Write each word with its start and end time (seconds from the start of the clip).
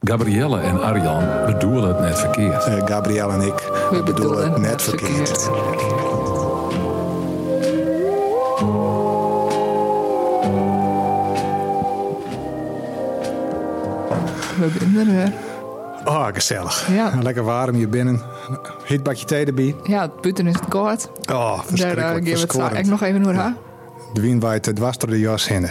Gabrielle 0.00 0.60
en 0.60 0.80
Arjan 0.82 1.24
bedoelen 1.46 1.88
het 1.88 1.98
net 2.00 2.18
verkeerd. 2.18 2.66
Uh, 2.66 2.86
Gabrielle 2.86 3.32
en 3.32 3.40
ik 3.40 3.54
We 3.90 4.02
bedoelen 4.04 4.52
het 4.52 4.60
net 4.60 4.82
verkeerd. 4.82 5.48
We 14.58 14.70
zijn 14.78 14.96
er 15.08 15.14
weer. 15.14 15.32
Oh, 16.04 16.26
gezellig. 16.32 16.88
Ja. 16.92 17.12
Lekker 17.22 17.42
warm 17.44 17.74
hier 17.74 17.88
binnen. 17.88 18.20
Heet 18.84 19.02
bakje 19.02 19.24
thee 19.24 19.44
erbij. 19.44 19.74
Ja, 19.84 20.02
het 20.02 20.20
buiten 20.20 20.46
is 20.46 20.54
het 20.54 20.68
koud. 20.68 21.10
Oh, 21.20 21.26
Daar 21.26 21.56
uh, 21.56 21.62
verschrikkelijk. 21.64 22.24
geven 22.24 22.24
we 22.24 22.30
het 22.40 22.50
straks 22.52 22.88
nog 22.88 23.02
even 23.02 23.22
door. 23.22 23.32
hè? 23.34 23.48
De 24.12 24.20
wien 24.20 24.40
waait 24.40 24.66
het 24.66 24.76
dwars 24.76 24.98
door 24.98 25.10
de 25.10 25.18
jas 25.18 25.48
heen. 25.48 25.68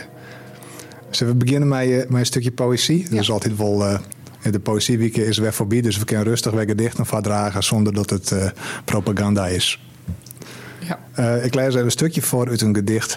Zullen 1.10 1.34
we 1.34 1.40
beginnen 1.46 1.68
met, 1.68 1.80
eh, 1.90 1.96
met 1.98 2.20
een 2.20 2.26
stukje 2.26 2.52
poëzie? 2.52 3.10
Dat 3.10 3.20
is 3.20 3.32
altijd 3.32 3.58
wel... 3.58 3.86
eh, 3.86 4.00
de 4.42 4.60
poëzieweek 4.60 5.18
is 5.18 5.38
weer 5.38 5.54
voorbij, 5.54 5.82
dus 5.82 5.98
we 5.98 6.06
kunnen 6.06 6.26
rustig 6.26 6.52
weer 6.52 6.66
gedichten 6.66 7.06
voordragen 7.06 7.64
zonder 7.64 7.94
dat 7.94 8.10
het 8.10 8.32
eh, 8.32 8.50
propaganda 8.86 9.48
is. 9.48 9.82
Ja. 10.80 11.00
Eh, 11.14 11.46
ik 11.46 11.54
lees 11.54 11.68
even 11.74 11.84
een 11.84 11.92
stukje 11.92 12.22
voor 12.22 12.50
uit 12.50 12.62
een 12.62 12.76
gedicht. 12.76 13.16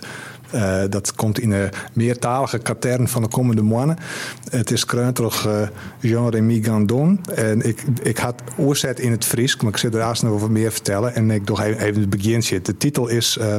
Eh, 0.51 0.83
dat 0.89 1.15
komt 1.15 1.39
in 1.39 1.51
een 1.51 1.71
meertalige 1.93 2.59
katern 2.59 3.09
van 3.09 3.23
de 3.23 3.29
komende 3.29 3.63
maanden. 3.63 3.97
Het 4.51 4.71
is 4.71 4.85
kreun 4.85 5.15
door 5.15 5.43
eh, 5.47 5.69
Jean-Rémy 6.01 6.63
Gandon. 6.63 7.21
En 7.35 7.61
ik, 7.67 7.83
ik 8.03 8.19
had 8.19 8.43
oorzet 8.57 9.01
in 9.01 9.11
het 9.11 9.25
Fries, 9.25 9.57
maar 9.57 9.71
ik 9.71 9.77
zit 9.77 9.95
er 9.95 10.19
nog 10.23 10.33
over 10.33 10.51
meer 10.51 10.73
vertellen. 10.73 11.15
En 11.15 11.31
ik 11.31 11.47
doe 11.47 11.63
even, 11.63 12.01
het 12.01 12.11
beginsje. 12.11 12.63
De 12.63 12.77
titel 12.77 13.09
is... 13.09 13.37
eh, 13.37 13.57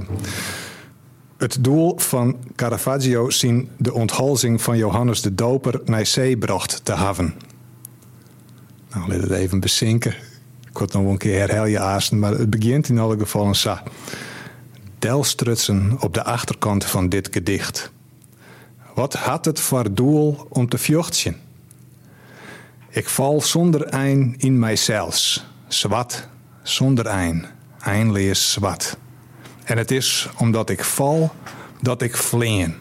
het 1.37 1.57
doel 1.59 1.97
van 1.97 2.37
Caravaggio 2.55 3.29
zien 3.29 3.69
de 3.77 3.93
onthalzing 3.93 4.61
van 4.61 4.77
Johannes 4.77 5.21
de 5.21 5.35
Doper 5.35 5.81
naar 5.85 6.05
zee 6.05 6.37
bracht 6.37 6.85
te 6.85 6.91
haven. 6.91 7.33
Nou, 8.93 9.07
laat 9.07 9.21
het 9.21 9.31
even 9.31 9.59
bezinken. 9.59 10.15
Ik 10.69 10.77
word 10.77 10.93
nog 10.93 11.05
een 11.05 11.17
keer 11.17 11.39
herhaal 11.39 11.65
je 11.65 11.79
aasten, 11.79 12.19
maar 12.19 12.31
het 12.31 12.49
begint 12.49 12.89
in 12.89 12.99
alle 12.99 13.17
gevallen 13.17 13.55
zo. 13.55 13.77
Delstrutsen 14.99 15.97
op 15.99 16.13
de 16.13 16.23
achterkant 16.23 16.85
van 16.85 17.09
dit 17.09 17.27
gedicht. 17.31 17.91
Wat 18.95 19.13
had 19.13 19.45
het 19.45 19.59
voor 19.59 19.93
doel 19.93 20.45
om 20.49 20.69
te 20.69 20.77
vjochtjen? 20.77 21.35
Ik 22.89 23.09
val 23.09 23.41
zonder 23.41 23.85
ein 23.85 24.35
in 24.37 24.59
mijzelfs. 24.59 25.45
Zwat, 25.67 26.27
zonder 26.63 27.05
ein. 27.05 27.45
Lees 28.11 28.51
zwart. 28.51 28.97
En 29.63 29.77
het 29.77 29.91
is 29.91 30.29
omdat 30.37 30.69
ik 30.69 30.83
val 30.83 31.31
dat 31.81 32.01
ik 32.01 32.17
vleen. 32.17 32.75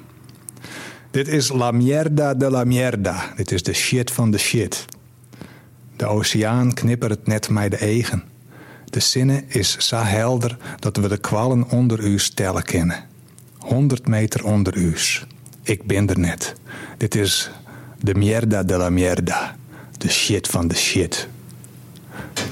Dit 1.11 1.29
is 1.29 1.49
la 1.49 1.71
mierda 1.71 2.35
de 2.35 2.51
la 2.51 2.65
mierda. 2.65 3.33
Dit 3.37 3.53
is 3.53 3.63
de 3.63 3.73
shit 3.73 4.11
van 4.11 4.31
de 4.31 4.39
shit. 4.39 4.85
De 6.01 6.07
oceaan 6.07 6.75
knippert 6.75 7.27
net 7.27 7.49
mij 7.49 7.69
de 7.69 7.81
egen. 7.81 8.23
De 8.85 9.01
zinnen 9.01 9.45
is 9.49 9.77
zo 9.79 9.97
helder 9.97 10.57
dat 10.79 10.97
we 10.97 11.09
de 11.09 11.17
kwallen 11.17 11.69
onder 11.71 12.01
u 12.01 12.19
stellen 12.19 12.63
kennen. 12.63 13.05
100 13.59 14.09
meter 14.09 14.45
onder 14.45 14.77
u's. 14.77 15.27
Ik 15.63 15.87
ben 15.87 16.09
er 16.09 16.19
net. 16.19 16.55
Dit 16.97 17.15
is 17.15 17.51
de 17.99 18.15
mierda 18.15 18.63
de 18.63 18.77
la 18.77 18.91
mierda. 18.91 19.57
De 19.99 20.09
shit 20.09 20.47
van 20.49 20.69
de 20.69 20.75
shit. 20.75 21.29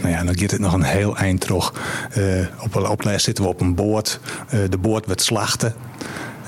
Nou 0.01 0.15
ja, 0.15 0.25
dan 0.25 0.39
gaat 0.39 0.51
het 0.51 0.61
nog 0.61 0.73
een 0.73 0.83
heel 0.83 1.17
eind 1.17 1.41
terug. 1.41 1.75
Eh, 2.11 2.47
op 2.63 2.75
een 2.75 2.87
opleiding 2.87 3.21
zitten 3.21 3.45
we 3.45 3.51
op 3.51 3.61
een 3.61 3.75
boord. 3.75 4.21
Eh, 4.49 4.61
de 4.69 4.79
boord 4.79 5.07
werd 5.07 5.23
slachten. 5.23 5.75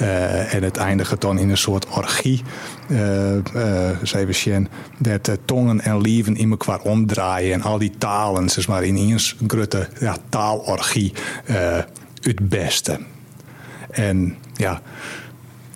Eh, 0.01 0.55
en 0.55 0.63
het 0.63 0.77
eindigt 0.77 1.21
dan 1.21 1.39
in 1.39 1.51
een 1.51 1.57
soort 1.57 1.87
orgie. 1.89 2.43
Uh, 2.89 3.35
uh, 3.55 4.29
zien, 4.31 4.69
dat 4.99 5.31
tongen 5.45 5.81
en 5.81 6.01
lieven 6.01 6.37
in 6.37 6.51
elkaar 6.51 6.81
omdraaien. 6.81 7.53
En 7.53 7.63
al 7.63 7.79
die 7.79 7.93
talen, 7.99 8.49
zeg 8.49 8.69
maar, 8.69 8.85
in 8.85 8.97
een 8.97 9.21
grote 9.47 9.89
ja, 9.99 10.17
taalorgie 10.29 11.13
het 12.21 12.49
beste. 12.49 13.01
En 13.91 14.37
ja, 14.55 14.81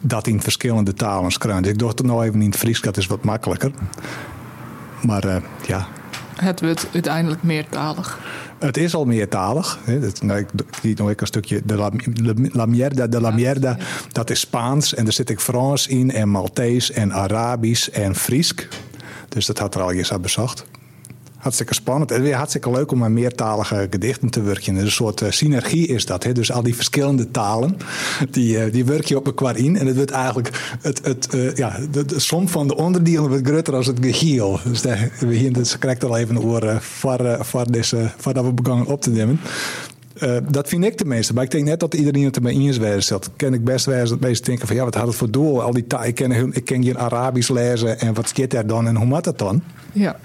dat 0.00 0.26
in 0.26 0.42
verschillende 0.42 0.94
talen 0.94 1.30
schrijven. 1.30 1.62
Dus 1.62 1.72
ik 1.72 1.78
dacht 1.78 2.02
nou 2.02 2.24
even 2.24 2.42
in 2.42 2.50
het 2.50 2.58
Fries, 2.58 2.80
dat 2.80 2.96
is 2.96 3.06
wat 3.06 3.24
makkelijker. 3.24 3.70
Maar 5.02 5.42
ja, 5.66 5.88
Het 6.36 6.60
wordt 6.60 6.86
uiteindelijk 6.92 7.42
meertalig. 7.42 8.18
het 8.58 8.76
is 8.76 8.94
al 8.94 9.04
meertalig. 9.04 9.78
Hè. 9.84 10.00
Dat, 10.00 10.22
nou, 10.22 10.38
ik 10.38 10.48
zie 10.82 10.94
nog 10.96 11.12
een 11.16 11.26
stukje. 11.26 11.62
De 11.64 11.74
la, 11.74 11.90
la 12.52 12.66
mierda 12.66 13.06
de 13.06 13.20
la 13.20 13.30
mierda, 13.30 13.76
dat 14.12 14.30
is 14.30 14.40
Spaans. 14.40 14.94
En 14.94 15.06
er 15.06 15.12
zit 15.12 15.30
ik 15.30 15.40
Frans 15.40 15.86
in, 15.86 16.10
en 16.10 16.28
Maltees, 16.28 16.90
en 16.90 17.12
Arabisch, 17.12 17.88
en 17.88 18.14
Friesk. 18.14 18.68
Dus 19.28 19.46
dat 19.46 19.58
had 19.58 19.74
er 19.74 19.80
al 19.80 19.92
eens 19.92 20.12
aan 20.12 20.22
bezocht. 20.22 20.66
Hartstikke 21.44 21.74
spannend. 21.74 22.10
En 22.10 22.22
weer 22.22 22.34
hartstikke 22.34 22.70
leuk 22.70 22.92
om 22.92 23.04
aan 23.04 23.12
meertalige 23.12 23.86
gedichten 23.90 24.30
te 24.30 24.42
werken. 24.42 24.76
Een 24.76 24.90
soort 24.90 25.20
uh, 25.20 25.30
synergie 25.30 25.86
is 25.86 26.06
dat. 26.06 26.24
Hè? 26.24 26.32
Dus 26.32 26.52
al 26.52 26.62
die 26.62 26.74
verschillende 26.74 27.30
talen, 27.30 27.76
die, 28.30 28.56
uh, 28.56 28.72
die 28.72 28.84
werk 28.84 29.04
je 29.04 29.16
op 29.16 29.26
elkaar 29.26 29.56
in. 29.56 29.76
En 29.76 29.86
het 29.86 29.96
wordt 29.96 30.10
eigenlijk 30.10 30.76
het, 30.80 31.04
het, 31.04 31.28
uh, 31.34 31.54
ja, 31.54 31.78
de, 31.90 32.04
de, 32.04 32.20
som 32.20 32.48
van 32.48 32.66
de 32.68 32.76
onderdelen 32.76 33.28
wordt 33.28 33.46
groter 33.46 33.74
als 33.74 33.86
het 33.86 33.98
geheel. 34.00 34.60
Dus 34.64 34.82
daar, 34.82 35.10
we 35.20 35.34
hier, 35.34 35.76
krijgt 35.78 36.04
al 36.04 36.16
even 36.16 36.42
oor 36.42 36.76
voor, 36.80 37.38
voor 37.40 37.72
deze, 37.72 38.10
voordat 38.16 38.44
we 38.44 38.52
begonnen 38.52 38.86
op 38.86 39.00
te 39.00 39.10
nemen. 39.10 39.40
Dat 40.50 40.68
vind 40.68 40.84
ik 40.84 40.96
tenminste. 40.96 41.34
Maar 41.34 41.44
ik 41.44 41.50
denk 41.50 41.64
net 41.64 41.80
dat 41.80 41.94
iedereen 41.94 42.24
het 42.24 42.36
ermee 42.36 42.58
eens 42.58 42.78
wezen 42.78 43.02
stelt. 43.02 43.30
Ken 43.36 43.54
ik 43.54 43.64
best 43.64 43.86
wel 43.86 44.08
dat 44.08 44.20
mensen 44.20 44.44
denken 44.44 44.66
van 44.66 44.76
ja, 44.76 44.84
wat 44.84 44.94
had 44.94 45.06
het 45.06 45.16
voor 45.16 45.30
doel? 45.30 45.62
Al 45.62 45.72
die 45.72 45.84
ik 46.02 46.14
ken, 46.14 46.52
ik 46.52 46.64
ken 46.64 46.98
Arabisch 46.98 47.48
lezen 47.48 48.00
en 48.00 48.14
wat 48.14 48.32
zit 48.34 48.54
er 48.54 48.66
dan 48.66 48.86
en 48.86 48.96
hoe 48.96 49.06
moet 49.06 49.24
dat 49.24 49.38
dan? 49.38 49.62
Ja. 49.92 50.16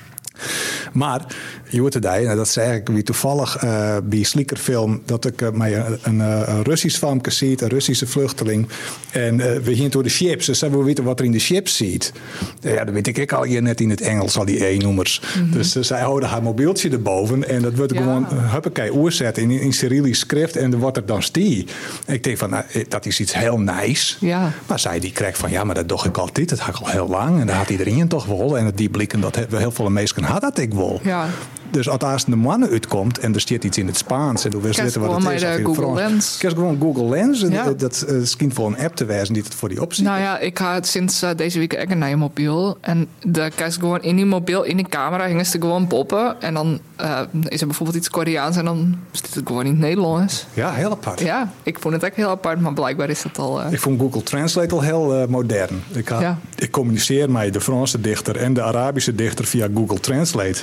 Maar, 0.94 1.22
je 1.69 1.80
hoort 1.80 1.96
erbij, 1.96 2.24
nou, 2.24 2.35
dat 2.35 2.47
zei 2.47 2.78
ik 2.78 2.88
wie 2.88 3.03
toevallig 3.03 3.63
uh, 3.63 3.97
bij 4.03 4.24
Sliekerfilm, 4.24 5.02
dat 5.06 5.25
ik 5.25 5.41
uh, 5.41 5.50
mij 5.50 5.78
een, 5.78 6.00
een, 6.03 6.19
een 6.19 6.63
Russisch 6.63 6.97
filmpje 6.97 7.31
ziet, 7.31 7.62
een 7.62 7.69
Russische 7.69 8.07
vluchteling. 8.07 8.68
En 9.12 9.40
uh, 9.40 9.46
we 9.46 9.75
gingen 9.75 9.91
door 9.91 10.03
de 10.03 10.09
chips, 10.09 10.46
dus 10.46 10.59
we 10.59 10.84
weten 10.84 11.03
wat 11.03 11.19
er 11.19 11.25
in 11.25 11.31
de 11.31 11.40
chips 11.40 11.75
ziet. 11.75 12.13
ja, 12.62 12.84
dat 12.84 12.94
weet 12.94 13.18
ik 13.18 13.31
al 13.31 13.44
hier 13.44 13.62
net 13.62 13.81
in 13.81 13.90
het 13.90 14.02
Engels, 14.02 14.38
al 14.38 14.46
die 14.46 14.66
E-nummers. 14.66 15.22
Mm 15.22 15.41
-hmm. 15.41 15.52
Dus 15.52 15.72
zij 15.72 16.02
houden 16.02 16.29
haar 16.29 16.44
mobieltje 16.44 16.90
erboven 16.90 17.47
en 17.47 17.62
dat 17.62 17.75
wordt 17.75 17.94
ja. 17.94 18.02
gewoon, 18.02 18.28
huppakee, 18.31 18.94
oerzet 18.94 19.38
in, 19.38 19.52
in 19.52 19.74
Cyrillisch 19.74 20.19
schrift 20.19 20.56
en 20.56 20.72
dan 20.72 20.79
wordt 20.79 20.96
het 20.96 21.08
dan 21.08 21.24
stie. 21.24 21.66
Ik 22.06 22.24
denk 22.24 22.38
van, 22.38 22.50
nou, 22.50 22.63
dat 22.88 23.06
is 23.06 23.19
iets 23.19 23.34
heel 23.34 23.59
nice. 23.59 24.16
Ja. 24.19 24.52
Maar 24.68 24.79
zij 24.79 25.00
die 25.00 25.12
krijgt 25.12 25.38
van, 25.38 25.52
ja, 25.52 25.63
maar 25.63 25.75
dat 25.75 25.90
doe 25.90 26.03
ik 26.03 26.18
altijd, 26.18 26.50
dat 26.50 26.59
ga 26.59 26.69
ik 26.69 26.78
al 26.78 26.88
heel 26.88 27.08
lang. 27.08 27.40
En 27.40 27.46
dat 27.46 27.56
had 27.56 27.69
iedereen 27.69 28.08
toch 28.08 28.25
wel. 28.25 28.58
En 28.58 28.72
die 28.75 28.90
blikken, 28.90 29.22
dat 29.22 29.35
hebben 29.35 29.59
heel 29.59 29.72
veel 29.72 29.90
mensen 29.90 30.24
had 30.24 30.41
dat 30.41 30.58
ik 30.58 30.74
wel. 30.74 31.00
Ja. 31.03 31.28
Dus 31.72 31.90
als 31.90 32.25
de 32.25 32.35
mannen 32.35 32.69
uitkomt 32.69 33.19
en 33.19 33.34
er 33.34 33.41
staat 33.41 33.63
iets 33.63 33.78
in 33.78 33.88
het 33.88 33.97
Spaans 33.97 34.46
en 34.46 34.52
du 34.52 34.57
wist 34.57 34.81
weten 34.81 35.02
wat 35.02 35.24
het 35.24 35.31
is. 35.31 35.44
Of 35.44 35.56
Google 35.56 35.74
Frans, 35.74 36.00
Lens. 36.00 36.38
Kijk 36.38 36.53
gewoon 36.53 36.78
Google 36.81 37.09
Lens. 37.09 37.44
En 37.44 37.52
ja. 37.52 37.74
Dat 37.74 38.06
is 38.07 38.19
misschien 38.19 38.53
voor 38.53 38.68
een 38.68 38.78
app 38.78 38.96
te 38.96 39.06
wijzen 39.06 39.34
die 39.34 39.44
het 39.44 39.53
voor 39.53 39.69
die 39.69 39.81
optie. 39.81 40.03
Nou 40.03 40.19
ja, 40.19 40.40
ik 40.40 40.59
ga 40.59 40.74
het 40.74 40.88
sinds 40.88 41.24
uh, 41.24 41.29
deze 41.35 41.59
week 41.59 41.74
echt 41.74 41.96
naar 41.96 42.09
je 42.09 42.16
mobiel. 42.16 42.78
En 42.81 43.08
daar 43.25 43.50
kijk 43.50 43.74
gewoon 43.74 44.02
in 44.02 44.16
die 44.16 44.25
mobiel, 44.25 44.63
in 44.63 44.78
de 44.78 44.84
camera, 44.84 45.28
gingen 45.28 45.46
ze 45.46 45.59
gewoon 45.59 45.88
poppen. 45.88 46.41
En 46.41 46.53
dan 46.53 46.79
uh, 47.02 47.19
is 47.44 47.62
er 47.62 47.68
bijvoorbeeld 47.68 47.97
iets 47.97 48.09
Koreaans 48.09 48.58
en 48.58 48.66
dan 48.66 48.97
zit 49.12 49.34
het 49.34 49.47
gewoon 49.47 49.66
in 49.66 49.72
het 49.72 49.79
Nederlands. 49.79 50.46
Ja, 50.53 50.72
heel 50.72 50.91
apart. 50.91 51.19
Ja, 51.19 51.52
ik 51.63 51.79
vond 51.79 51.94
het 51.94 52.03
echt 52.03 52.16
heel 52.16 52.29
apart, 52.29 52.59
maar 52.59 52.74
blijkbaar 52.74 53.09
is 53.09 53.22
dat 53.22 53.38
al. 53.38 53.62
Uh... 53.62 53.72
Ik 53.72 53.79
vond 53.79 54.00
Google 54.00 54.24
Translate 54.24 54.75
al 54.75 54.81
heel 54.81 55.25
modern. 55.29 55.84
Ik, 55.91 56.08
had, 56.08 56.22
ja. 56.22 56.40
ik 56.56 56.72
communiceer 56.72 57.31
met 57.31 57.53
de 57.53 57.62
Franse 57.62 58.02
dichter 58.02 58.35
en 58.35 58.53
de 58.53 58.62
Arabische 58.62 59.16
dichter 59.16 59.46
via 59.46 59.68
Google 59.74 60.00
Translate. 60.00 60.59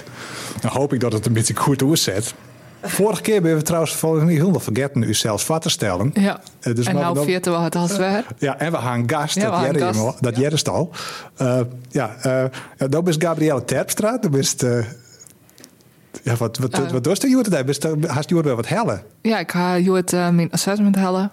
Dan 0.60 0.70
hoop 0.70 0.92
ik 0.92 0.95
dat 0.98 1.12
het 1.12 1.26
een 1.26 1.32
beetje 1.32 1.56
goed 1.56 1.82
oorzet. 1.82 2.34
Vorige 2.82 3.22
keer 3.22 3.34
hebben 3.34 3.56
we 3.56 3.62
trouwens 3.62 3.94
volgens 3.94 4.24
mij 4.24 4.34
heel 4.34 4.60
vergeten 4.60 5.02
u 5.02 5.14
zelfs 5.14 5.44
vast 5.44 5.62
te 5.62 5.68
stellen. 5.68 6.10
Ja. 6.14 6.40
Uh, 6.62 6.74
dus 6.74 6.86
en 6.86 6.94
nou 6.94 7.24
veerten 7.24 7.52
we 7.52 7.58
het 7.58 7.76
als 7.76 7.96
weer. 7.96 8.24
Ja, 8.38 8.58
en 8.58 8.72
we 8.72 8.78
gaan 8.78 9.10
gast. 9.10 9.34
Ja, 9.34 9.50
dat 9.50 9.60
jij 9.60 9.72
dat 10.20 10.36
ja. 10.36 10.50
is 10.50 10.64
al. 10.64 10.90
Uh, 11.42 11.60
ja, 11.90 12.16
uh, 12.26 12.44
dat 12.90 13.08
is 13.08 13.16
Gabrielle 13.18 13.64
Terpstra. 13.64 14.18
Dat 14.18 14.34
is 14.34 14.54
ja, 16.22 16.36
wat, 16.36 16.58
wat, 16.58 16.78
wat, 16.78 17.06
wat 17.06 17.20
doe 17.20 17.30
je 17.30 17.42
daar? 17.48 17.64
Hast 18.06 18.28
je 18.28 18.54
wat 18.54 18.68
hellen? 18.68 19.02
Ja, 19.22 19.38
ik 19.38 19.50
ga 19.50 19.74
je 19.74 19.92
het 19.92 20.10
mijn 20.10 20.50
assessment 20.50 20.94
hellen. 20.94 21.30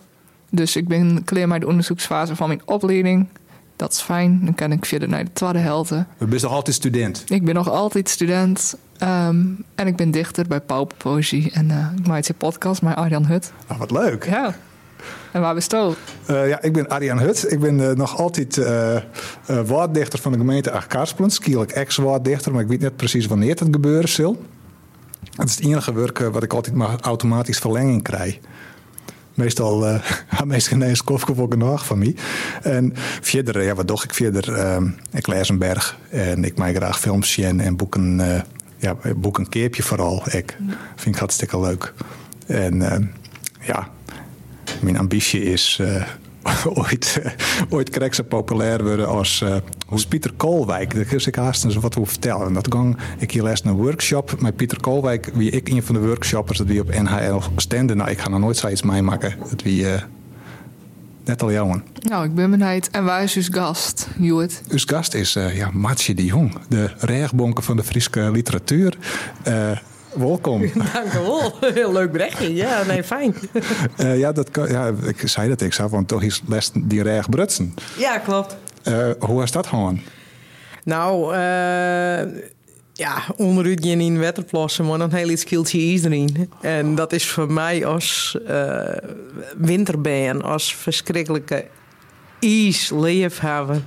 Dus 0.49 0.75
ik 0.75 0.87
ben 0.87 1.23
klaar 1.23 1.47
met 1.47 1.61
de 1.61 1.67
onderzoeksfase 1.67 2.35
van 2.35 2.47
mijn 2.47 2.61
opleiding. 2.65 3.27
Dat 3.75 3.91
is 3.91 4.01
fijn. 4.01 4.41
Dan 4.43 4.55
kan 4.55 4.71
ik 4.71 4.85
verder 4.85 5.09
naar 5.09 5.23
de 5.23 5.33
tweede 5.33 5.59
helte. 5.59 6.05
Je 6.19 6.25
bent 6.25 6.41
nog 6.41 6.51
altijd 6.51 6.75
student? 6.75 7.23
Ik 7.27 7.45
ben 7.45 7.55
nog 7.55 7.69
altijd 7.69 8.09
student. 8.09 8.75
Um, 9.03 9.65
en 9.75 9.87
ik 9.87 9.95
ben 9.95 10.11
dichter 10.11 10.47
bij 10.47 10.61
Pauper 10.61 10.97
Poëzie. 10.97 11.51
En 11.51 11.69
uh, 11.69 11.87
ik 11.97 12.07
maak 12.07 12.27
een 12.27 12.35
podcast 12.35 12.81
met 12.81 12.95
Arjan 12.95 13.25
Hut. 13.25 13.51
Oh, 13.71 13.77
wat 13.77 13.91
leuk. 13.91 14.25
Ja. 14.25 14.55
En 15.31 15.41
waar 15.41 15.55
je 15.55 15.95
uh, 16.29 16.47
Ja, 16.47 16.61
ik 16.61 16.73
ben 16.73 16.87
Arjan 16.87 17.19
Hut. 17.19 17.51
Ik 17.51 17.59
ben 17.59 17.79
uh, 17.79 17.91
nog 17.91 18.17
altijd 18.17 18.57
uh, 18.57 18.97
woorddichter 19.65 20.19
van 20.19 20.31
de 20.31 20.37
gemeente 20.37 20.71
Achterkaarspelen. 20.71 21.29
Skierlijk 21.29 21.71
ex-woorddichter, 21.71 22.51
maar 22.51 22.61
ik 22.61 22.67
weet 22.67 22.81
niet 22.81 22.95
precies 22.95 23.25
wanneer 23.25 23.49
het 23.49 23.67
gebeuren 23.71 24.09
zal. 24.09 24.41
Het 25.35 25.49
is 25.49 25.55
het 25.55 25.65
enige 25.65 25.93
werk 25.93 26.19
wat 26.19 26.43
ik 26.43 26.53
altijd 26.53 26.75
maar 26.75 26.99
automatisch 27.01 27.59
verlenging 27.59 28.01
krijg. 28.03 28.39
meestal 29.33 29.87
uh, 29.89 30.01
meestal 30.45 30.77
ineens 30.77 31.03
koffie 31.03 31.35
voor 31.35 31.57
nog 31.57 31.85
van 31.85 31.97
mij. 31.97 32.15
En 32.61 32.93
verder, 33.21 33.63
ja, 33.63 33.75
wat 33.75 33.87
doe 33.87 34.03
ik 34.03 34.13
verder? 34.13 34.49
Uh, 34.49 34.77
ik 35.11 35.27
lees 35.27 35.49
een 35.49 35.57
berg 35.57 35.97
en 36.09 36.43
ik 36.43 36.57
maak 36.57 36.75
graag 36.75 36.99
films 36.99 37.37
en 37.37 37.75
boeken, 37.75 38.19
ja, 38.83 38.97
boek 39.15 39.37
een 39.37 39.49
keertje 39.49 39.83
vooral. 39.83 40.23
Ik 40.31 40.57
vind 40.95 41.15
ik 41.15 41.21
hartstikke 41.21 41.59
leuk. 41.59 41.93
En 42.45 42.75
uh, 42.75 42.95
ja, 43.61 43.89
mijn 44.81 44.97
ambitie 44.97 45.43
is 45.43 45.81
ooit, 46.81 47.21
ooit 47.69 47.89
krijg 47.89 48.27
populair 48.27 48.83
worden 48.83 49.07
als, 49.07 49.41
uh, 49.43 49.55
als 49.89 50.05
Pieter 50.05 50.33
Koolwijk. 50.33 50.95
Dat 50.95 51.11
is 51.11 51.27
ik 51.27 51.35
haast 51.35 51.65
eens 51.65 51.75
wat 51.75 51.93
hoe 51.93 52.05
vertellen. 52.05 52.47
En 52.47 52.53
dat 52.53 52.73
ging 52.73 52.97
ik 53.17 53.31
hier 53.31 53.43
les 53.43 53.63
een 53.63 53.73
workshop 53.73 54.41
met 54.41 54.55
Pieter 54.55 54.79
Koolwijk. 54.79 55.31
Wie 55.33 55.51
ik 55.51 55.69
een 55.69 55.83
van 55.83 55.95
de 55.95 56.01
workshoppers 56.01 56.57
dat 56.57 56.67
wie 56.67 56.81
op 56.81 56.95
NHL 56.95 57.39
stenden. 57.55 57.97
Nou, 57.97 58.09
ik 58.09 58.19
ga 58.19 58.29
nog 58.29 58.39
nooit 58.39 58.57
zoiets 58.57 58.81
meemaken. 58.81 59.35
Dat 59.49 59.61
wie 59.61 59.83
uh, 59.83 60.01
net 61.23 61.41
al 61.41 61.51
jouwen. 61.51 61.83
Nou, 62.01 62.25
ik 62.25 62.35
ben 62.35 62.49
benieuwd. 62.51 62.87
En 62.91 63.03
waar 63.03 63.23
is 63.23 63.35
uw 63.35 63.43
gast, 63.51 64.07
Joet? 64.17 64.61
Uw 64.69 64.79
gast 64.85 65.13
is 65.13 65.35
uh, 65.35 65.57
ja, 65.57 65.71
de 66.15 66.25
Jong, 66.25 66.57
de 66.69 66.91
rechtbonker 66.99 67.63
van 67.63 67.77
de 67.77 67.83
Friese 67.83 68.31
literatuur. 68.31 68.97
Welkom. 70.15 70.61
Dank 70.93 71.13
u 71.13 71.19
wel. 71.19 71.53
Heel 71.73 71.91
leuk 71.91 72.11
berichtje. 72.11 72.53
Ja, 72.53 72.83
nee, 72.83 73.03
fijn. 73.03 73.35
Uh, 73.97 74.17
ja, 74.23 74.31
dat 74.31 74.51
kan, 74.51 74.67
ja, 74.67 74.91
ik 75.03 75.27
zei 75.27 75.49
dat 75.49 75.61
ik 75.61 75.73
zou, 75.73 75.89
want 75.89 76.07
toch 76.07 76.23
is 76.23 76.41
les 76.47 76.71
die 76.73 77.03
recht 77.03 77.29
brutsen. 77.29 77.73
Ja, 77.97 78.17
klopt. 78.17 78.57
Uh, 78.87 79.07
hoe 79.19 79.43
is 79.43 79.51
dat 79.51 79.67
gewoon? 79.67 79.99
Nou, 80.83 81.35
uh, 81.35 82.41
ja, 82.93 83.23
onderuit 83.35 83.83
je 83.83 83.91
in 83.91 84.19
wetterplassen, 84.19 84.85
maar 84.85 84.97
dan 84.97 85.13
heel 85.13 85.29
iets 85.29 85.43
kieltje 85.43 85.79
is 85.79 86.03
erin. 86.03 86.49
En 86.61 86.95
dat 86.95 87.13
is 87.13 87.25
voor 87.25 87.51
mij 87.51 87.85
als 87.85 88.37
winterbeen, 89.57 90.41
als 90.41 90.75
verschrikkelijke 90.75 91.65
ijs 92.39 92.91
hebben 93.39 93.85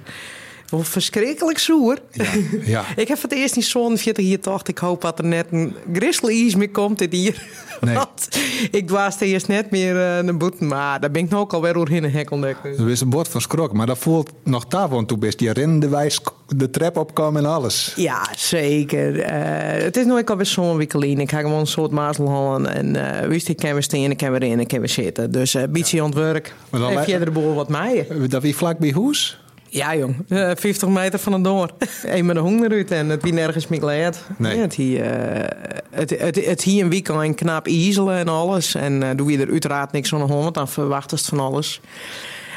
wel 0.70 0.82
verschrikkelijk 0.82 1.58
zoer. 1.58 1.98
Ja, 2.12 2.24
ja. 2.64 2.84
ik 2.96 3.08
heb 3.08 3.22
het 3.22 3.32
eerst 3.32 3.56
niet 3.56 3.64
zo'n 3.64 3.98
40 3.98 4.24
hier 4.24 4.40
tocht. 4.40 4.68
Ik 4.68 4.78
hoop 4.78 5.00
dat 5.00 5.18
er 5.18 5.24
net 5.24 5.46
een 5.50 5.74
grizzly 5.92 6.54
meer 6.56 6.70
komt 6.70 6.98
dit 6.98 7.12
hier. 7.12 7.42
Nee. 7.80 7.94
Want 8.00 8.28
ik 8.70 8.86
dwaas 8.86 9.20
eerst 9.20 9.48
net 9.48 9.70
meer 9.70 9.94
uh, 9.94 10.16
een 10.16 10.38
boet. 10.38 10.60
Maar 10.60 11.00
daar 11.00 11.10
ben 11.10 11.24
ik 11.24 11.30
nou 11.30 11.42
ook 11.42 11.52
alweer 11.52 11.90
in 11.92 12.04
een 12.04 12.10
hekkeldek. 12.10 12.56
Er 12.62 12.90
is 12.90 13.00
een 13.00 13.10
bord 13.10 13.28
van 13.28 13.40
skrok, 13.40 13.72
maar 13.72 13.86
dat 13.86 13.98
voelt 13.98 14.32
nog 14.42 14.66
daar, 14.66 14.88
want 14.88 15.08
toen 15.08 15.18
best 15.18 15.38
die 15.38 15.52
rende 15.52 15.88
wijs 15.88 16.20
de 16.46 16.70
trap 16.70 16.96
opkomen 16.96 17.44
en 17.44 17.50
alles. 17.50 17.92
Ja, 17.96 18.28
zeker. 18.36 19.16
Uh, 19.16 19.84
het 19.84 19.96
is 19.96 20.04
nooit 20.04 20.30
alweer 20.30 20.46
zo'n 20.46 20.76
wikkelien. 20.76 21.18
Ik 21.20 21.30
ga 21.30 21.40
gewoon 21.40 21.60
een 21.60 21.66
soort 21.66 21.90
mazelhallen 21.90 22.66
en 22.66 22.94
uh, 22.94 23.28
wist 23.28 23.48
ik 23.48 23.56
kan 23.56 23.72
weer 23.72 23.82
staan, 23.82 24.10
ik 24.10 24.16
kan 24.16 24.30
weer 24.30 24.42
in, 24.42 24.60
ik 24.60 24.68
kan 24.68 24.78
weer 24.78 24.88
zitten. 24.88 25.30
Dus 25.30 25.54
uh, 25.54 25.62
beetje 25.70 25.96
ja. 25.96 26.04
ontwerk. 26.04 26.54
Maar 26.70 26.80
dan 26.80 26.92
heb 26.92 27.06
je 27.06 27.18
er 27.18 27.32
boel 27.32 27.54
wat 27.54 27.68
mij. 27.68 28.06
Dat 28.28 28.42
wie 28.42 28.56
vlak 28.56 28.78
bij 28.78 28.90
hoes? 28.90 29.38
Ja, 29.76 29.96
jong. 29.96 30.16
Uh, 30.28 30.50
50 30.54 30.88
meter 30.88 31.18
van 31.18 31.32
het 31.32 31.44
door. 31.44 31.70
Eén 32.02 32.26
met 32.26 32.36
een 32.36 32.42
honger 32.42 32.70
uit 32.70 32.90
en 32.90 33.08
het 33.08 33.22
wie 33.22 33.32
nergens 33.32 33.66
meer 33.66 33.80
geleerd. 33.80 34.18
Nee. 34.38 34.56
Ja, 34.56 34.60
het, 34.60 34.74
hier, 34.74 35.04
uh, 35.04 35.44
het, 35.90 36.10
het, 36.10 36.44
het 36.46 36.62
hier 36.62 36.84
een 36.84 36.90
weekend 36.90 37.34
knap 37.34 37.68
iselen 37.68 38.16
en 38.16 38.28
alles. 38.28 38.74
En 38.74 39.02
uh, 39.02 39.08
doe 39.16 39.32
je 39.32 39.38
er 39.38 39.50
uiteraard 39.50 39.92
niks 39.92 40.08
van 40.08 40.20
hond, 40.20 40.54
dan 40.54 40.68
verwacht 40.68 41.20
van 41.24 41.40
alles. 41.40 41.80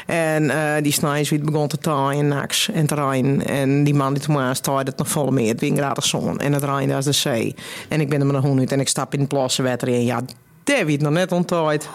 En 0.06 0.44
uh, 0.44 0.74
die 0.82 0.92
snijs 0.92 1.30
wie 1.30 1.40
begon 1.40 1.68
te 1.68 1.78
taaien 1.78 2.20
en 2.20 2.28
naks 2.28 2.70
en 2.72 2.86
terrein. 2.86 3.46
En 3.46 3.84
die 3.84 3.94
man 3.94 4.14
die 4.14 4.24
toen 4.24 4.36
maar 4.36 4.58
het 4.64 4.98
nog 4.98 5.10
volle 5.10 5.32
meer. 5.32 5.56
Het 5.56 5.72
graden 5.76 6.04
zon. 6.04 6.40
En 6.40 6.54
het 6.54 6.64
rijden 6.64 6.96
als 6.96 7.06
de 7.06 7.12
zee. 7.12 7.56
En 7.90 8.02
ik 8.02 8.10
ben 8.10 8.20
er 8.20 8.26
met 8.26 8.36
een 8.36 8.42
hond 8.42 8.60
uit 8.60 8.72
en 8.72 8.80
ik 8.80 8.88
stap 8.88 9.14
in 9.14 9.20
het 9.20 9.28
plassenwetter 9.28 9.88
en 9.88 10.06
ja, 10.06 10.22
daar 10.64 10.86
weet 10.86 11.02
nog 11.02 11.12
net 11.12 11.32
ontdooid. 11.32 11.90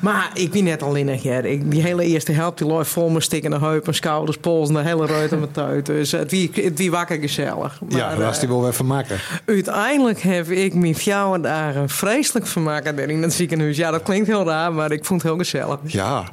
Maar 0.00 0.30
ik 0.34 0.50
ben 0.50 0.64
net 0.64 0.82
al 0.82 0.94
innig, 0.94 1.22
ja. 1.22 1.38
Ik, 1.38 1.70
die 1.70 1.82
hele 1.82 2.04
eerste 2.04 2.32
helft 2.32 2.58
die 2.58 2.66
loopt 2.66 2.88
vol 2.88 3.08
met 3.08 3.22
stikkende 3.22 3.58
heupen, 3.58 3.94
schouders, 3.94 4.36
pols 4.36 4.68
en 4.68 4.74
de 4.74 4.80
hele 4.80 5.06
ruit 5.06 5.30
mijn 5.30 5.50
tuit. 5.50 5.86
Dus 5.86 6.12
het 6.12 6.30
wie, 6.30 6.50
het 6.54 6.78
wie 6.78 6.90
wakker 6.90 7.18
gezellig. 7.18 7.80
Maar, 7.80 7.98
ja, 7.98 8.14
dat 8.14 8.18
was 8.18 8.40
die 8.40 8.48
wel 8.48 8.62
weer 8.62 8.74
vermaken. 8.74 9.18
Uiteindelijk 9.46 10.20
heb 10.20 10.48
ik 10.48 10.74
mijn 10.74 10.94
vrouw 10.94 11.40
daar 11.40 11.76
een 11.76 11.88
vreselijk 11.88 12.46
vermaken 12.46 13.08
in 13.08 13.22
het 13.22 13.32
ziekenhuis. 13.32 13.76
Ja, 13.76 13.90
dat 13.90 14.02
klinkt 14.02 14.26
heel 14.26 14.44
raar, 14.44 14.72
maar 14.72 14.92
ik 14.92 15.04
vond 15.04 15.22
het 15.22 15.30
heel 15.30 15.40
gezellig. 15.40 15.78
Ja. 15.86 16.24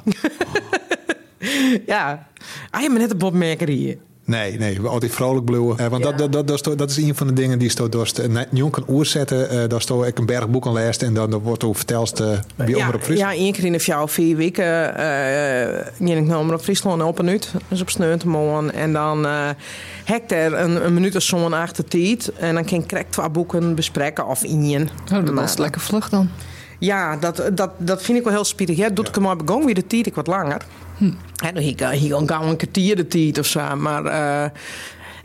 ja. 1.86 2.26
Ah, 2.70 2.80
je 2.80 2.88
bent 2.88 2.98
net 2.98 3.10
een 3.10 3.18
Bob 3.18 3.34
hier. 3.66 3.98
Nee, 4.24 4.58
nee, 4.58 4.80
altijd 4.80 5.12
vrolijk 5.12 5.44
bloeien. 5.44 5.76
Uh, 5.80 5.86
want 5.86 6.04
ja. 6.04 6.12
dat, 6.12 6.32
dat, 6.32 6.48
dat, 6.48 6.78
dat, 6.78 6.90
is 6.90 6.96
een 6.96 7.14
van 7.14 7.26
de 7.26 7.32
dingen 7.32 7.58
die 7.58 7.72
je 7.74 7.88
door 7.88 8.10
een 8.16 8.46
jong 8.50 8.72
kan 8.72 8.84
oerzetten. 8.88 9.54
Uh, 9.54 9.68
dat 9.68 9.88
je 9.88 10.06
ik 10.06 10.18
een 10.18 10.26
bergboek 10.26 10.66
aan 10.66 10.72
leest 10.72 11.02
en 11.02 11.14
dan, 11.14 11.30
dan 11.30 11.40
wordt 11.40 11.64
over 11.64 11.76
verteld 11.76 12.20
uh, 12.20 12.38
wie 12.56 12.76
ja, 12.76 12.88
op 12.88 13.02
Friesland. 13.02 13.32
Ja, 13.32 13.42
één 13.42 13.52
keer 13.52 13.64
in 13.64 13.72
de 13.72 13.80
vier, 13.80 14.08
vier 14.08 14.36
weken 14.36 15.00
uh, 15.00 16.06
ging 16.06 16.18
ik 16.18 16.24
naar 16.24 16.54
op 16.54 16.60
Friesland 16.60 17.02
op 17.02 17.18
en 17.18 17.28
uit. 17.28 17.52
Dus 17.68 17.80
op 17.80 17.90
Sneutemolen. 17.90 18.72
En 18.74 18.92
dan 18.92 19.24
uh, 19.24 19.48
hek 20.04 20.30
er 20.30 20.54
een, 20.54 20.84
een 20.84 20.94
minuut 20.94 21.16
of 21.16 21.22
zo'n 21.22 21.52
achter 21.52 21.84
tijd. 21.84 22.32
En 22.32 22.54
dan 22.54 22.64
kan 22.64 22.98
ik 22.98 23.10
twee 23.10 23.30
boeken 23.30 23.74
bespreken 23.74 24.26
of 24.26 24.42
in. 24.42 24.88
Oh, 25.12 25.24
dat 25.24 25.34
was 25.34 25.56
lekker 25.56 25.80
vlug 25.80 26.08
dan. 26.08 26.30
Ja, 26.84 27.16
dat, 27.16 27.50
dat, 27.54 27.70
dat 27.76 28.02
vind 28.02 28.18
ik 28.18 28.24
wel 28.24 28.32
heel. 28.32 28.74
Ja, 28.74 28.88
doet 28.88 29.08
ik 29.08 29.14
hem 29.14 29.24
maar 29.24 29.36
begon 29.36 29.64
weer 29.64 29.74
de 29.74 29.86
tijd 29.86 30.06
ik 30.06 30.14
wat 30.14 30.26
langer. 30.26 30.62
Hm. 30.96 31.10
En 31.44 31.54
dan 31.54 31.62
hier, 31.62 31.90
hier 31.90 32.16
gauw 32.26 32.42
een 32.42 32.56
kwartier 32.56 32.96
de 32.96 33.06
tijd 33.06 33.38
of 33.38 33.46
zo. 33.46 33.76
Maar 33.76 34.04
uh, 34.04 34.50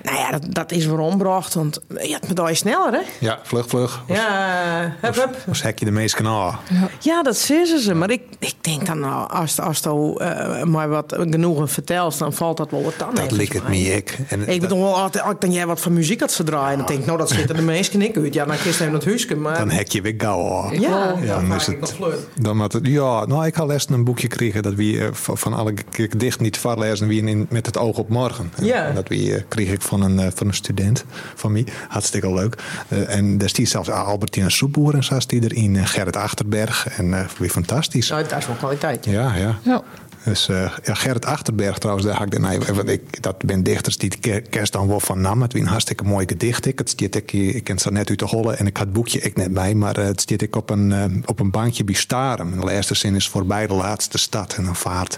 nou 0.02 0.18
ja, 0.18 0.32
dat, 0.32 0.46
dat 0.50 0.72
is 0.72 0.86
weer 0.86 1.00
ombracht. 1.00 1.54
Want 1.54 1.80
je 1.88 2.12
hebt 2.12 2.28
me 2.28 2.34
daar 2.34 2.56
sneller, 2.56 2.92
hè? 2.92 3.02
Ja, 3.20 3.40
vlug, 3.44 3.68
vlug. 3.68 4.04
Ja, 4.08 4.96
hup, 5.02 5.16
hup. 5.16 5.36
Als 5.48 5.62
hek 5.62 5.80
je 5.80 5.86
de 5.86 5.92
meest 5.92 6.16
kanaal. 6.16 6.60
Ja. 6.70 6.90
ja, 7.00 7.24
dat 7.24 7.38
zeggen 7.38 7.80
ze. 7.80 7.94
Maar 7.94 8.10
ik, 8.10 8.22
ik 8.40 8.56
denk 8.62 8.86
dan, 8.86 9.00
nou, 9.00 9.30
als, 9.30 9.60
als 9.60 9.80
je 9.80 10.18
uh, 10.22 10.64
maar 10.64 10.90
wat 10.90 11.16
genoegen 11.18 11.70
vertelt, 11.70 12.18
dan 12.18 12.34
valt 12.34 12.58
dat 12.58 12.72
wel 12.72 12.84
wat 12.84 13.04
aan. 13.04 13.14
Dat 13.14 13.32
lijkt 13.32 13.54
het 13.54 13.68
me, 13.68 13.78
ik. 13.78 14.18
En 14.28 14.50
ik 14.50 14.62
bedoel, 14.62 14.98
als, 14.98 15.22
als 15.22 15.36
dan 15.40 15.52
jij 15.52 15.66
wat 15.66 15.80
van 15.80 15.94
muziek 15.94 16.20
had 16.20 16.34
verdraaien, 16.34 16.78
dan 16.78 16.88
denk 16.88 17.00
ik, 17.00 17.06
nou, 17.06 17.18
dat 17.18 17.30
zitten 17.30 17.56
de 17.56 17.62
meesten 17.62 18.02
ik 18.02 18.18
uit. 18.18 18.34
Ja, 18.34 18.46
dan 18.46 18.58
kies 18.58 18.78
je 18.78 18.84
het 18.84 19.06
huisje, 19.06 19.36
maar... 19.36 19.58
Dan 19.58 19.70
hek 19.70 19.88
je 19.88 20.02
weer 20.02 20.14
gauw. 20.18 20.72
Ja, 20.74 21.16
ja, 21.22 21.36
dan 21.36 21.54
is 21.54 21.66
het, 21.66 21.96
dan 22.42 22.60
had 22.60 22.74
het, 22.74 22.88
ja, 22.88 23.26
nou, 23.26 23.46
ik 23.46 23.56
had 23.56 23.68
les 23.68 23.90
een 23.90 24.04
boekje 24.04 24.28
kregen 24.28 24.64
dat 24.64 24.74
wie 24.74 24.96
uh, 24.96 25.08
van 25.12 25.54
alle 25.54 25.74
dicht 26.18 26.40
niet 26.40 26.58
voorlezen 26.58 27.08
wie 27.08 27.46
met 27.50 27.66
het 27.66 27.78
oog 27.78 27.98
op 27.98 28.10
morgen. 28.10 28.52
Ja. 28.62 28.92
Dat 28.92 29.08
wie 29.08 29.30
uh, 29.30 29.42
kreeg 29.48 29.72
ik 29.72 29.82
van 29.82 29.97
een, 30.02 30.20
uh, 30.20 30.28
van 30.36 30.48
een 30.48 30.54
student 30.54 31.06
van 31.36 31.52
mij. 31.52 31.66
Hartstikke 31.88 32.34
leuk. 32.34 32.64
Uh, 32.90 33.16
en 33.16 33.38
daar 33.38 33.50
stiet 33.50 33.70
zelfs 33.70 33.90
Albertine 33.90 34.50
Soepboer 34.50 34.94
en 34.94 35.04
zat 35.04 35.30
die 35.30 35.44
erin. 35.44 35.74
Uh, 35.74 35.86
Gerrit 35.86 36.16
Achterberg. 36.16 36.88
En 36.88 37.06
uh, 37.06 37.28
weer 37.38 37.50
fantastisch. 37.50 38.10
Nou, 38.10 38.28
dat 38.28 38.38
is 38.38 38.48
wel 38.48 38.56
kwaliteit. 38.56 39.06
Ja, 39.06 39.36
ja. 39.36 39.58
ja. 39.62 39.84
Dus 40.28 40.48
uh, 40.48 40.72
ja, 40.84 40.94
Gerrit 40.94 41.26
Achterberg 41.26 41.78
trouwens, 41.78 42.08
daar 42.08 42.18
had 42.18 42.34
ik, 42.34 42.40
nee, 42.40 42.60
want 42.60 42.90
ik 42.90 43.24
dat 43.24 43.38
ben 43.46 43.64
dichters 43.64 43.98
die 43.98 44.42
kerst 44.50 44.74
dan 44.74 44.88
wel 44.88 45.00
van 45.00 45.22
nam. 45.22 45.42
Het 45.42 45.54
was 45.54 45.62
een 45.62 45.68
hartstikke 45.68 46.04
mooi 46.04 46.28
gedicht. 46.28 46.66
Ik, 46.66 46.80
het 46.80 46.90
stiet 46.90 47.16
ik, 47.16 47.34
ik 47.34 47.64
ken 47.64 47.78
net 47.90 48.10
uit 48.10 48.18
te 48.18 48.26
hollen 48.26 48.58
en 48.58 48.68
ik 48.68 48.78
had 48.78 48.86
het 48.86 48.96
boekje 48.96 49.20
ik 49.20 49.36
net 49.36 49.54
bij, 49.54 49.76
maar 49.76 50.00
uh, 50.00 50.06
het 50.06 50.22
stiet 50.22 50.42
ik 50.42 50.56
op 50.56 50.70
een, 50.70 50.92
uh, 50.92 51.04
op 51.26 51.40
een 51.40 51.52
bankje 51.52 51.84
bij 51.84 51.96
Starem. 51.96 52.62
De 52.62 52.72
eerste 52.72 52.96
zin 52.96 53.16
is 53.16 53.30
voorbij 53.30 53.68
de 53.68 53.74
laatste 53.74 54.18
stad 54.18 54.54
en 54.54 54.64
dan 54.64 54.76
vaart 54.76 55.18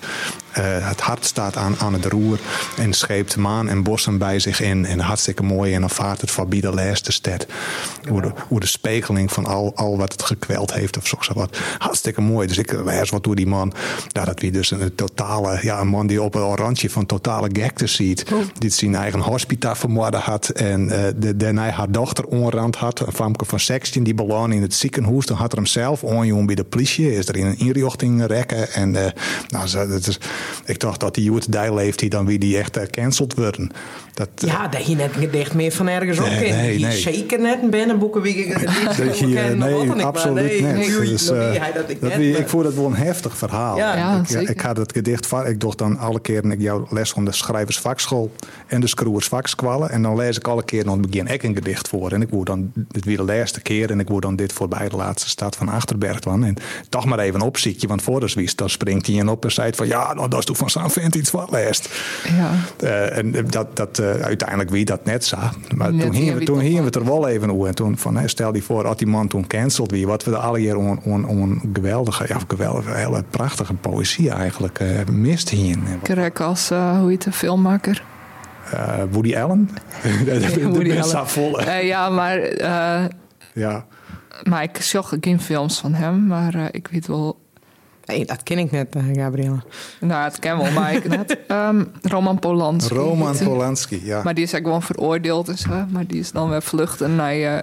het 0.62 1.02
hart 1.02 1.26
staat 1.26 1.58
aan, 1.58 1.76
aan 1.78 1.94
het 1.94 2.06
roer 2.06 2.40
en 2.78 2.94
scheept 2.94 3.38
maan 3.38 3.70
en 3.70 3.84
bossen 3.84 4.18
bij 4.18 4.40
zich 4.40 4.62
in 4.62 4.86
en 4.86 5.00
hartstikke 5.00 5.44
mooi 5.44 5.74
en 5.74 5.80
dan 5.80 5.90
vaart 5.90 6.22
het 6.22 6.32
voorbij 6.32 6.60
de 6.60 6.74
laatste 6.74 7.12
stad. 7.12 7.46
Hoe 8.10 8.22
de, 8.22 8.32
hoe 8.48 8.60
de 8.60 8.66
spegeling 8.68 9.32
van 9.32 9.46
al, 9.46 9.72
al 9.76 9.98
wat 9.98 10.12
het 10.12 10.24
gekweld 10.24 10.74
heeft 10.74 10.98
of 10.98 11.08
zo 11.08 11.34
wat. 11.34 11.58
Hartstikke 11.78 12.22
mooi. 12.22 12.48
Dus 12.48 12.58
ik 12.58 12.72
lees 12.72 13.10
wat 13.10 13.24
door 13.24 13.36
die 13.36 13.48
man. 13.48 13.74
Nou, 14.12 14.26
dat 14.26 14.40
wie 14.40 14.52
dus 14.52 14.72
een 14.72 14.96
totale, 15.00 15.60
ja, 15.62 15.80
een 15.80 15.88
man 15.88 16.08
die 16.08 16.22
op 16.22 16.36
een 16.36 16.42
oranje 16.42 16.90
van 16.90 17.06
totale 17.06 17.50
gekte 17.54 17.88
ziet. 17.88 18.26
Oh. 18.34 18.40
Die 18.58 18.70
zijn 18.70 18.96
eigen 18.96 19.20
hospita 19.20 19.76
vermoorden 19.76 20.20
had. 20.20 20.50
En 20.50 20.86
uh, 20.86 21.00
de, 21.18 21.38
daarna 21.38 21.70
haar 21.70 21.92
dochter 21.92 22.26
onrand 22.26 22.76
had. 22.76 23.00
Een 23.00 23.14
famke 23.14 23.46
van 23.46 23.60
16 23.60 24.04
die 24.04 24.14
beland 24.14 24.54
in 24.54 24.62
het 24.62 24.74
ziekenhuis. 24.74 25.26
Dan 25.26 25.38
had 25.38 25.52
er 25.52 25.58
hem 25.58 25.66
zelf 25.66 26.04
onjongen 26.04 26.46
bij 26.46 26.56
de 26.56 26.64
politie. 26.64 27.16
Is 27.16 27.28
er 27.28 27.36
in 27.36 27.46
een 27.46 27.58
inrichting 27.58 28.26
rekken. 28.26 28.72
En 28.72 28.94
uh, 28.94 29.06
nou, 29.48 29.70
dat 29.72 30.08
is, 30.08 30.20
ik 30.66 30.80
dacht 30.80 31.00
dat 31.00 31.16
die 31.16 31.24
Joet 31.24 31.52
Dijl 31.52 31.78
heeft 31.78 32.00
die 32.00 32.10
dan 32.10 32.26
wie 32.26 32.40
die 32.40 32.58
echt 32.58 32.78
gecanceld 32.78 33.34
worden. 33.34 33.72
Dat, 34.14 34.30
uh, 34.44 34.52
ja, 34.52 34.68
dat 34.68 34.88
je 34.88 34.96
net 34.96 35.12
gedicht 35.14 35.54
meer 35.54 35.72
van 35.72 35.88
ergens 35.88 36.20
nee, 36.20 36.28
ook 36.28 36.42
in. 36.42 36.56
Nee, 36.56 36.80
nee. 36.80 36.98
Zeker 36.98 37.40
net 37.40 37.62
een 37.62 37.70
binnenboeken 37.70 38.22
wie 38.22 38.36
ik 38.36 38.54
dat 38.98 39.18
je, 39.18 39.26
nee, 39.26 40.04
absoluut 40.04 40.62
nee, 40.62 40.62
niet. 40.62 41.00
Nee, 41.00 41.10
dus, 41.10 41.26
dat, 41.26 41.54
dat, 42.00 42.12
ik 42.18 42.48
voel 42.48 42.64
dat 42.64 42.74
wel 42.74 42.86
een 42.86 42.96
heftig 42.96 43.38
verhaal. 43.38 43.78
Ja, 43.78 43.96
ja 43.96 44.24
ik, 44.40 44.50
ik 44.50 44.60
had 44.60 44.78
het 44.78 44.89
het 44.90 44.98
gedicht 44.98 45.28
van. 45.28 45.46
Ik 45.46 45.60
doe 45.60 45.76
dan 45.76 45.98
alle 45.98 46.20
keren 46.20 46.52
ik 46.52 46.62
jouw 46.62 46.88
les 46.90 47.12
van 47.12 47.26
de 47.26 47.32
schrijversvakschool 47.32 48.32
en 48.68 48.82
de 48.82 48.88
schroeversvakskwallen. 48.88 49.90
En 49.90 50.02
dan 50.02 50.16
lees 50.16 50.38
ik 50.38 50.48
alle 50.48 50.64
keren 50.64 50.92
aan 50.92 50.98
het 50.98 51.12
begin 51.12 51.28
ik 51.28 51.44
een 51.44 51.56
gedicht 51.56 51.88
voor. 51.88 52.12
En 52.12 52.22
ik 52.22 52.30
word 52.30 52.48
dan, 52.48 52.72
dit 52.74 53.06
weer 53.06 53.18
de 53.18 53.24
laatste 53.24 53.62
keer, 53.62 53.92
en 53.92 54.00
ik 54.00 54.08
word 54.08 54.24
dan 54.24 54.36
dit 54.36 54.54
voorbij 54.54 54.90
de 54.90 54.96
laatste 54.96 55.30
stad 55.30 55.56
van 55.56 55.70
Achterberg 55.70 56.18
van. 56.22 56.44
En 56.44 56.56
toch 56.90 57.06
maar 57.06 57.20
even 57.20 57.40
een 57.40 57.46
opzichtje, 57.46 57.88
want 57.88 58.02
voor 58.02 58.20
de 58.20 58.28
zwiest, 58.28 58.58
dan 58.58 58.70
springt 58.70 59.08
hij 59.08 59.16
in 59.16 59.30
op 59.30 59.44
en 59.44 59.52
zei 59.52 59.74
van 59.74 59.88
ja, 59.88 60.14
nou, 60.14 60.30
dat 60.30 60.40
is 60.40 60.46
toch 60.46 60.58
van 60.58 60.70
zo'n 60.70 60.90
vent 60.90 61.16
iets 61.16 61.32
wat 61.32 61.52
leest. 61.52 61.90
Ja. 62.38 62.52
Eh, 62.80 63.18
en 63.18 63.46
dat, 63.50 63.76
dat 63.76 64.00
eh, 64.00 64.12
uiteindelijk 64.12 64.70
wie 64.70 64.86
dat 64.86 65.06
net 65.06 65.26
zag. 65.26 65.56
Maar 65.76 65.94
Net 65.94 66.06
toen 66.06 66.14
hingen 66.14 66.38
we, 66.38 66.46
toen 66.46 66.60
hingen 66.60 66.80
we 66.80 66.86
het 66.86 66.96
er 66.96 67.06
wel 67.06 67.28
even 67.28 67.52
over. 67.52 67.68
En 67.68 67.76
toen 67.76 67.98
van, 67.98 68.30
stel 68.30 68.52
die 68.52 68.64
voor, 68.64 68.88
als 68.88 68.98
die 68.98 69.08
man 69.08 69.28
toen 69.28 69.48
cancelled 69.48 69.92
wie, 69.92 70.08
wat 70.08 70.24
we 70.24 70.32
er 70.32 70.38
alle 70.38 70.78
on, 70.78 71.00
on, 71.04 71.26
on 71.26 71.62
geweldige, 71.74 72.26
ja, 72.28 72.38
geweldige, 72.48 72.92
hele 72.92 73.24
prachtige 73.30 73.74
poëzie 73.74 74.30
eigenlijk 74.30 74.79
uh, 74.82 74.88
mist 75.12 75.50
hier. 75.50 75.78
Krek 76.04 76.40
als, 76.40 76.72
eh, 76.72 77.00
hoe 77.00 77.10
heet 77.10 77.24
de 77.24 77.32
filmmaker? 77.32 78.04
Uh, 78.74 78.94
Woody 79.12 79.36
Allen? 79.38 79.70
de 80.26 80.70
Woody 80.70 80.88
mensen 80.88 81.16
Allen. 81.18 81.30
vol. 81.30 81.60
Eh, 81.60 81.84
ja, 81.88 82.10
maar, 82.10 82.38
eh, 82.40 83.06
Ja. 83.54 83.86
maar 84.44 84.64
ik 84.64 84.78
zag 84.82 85.14
geen 85.22 85.42
films 85.42 85.80
van 85.80 85.94
hem. 85.94 86.28
Maar 86.28 86.54
eh, 86.56 86.66
ik 86.72 86.88
weet 86.92 87.08
wel... 87.08 87.40
Nee, 88.06 88.26
dat 88.26 88.44
ken 88.44 88.58
ik 88.58 88.72
net, 88.72 88.96
eh, 88.96 89.04
Gabrielle. 89.14 89.60
Nou, 90.00 90.24
het 90.24 90.40
ken 90.40 90.58
wel, 90.58 90.72
maar 90.72 90.94
ik 90.94 91.08
net. 91.18 91.38
Ehm, 91.48 91.84
Roman 92.02 92.40
Polanski. 92.40 92.94
Roman. 92.96 93.38
Polanski, 93.38 94.02
ja. 94.06 94.24
Maar 94.24 94.34
die 94.34 94.44
is 94.44 94.54
eigenlijk 94.54 94.84
gewoon 94.84 94.96
veroordeeld 94.98 95.50
en 95.50 95.58
zo. 95.58 95.86
Maar 95.90 96.08
die 96.08 96.20
is 96.20 96.32
dan 96.32 96.50
weer 96.50 96.62
vluchten 96.62 97.16
naar 97.16 97.36
uh, 97.38 97.58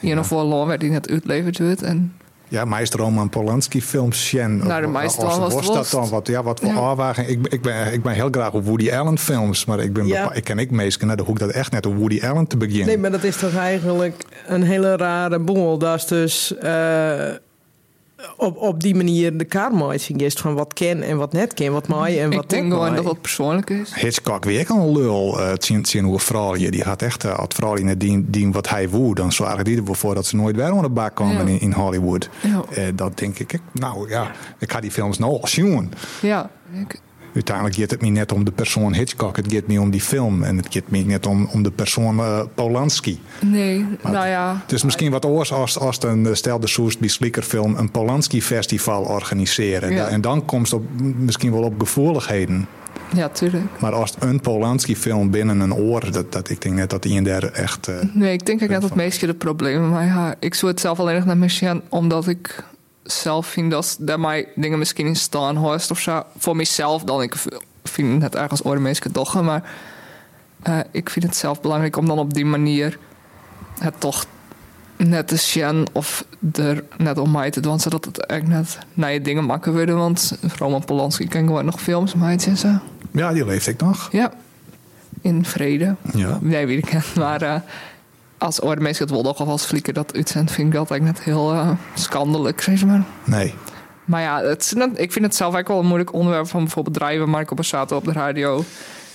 hier 0.00 0.14
nog 0.14 0.26
voor 0.26 0.42
land 0.42 0.66
waar 0.68 0.78
die 0.78 0.90
net 0.90 1.10
uitleverd 1.10 1.58
wordt. 1.58 1.82
En 1.82 2.12
Ja, 2.52 2.64
meest 2.64 2.94
Roman 2.94 3.28
Polanski 3.28 3.82
films 3.82 4.26
Sjen. 4.26 4.56
Nou, 4.56 4.80
de 4.80 4.86
Of- 4.86 4.92
meeste 4.92 5.20
of- 5.20 5.26
wel 5.26 5.40
was 5.40 5.54
was 5.54 5.66
dat 5.74 5.90
dan 5.90 6.08
wat, 6.08 6.26
ja, 6.26 6.42
wat 6.42 6.60
voor 6.60 6.68
Ja. 6.96 7.16
Ik, 7.16 7.46
ik, 7.48 7.62
ben, 7.62 7.92
ik 7.92 8.02
ben 8.02 8.12
heel 8.12 8.28
graag 8.30 8.52
op 8.52 8.64
Woody 8.64 8.90
Allen 8.92 9.18
films, 9.18 9.64
maar 9.64 9.80
ik, 9.80 9.92
ben 9.92 10.06
Ja. 10.06 10.32
ik 10.32 10.44
ken 10.44 10.58
ik 10.58 10.70
meestal 10.70 11.06
naar 11.06 11.16
de 11.16 11.22
hoek 11.22 11.38
dat 11.38 11.50
echt 11.50 11.72
net 11.72 11.86
op 11.86 11.96
Woody 11.96 12.20
Allen 12.26 12.46
te 12.46 12.56
beginnen. 12.56 12.86
Nee, 12.86 12.98
maar 12.98 13.10
dat 13.10 13.22
is 13.24 13.36
toch 13.36 13.56
eigenlijk 13.56 14.24
een 14.46 14.62
hele 14.62 14.96
rare 14.96 15.38
boel. 15.38 15.78
Dat 15.78 15.96
is 15.98 16.04
dus 16.06 16.56
eh, 16.58 17.28
op, 18.36 18.56
op 18.56 18.80
die 18.80 18.94
manier 18.94 19.36
de 19.38 19.44
kaartmaatje 19.44 20.14
is 20.14 20.34
van 20.34 20.54
wat 20.54 20.72
ken 20.72 21.02
en 21.02 21.16
wat 21.16 21.32
net 21.32 21.54
ken, 21.54 21.72
wat 21.72 21.88
maai 21.88 22.18
en 22.20 22.30
wat 22.34 22.42
ik 22.42 22.48
denk 22.48 22.72
gewoon 22.72 22.94
dat 22.94 23.04
dat 23.04 23.20
persoonlijk 23.20 23.70
is. 23.70 23.94
Hitchcock 23.94 24.44
weer 24.44 24.70
een 24.70 24.92
lul. 24.92 25.38
Het 25.38 25.64
zien, 25.64 25.84
zien 25.84 26.04
hoe 26.04 26.18
vrouw 26.18 26.56
je. 26.56 26.70
Die 26.70 26.82
had 26.82 27.02
echt, 27.02 27.24
eh, 27.24 27.38
als 27.38 27.48
vrouw 27.54 27.74
die 27.74 27.84
net 27.84 28.00
dien, 28.00 28.26
dien 28.30 28.52
wat 28.52 28.68
hij 28.68 28.88
woe, 28.88 29.14
dan 29.14 29.32
zorgde 29.32 29.64
die 29.64 29.76
ervoor 29.76 29.96
voor 29.96 30.14
dat 30.14 30.26
ze 30.26 30.36
nooit 30.36 30.56
weer 30.56 30.64
aan 30.64 30.82
de 30.82 30.88
bak 30.88 31.14
komen 31.14 31.34
Ja. 31.46 31.52
in, 31.52 31.60
in 31.60 31.72
Hollywood. 31.72 32.28
Ja. 32.40 32.62
Eh, 32.74 32.84
dat 32.94 33.18
denk 33.18 33.38
ik. 33.38 33.52
ik- 33.52 33.60
Nou 33.72 34.08
ja, 34.08 34.30
ik 34.58 34.72
ga 34.72 34.80
die 34.80 34.90
films 34.90 35.18
nou 35.18 35.32
al 35.40 35.46
zien. 35.48 35.92
Ja, 36.22 36.50
ik, 36.80 37.00
Uiteindelijk 37.34 37.76
gaat 37.76 37.90
het 37.90 38.00
me 38.00 38.08
net 38.08 38.32
om 38.32 38.44
de 38.44 38.52
persoon 38.52 38.94
Hitchcock. 38.94 39.36
Het 39.36 39.52
gaat 39.52 39.66
me 39.66 39.80
om 39.80 39.90
die 39.90 40.00
film. 40.00 40.42
En 40.42 40.56
het 40.56 40.66
gaat 40.70 40.82
me 40.88 40.98
net 40.98 41.26
om, 41.26 41.48
om 41.52 41.62
de 41.62 41.70
persoon 41.70 42.18
eh, 42.18 42.40
Polanski. 42.54 43.20
nee, 43.40 43.86
nou 44.02 44.26
ja. 44.26 44.60
Het 44.62 44.72
is 44.72 44.82
misschien 44.82 45.10
wat 45.10 45.24
oors 45.24 45.52
als, 45.52 45.78
als 45.78 46.02
een, 46.02 46.26
eh, 46.26 46.34
stel 46.34 46.60
de 46.60 46.66
Soest 46.66 46.98
Sliekerfilm 47.00 47.76
een 47.76 47.90
Polanski-festival 47.90 49.02
organiseren. 49.02 49.92
Ja. 49.92 50.06
En 50.08 50.20
dan 50.20 50.44
komt 50.44 50.70
het 50.70 50.74
op, 50.80 50.84
misschien 51.16 51.52
wel 51.52 51.62
op 51.62 51.74
gevoeligheden. 51.78 52.66
Ja, 53.14 53.28
tuurlijk. 53.28 53.64
Maar 53.80 53.92
als 53.92 54.14
een 54.18 54.40
Polanski-film 54.40 55.30
binnen 55.30 55.60
een 55.60 55.74
oor, 55.74 56.10
dat, 56.12 56.32
dat, 56.32 56.50
ik 56.50 56.60
denk 56.60 56.74
net 56.74 56.90
dat 56.90 57.02
die 57.02 57.14
in 57.14 57.24
daar 57.24 57.42
echt. 57.42 57.88
eh, 57.88 57.94
Nee, 58.12 58.32
ik 58.32 58.46
denk 58.46 58.62
ook 58.62 58.68
net 58.68 58.80
dat 58.80 58.90
het 58.90 58.98
meeste 58.98 59.26
de 59.26 59.34
problemen 59.34 59.90
mij 59.90 60.06
haar. 60.06 60.34
Ik 60.38 60.54
zou 60.54 60.70
het 60.72 60.80
zelf 60.80 60.98
alleen 61.00 61.14
nog 61.16 61.24
naar 61.24 61.36
Michigan, 61.36 61.82
omdat 61.88 62.28
ik 62.28 62.64
zelf 63.02 63.46
vind 63.46 63.70
dat 63.70 63.96
daar 64.00 64.20
mij 64.20 64.48
dingen 64.54 64.78
misschien 64.78 65.06
in 65.06 65.16
staan 65.16 65.56
hoort 65.56 65.90
of 65.90 65.98
zo. 65.98 66.22
Voor 66.38 66.56
mezelf 66.56 67.02
dan. 67.02 67.22
Ik 67.22 67.34
vind 67.84 68.22
het 68.22 68.34
ergens 68.34 68.64
oren 68.64 68.82
mensen 68.82 69.12
toch, 69.12 69.42
maar 69.42 69.70
eh, 70.62 70.78
ik 70.90 71.10
vind 71.10 71.24
het 71.24 71.36
zelf 71.36 71.60
belangrijk 71.60 71.96
om 71.96 72.06
dan 72.06 72.18
op 72.18 72.34
die 72.34 72.44
manier 72.44 72.98
het 73.78 74.00
toch 74.00 74.26
net 74.96 75.28
te 75.28 75.36
zien 75.36 75.86
of 75.92 76.24
er 76.52 76.84
net 76.96 77.18
om 77.18 77.30
mij 77.30 77.50
te 77.50 77.60
doen, 77.60 77.80
zodat 77.80 78.04
het 78.04 78.26
echt 78.26 78.46
net 78.46 78.78
naar 78.94 79.12
je 79.12 79.20
dingen 79.20 79.44
makkelijker 79.44 79.84
worden. 79.84 80.04
Want 80.04 80.38
Roman 80.58 80.84
Polanski 80.84 81.28
kan 81.28 81.46
gewoon 81.46 81.64
nog 81.64 81.80
films 81.80 82.14
maken 82.14 82.46
en 82.46 82.56
zo. 82.56 82.78
ja, 83.10 83.32
die 83.32 83.44
leeft 83.44 83.66
ik 83.66 83.80
nog. 83.80 84.08
Ja, 84.12 84.32
in 85.20 85.44
vrede. 85.44 85.96
Ja. 86.14 86.38
Nee, 86.40 86.66
weet 86.66 86.78
ik 86.78 86.92
niet. 86.92 87.14
Maar 87.14 87.42
eh, 87.42 87.54
als 88.42 88.62
oormeester 88.62 89.02
het 89.06 89.14
wel 89.14 89.22
nog 89.22 89.40
of 89.40 89.48
als 89.48 89.64
flikker 89.64 89.92
dat 89.92 90.14
uitzendt, 90.14 90.50
vind 90.52 90.66
ik 90.68 90.74
dat 90.74 90.90
eigenlijk 90.90 91.18
net 91.18 91.26
heel 91.34 91.52
eh 91.52 91.70
schandelijk, 91.94 92.60
zeg 92.60 92.84
maar. 92.84 93.02
Nee. 93.24 93.54
Maar 94.04 94.22
ja, 94.22 94.42
het 94.42 94.74
ik 94.94 95.12
vind 95.12 95.24
het 95.24 95.34
zelf 95.34 95.54
eigenlijk 95.54 95.68
wel 95.68 95.78
een 95.78 95.86
moeilijk 95.86 96.12
onderwerp 96.12 96.48
van 96.48 96.60
bijvoorbeeld 96.62 96.94
bedrijven, 96.98 97.28
Marco 97.28 97.54
Borsato 97.54 97.96
op 97.96 98.04
de 98.04 98.12
radio, 98.12 98.64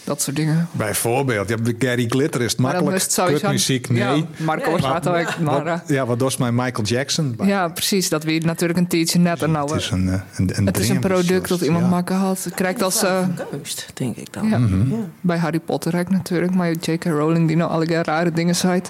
dat 0.03 0.21
soort 0.21 0.35
dingen. 0.35 0.67
Bijvoorbeeld, 0.71 1.49
ja, 1.49 1.55
Gary 1.79 2.05
Glitter 2.09 2.41
is 2.41 2.51
het 2.51 2.59
makkelijk. 2.61 2.95
is 2.95 3.03
het 3.03 3.11
sowieso- 3.11 3.39
Kutmuziek, 3.39 3.89
nee. 3.89 3.99
Ja, 3.99 4.23
Marco 4.37 4.71
Borsato, 4.71 5.13
ik- 5.13 5.39
maar 5.39 5.63
Wat- 5.63 5.81
eh, 5.87 5.95
ja, 5.95 6.05
wat 6.05 6.21
was 6.21 6.37
mijn 6.37 6.55
Michael 6.55 6.83
Jackson? 6.83 7.35
ja, 7.43 7.67
precies. 7.67 8.09
Dat 8.09 8.23
weet 8.23 8.45
natuurlijk 8.45 8.79
een 8.79 8.87
tijdje 8.87 9.19
net. 9.19 9.43
En 9.43 9.51
nou, 9.51 9.71
het 9.71 9.81
is 9.81 9.89
een, 9.89 10.07
eh, 10.09 10.13
een, 10.35 10.49
een, 10.57 10.65
het 10.65 10.77
is 10.77 10.89
een 10.89 10.99
dream, 10.99 11.13
product 11.15 11.49
dat 11.49 11.57
dus, 11.59 11.67
iemand 11.67 11.83
ja. 11.85 11.89
maken 11.89 12.15
had. 12.15 12.43
Het 12.43 12.53
krijgt 12.53 12.81
als 12.83 13.03
eh, 13.03 13.23
Kunst, 13.51 13.85
denk 13.93 14.15
ik 14.15 14.33
dan. 14.33 14.49
ja, 14.49 14.57
Mhm. 14.57 14.89
Ja. 14.91 14.97
bij 15.21 15.37
Harry 15.37 15.59
Potter 15.59 15.93
eigenlijk 15.93 16.23
natuurlijk. 16.23 16.55
Maar 16.55 16.71
J.K. 16.71 17.03
Rowling 17.03 17.47
die 17.47 17.57
nou 17.57 17.71
allerlei 17.71 18.01
rare 18.01 18.31
dingen 18.31 18.55
zei. 18.55 18.81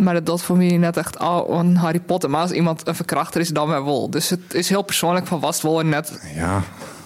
Maar 0.00 0.14
dat 0.14 0.26
dat 0.26 0.42
voor 0.42 0.56
mij 0.56 0.76
net 0.76 0.96
echt 0.96 1.18
oh, 1.18 1.58
een 1.58 1.76
Harry 1.76 2.00
Potter. 2.00 2.30
Maar 2.30 2.40
als 2.40 2.50
iemand 2.50 2.86
een 2.86 2.94
verkrachter 2.94 3.40
is, 3.40 3.48
dan 3.48 3.68
wel 3.68 3.84
wel. 3.84 4.10
Dus 4.10 4.30
het 4.30 4.54
is 4.54 4.68
heel 4.68 4.82
persoonlijk 4.82 5.26
van 5.26 5.40
was 5.40 5.54
het 5.54 5.62
wel 5.64 5.80
net 5.80 6.20
Ja, 6.34 6.62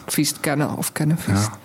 vies 0.07 0.41
kennen 0.41 0.77
of 0.77 0.93
kennen 0.93 1.19
vies. 1.19 1.41
ja. 1.41 1.59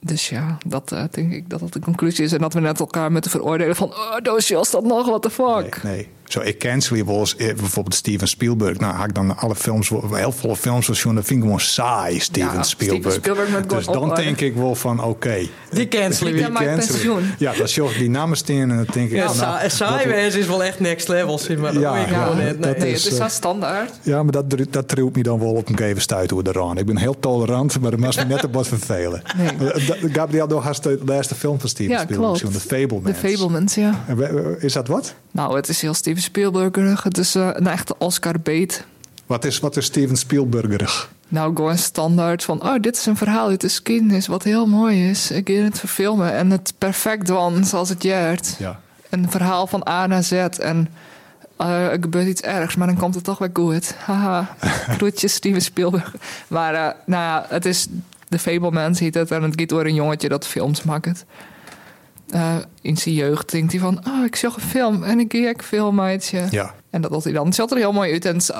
Dus 0.00 0.28
ja, 0.28 0.58
dat 0.66 0.92
eh, 0.92 1.02
denk 1.10 1.32
ik 1.32 1.50
dat 1.50 1.60
dat 1.60 1.72
de 1.72 1.80
conclusie 1.80 2.24
is. 2.24 2.32
En 2.32 2.38
dat 2.38 2.52
we 2.54 2.60
net 2.60 2.80
elkaar 2.80 3.12
moeten 3.12 3.30
veroordelen 3.30 3.76
van... 3.76 3.88
Oh, 3.88 4.16
doosje 4.22 4.56
als 4.56 4.70
dat 4.70 4.84
nog, 4.84 5.06
what 5.06 5.22
the 5.22 5.30
fuck. 5.30 5.82
Nee, 5.82 5.94
nee. 5.94 6.08
Zo, 6.28 6.40
ik 6.40 6.58
cancel 6.58 7.04
wel 7.06 7.18
eens 7.18 7.36
eh, 7.36 7.46
bijvoorbeeld 7.54 7.94
Steven 7.94 8.28
Spielberg. 8.28 8.78
Nou, 8.78 8.94
had 8.94 9.08
ik 9.08 9.14
dan 9.14 9.36
alle 9.36 9.54
films, 9.54 9.88
heel 10.12 10.32
veel 10.32 10.54
films 10.54 10.86
van 10.86 10.94
John, 10.94 11.14
dat 11.14 11.24
vind 11.24 11.38
ik 11.38 11.44
gewoon 11.44 11.60
saai, 11.60 12.20
Steven 12.20 12.52
Ja, 12.54 12.62
Spielberg. 12.62 13.00
Steven 13.00 13.12
Spielberg 13.22 13.50
met 13.50 13.70
dus 13.70 13.86
dan 13.86 14.14
denk 14.14 14.40
ik 14.40 14.54
wel 14.54 14.74
van, 14.74 15.04
oké. 15.04 15.36
Die 15.70 15.88
cancelen 15.88 16.32
Die 16.32 16.42
cancel 16.42 16.66
ik. 16.72 16.76
pensioen. 16.76 17.30
Ja, 17.38 17.52
dat 17.52 17.68
is 17.68 17.74
joh, 17.74 17.98
die 17.98 18.10
namen 18.10 18.36
staan 18.36 18.56
en 18.56 18.68
dan 18.68 18.86
denk 18.92 19.10
ik... 19.10 19.16
Ja, 19.16 19.24
nou, 19.24 19.36
sa- 19.36 19.68
saai 19.68 20.04
dat- 20.04 20.14
wezen 20.14 20.40
is 20.40 20.46
wel 20.46 20.64
echt 20.64 20.80
next 20.80 21.08
level, 21.08 21.38
zeg 21.38 21.56
maar. 21.58 21.72
Dat 21.72 21.82
Ja, 21.82 21.92
weet 21.92 22.02
ik 22.06 22.10
ja, 22.10 22.34
net. 22.34 22.62
dat 22.62 22.70
Nee. 22.70 22.80
Nee, 22.80 22.92
is, 22.92 22.96
het 23.04 23.06
is 23.06 23.12
eh, 23.12 23.18
wel 23.24 23.28
standaard. 23.28 23.92
Ja, 24.02 24.22
maar 24.22 24.32
dat, 24.32 24.44
dat 24.70 24.88
trilt 24.88 25.16
me 25.16 25.22
dan 25.22 25.38
wel 25.38 25.52
op 25.52 25.68
een 25.68 25.76
gegeven 25.76 26.02
stuit 26.02 26.28
door 26.28 26.42
de 26.44 26.52
raan. 26.52 26.78
Ik 26.78 26.86
ben 26.86 26.96
heel 26.96 27.18
tolerant, 27.20 27.80
maar 27.80 27.90
dat 27.90 28.00
mag 28.00 28.16
me 28.16 28.24
net 28.24 28.44
op 28.44 28.54
wat 28.54 28.66
vervelen. 28.68 29.22
Nee. 29.38 29.70
Eh, 29.70 29.86
dat- 29.86 29.96
Gabriel, 30.12 30.48
door 30.48 30.60
hast 30.62 30.82
de 30.82 30.98
laatste 31.06 31.34
film 31.34 31.60
van 31.60 31.68
Steven 31.68 31.92
Ja, 31.92 32.00
Spielberg, 32.00 32.38
klopt. 32.38 32.54
The 32.54 32.60
Fablemans. 32.60 33.20
De 33.20 33.28
Fablemans, 33.28 33.74
ja. 33.74 34.04
Is 34.58 34.72
dat 34.72 34.88
wat? 34.88 35.14
Nou, 35.30 35.56
het 35.56 35.68
is 35.68 35.80
heel 35.82 35.94
Steven 35.94 36.22
Spielberg. 36.22 37.02
Het 37.02 37.18
is 37.18 37.34
eh, 37.34 37.48
een 37.52 37.66
echte 37.66 37.94
Oscar-bait. 37.98 38.84
Wat 39.26 39.44
is, 39.44 39.58
wat 39.58 39.76
is 39.76 39.84
Steven 39.84 40.16
Spielbergerig? 40.16 41.10
Nou, 41.28 41.54
gewoon 41.56 41.78
standaard 41.78 42.44
van... 42.44 42.62
Oh, 42.62 42.74
dit 42.80 42.96
is 42.96 43.06
een 43.06 43.16
verhaal 43.16 43.48
uit 43.48 43.60
de 43.60 43.68
geschiedenis 43.68 44.26
wat 44.26 44.42
heel 44.42 44.66
mooi 44.66 45.08
is. 45.10 45.30
Ik 45.30 45.48
ga 45.48 45.54
het 45.54 45.78
verfilmen 45.78 46.32
en 46.32 46.50
het 46.50 46.72
perfect 46.78 47.26
doen 47.26 47.64
zoals 47.64 47.88
het 47.88 48.02
jaart. 48.02 48.54
Ja. 48.58 48.80
Een 49.10 49.30
verhaal 49.30 49.66
van 49.66 49.88
A 49.88 50.06
naar 50.06 50.22
Z 50.22 50.32
en... 50.32 50.88
eh, 51.56 51.86
er 51.86 51.98
gebeurt 52.00 52.26
iets 52.26 52.40
ergs, 52.40 52.76
maar 52.76 52.86
dan 52.86 52.96
komt 52.96 53.14
het 53.14 53.24
toch 53.24 53.38
weer 53.38 53.50
goed. 53.52 53.94
Haha, 53.94 54.56
groetjes 54.96 55.32
Steven 55.34 55.62
Spielberg. 55.62 56.14
Maar 56.48 56.74
eh, 56.74 56.94
nou 57.06 57.22
ja, 57.22 57.46
het 57.48 57.64
is... 57.64 57.86
De 58.28 58.38
Fablemans 58.38 58.98
heet 58.98 59.14
het 59.14 59.30
en 59.30 59.42
het 59.42 59.60
gaat 59.60 59.68
door 59.68 59.84
een 59.84 59.94
jongetje 59.94 60.28
dat 60.28 60.46
films 60.46 60.82
maakt. 60.82 61.24
Eh, 62.28 62.56
in 62.80 62.96
zijn 62.96 63.14
jeugd 63.14 63.50
denkt 63.50 63.72
hij 63.72 63.80
van... 63.80 64.00
Oh, 64.06 64.24
ik 64.24 64.36
zag 64.36 64.54
een 64.56 64.62
film 64.62 65.02
en 65.02 65.18
ik 65.20 65.32
een 65.58 65.64
filmmaatje. 65.64 66.46
Ja. 66.50 66.74
En 66.90 67.00
dat 67.00 67.10
had 67.10 67.24
hij 67.24 67.32
dan. 67.32 67.46
Het 67.46 67.54
zat 67.54 67.70
er 67.70 67.76
heel 67.76 67.92
mooi 67.92 68.12
uit 68.12 68.24
en 68.24 68.32
het 68.32 68.42
is 68.42 68.50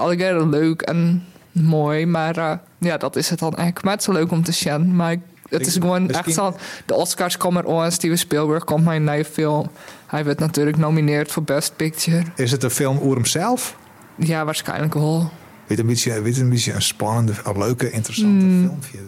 leuk 0.51 0.83
en 0.83 1.25
mooi. 1.53 2.07
Maar 2.07 2.37
eh, 2.37 2.53
ja, 2.79 2.97
dat 2.97 3.17
is 3.17 3.31
het 3.31 3.39
dan 3.39 3.55
eigenlijk. 3.55 3.85
Maar 3.85 3.93
het 3.93 4.03
is 4.09 4.15
leuk 4.15 4.31
om 4.31 4.43
te 4.43 4.53
zien. 4.53 4.97
Maar 4.97 5.17
het 5.49 5.67
is 5.67 5.73
gewoon 5.73 6.07
misschien- 6.07 6.27
echt 6.27 6.35
zo. 6.35 6.57
De 6.87 6.95
Oscars 6.95 7.37
komen 7.37 7.65
er 7.65 7.79
aan. 7.81 7.93
Steven 7.93 8.19
Spielberg 8.19 8.65
komt 8.65 8.87
een 8.87 9.05
nieuwe 9.05 9.25
film. 9.25 9.69
Hij 10.07 10.25
werd 10.25 10.39
natuurlijk 10.39 10.77
nomineerd 10.77 11.33
voor 11.33 11.43
Best 11.43 11.77
Picture. 11.77 12.23
Is 12.37 12.51
het 12.51 12.63
een 12.63 12.71
film 12.71 12.99
over 12.99 13.15
hemzelf? 13.17 13.77
Ja, 14.17 14.45
waarschijnlijk 14.45 14.95
wel. 14.95 15.31
Weet 15.67 15.79
een 15.79 15.87
beetje, 15.87 16.23
weet 16.23 16.39
een 16.39 16.49
beetje 16.49 16.73
een 16.73 16.83
spannende, 16.83 17.33
een 17.45 17.59
leuke, 17.59 17.91
interessante 17.91 18.45
Hmm. 18.45 18.79
film. 18.83 19.07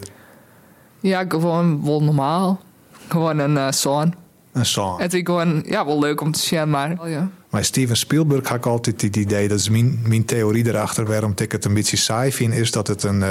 Ja, 0.99 1.25
gewoon 1.27 1.85
wel 1.85 2.03
normaal. 2.03 2.61
Gewoon 3.07 3.39
een 3.39 3.73
song. 3.73 4.13
Een 4.53 4.65
song. 4.65 4.99
Het 4.99 5.13
is 5.13 5.21
gewoon 5.23 5.63
ja, 5.65 5.85
wel 5.85 5.99
leuk 5.99 6.21
om 6.21 6.31
te 6.31 6.39
zien, 6.39 6.69
maar... 6.69 6.97
Oh, 7.01 7.09
ja. 7.09 7.29
Maar 7.49 7.65
Steven 7.65 7.97
Spielberg 7.97 8.47
had 8.47 8.57
ik 8.57 8.65
altijd 8.65 9.01
het 9.01 9.15
idee, 9.15 9.47
dat 9.47 9.59
is 9.59 9.69
mijn, 9.69 9.99
mijn 10.07 10.25
theorie 10.25 10.67
erachter, 10.67 11.05
waarom 11.05 11.33
ik 11.35 11.51
het 11.51 11.65
een 11.65 11.73
beetje 11.73 11.97
saai 11.97 12.31
vind, 12.31 12.53
is 12.53 12.71
dat, 12.71 12.87
het 12.87 13.03
een, 13.03 13.19
uh, 13.19 13.27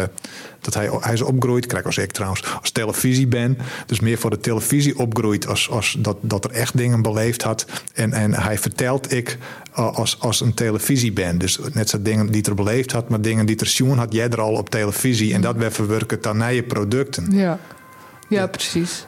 dat 0.60 0.74
hij, 0.74 0.90
hij 1.00 1.12
is 1.12 1.22
opgroeid, 1.22 1.66
kijk 1.66 1.86
als 1.86 1.98
ik 1.98 2.12
trouwens, 2.12 2.44
als 2.60 2.70
televisie 2.70 3.26
ben. 3.26 3.58
Dus 3.86 4.00
meer 4.00 4.18
voor 4.18 4.30
de 4.30 4.40
televisie 4.40 4.98
opgroeit 4.98 5.46
als, 5.46 5.70
als 5.70 5.96
dat, 5.98 6.16
dat 6.20 6.44
er 6.44 6.50
echt 6.50 6.76
dingen 6.76 7.02
beleefd 7.02 7.42
had. 7.42 7.66
En, 7.94 8.12
en 8.12 8.34
hij 8.34 8.58
vertelt 8.58 9.12
ik 9.12 9.38
uh, 9.78 9.96
als, 9.96 10.20
als 10.20 10.40
een 10.40 10.54
televisie 10.54 11.12
ben. 11.12 11.38
Dus 11.38 11.58
net 11.72 11.88
zo 11.88 12.02
dingen 12.02 12.32
die 12.32 12.42
er 12.42 12.54
beleefd 12.54 12.92
had, 12.92 13.08
maar 13.08 13.20
dingen 13.20 13.46
die 13.46 13.56
er 13.56 13.66
zien 13.66 13.98
had 13.98 14.12
jij 14.12 14.28
er 14.28 14.40
al 14.40 14.54
op 14.54 14.70
televisie. 14.70 15.34
En 15.34 15.40
dat 15.40 15.56
we 15.56 15.70
verwerken 15.70 16.20
dan 16.20 16.36
naar 16.36 16.54
je 16.54 16.62
producten. 16.62 17.32
Ja, 17.32 17.58
ja 18.28 18.46
precies. 18.46 19.06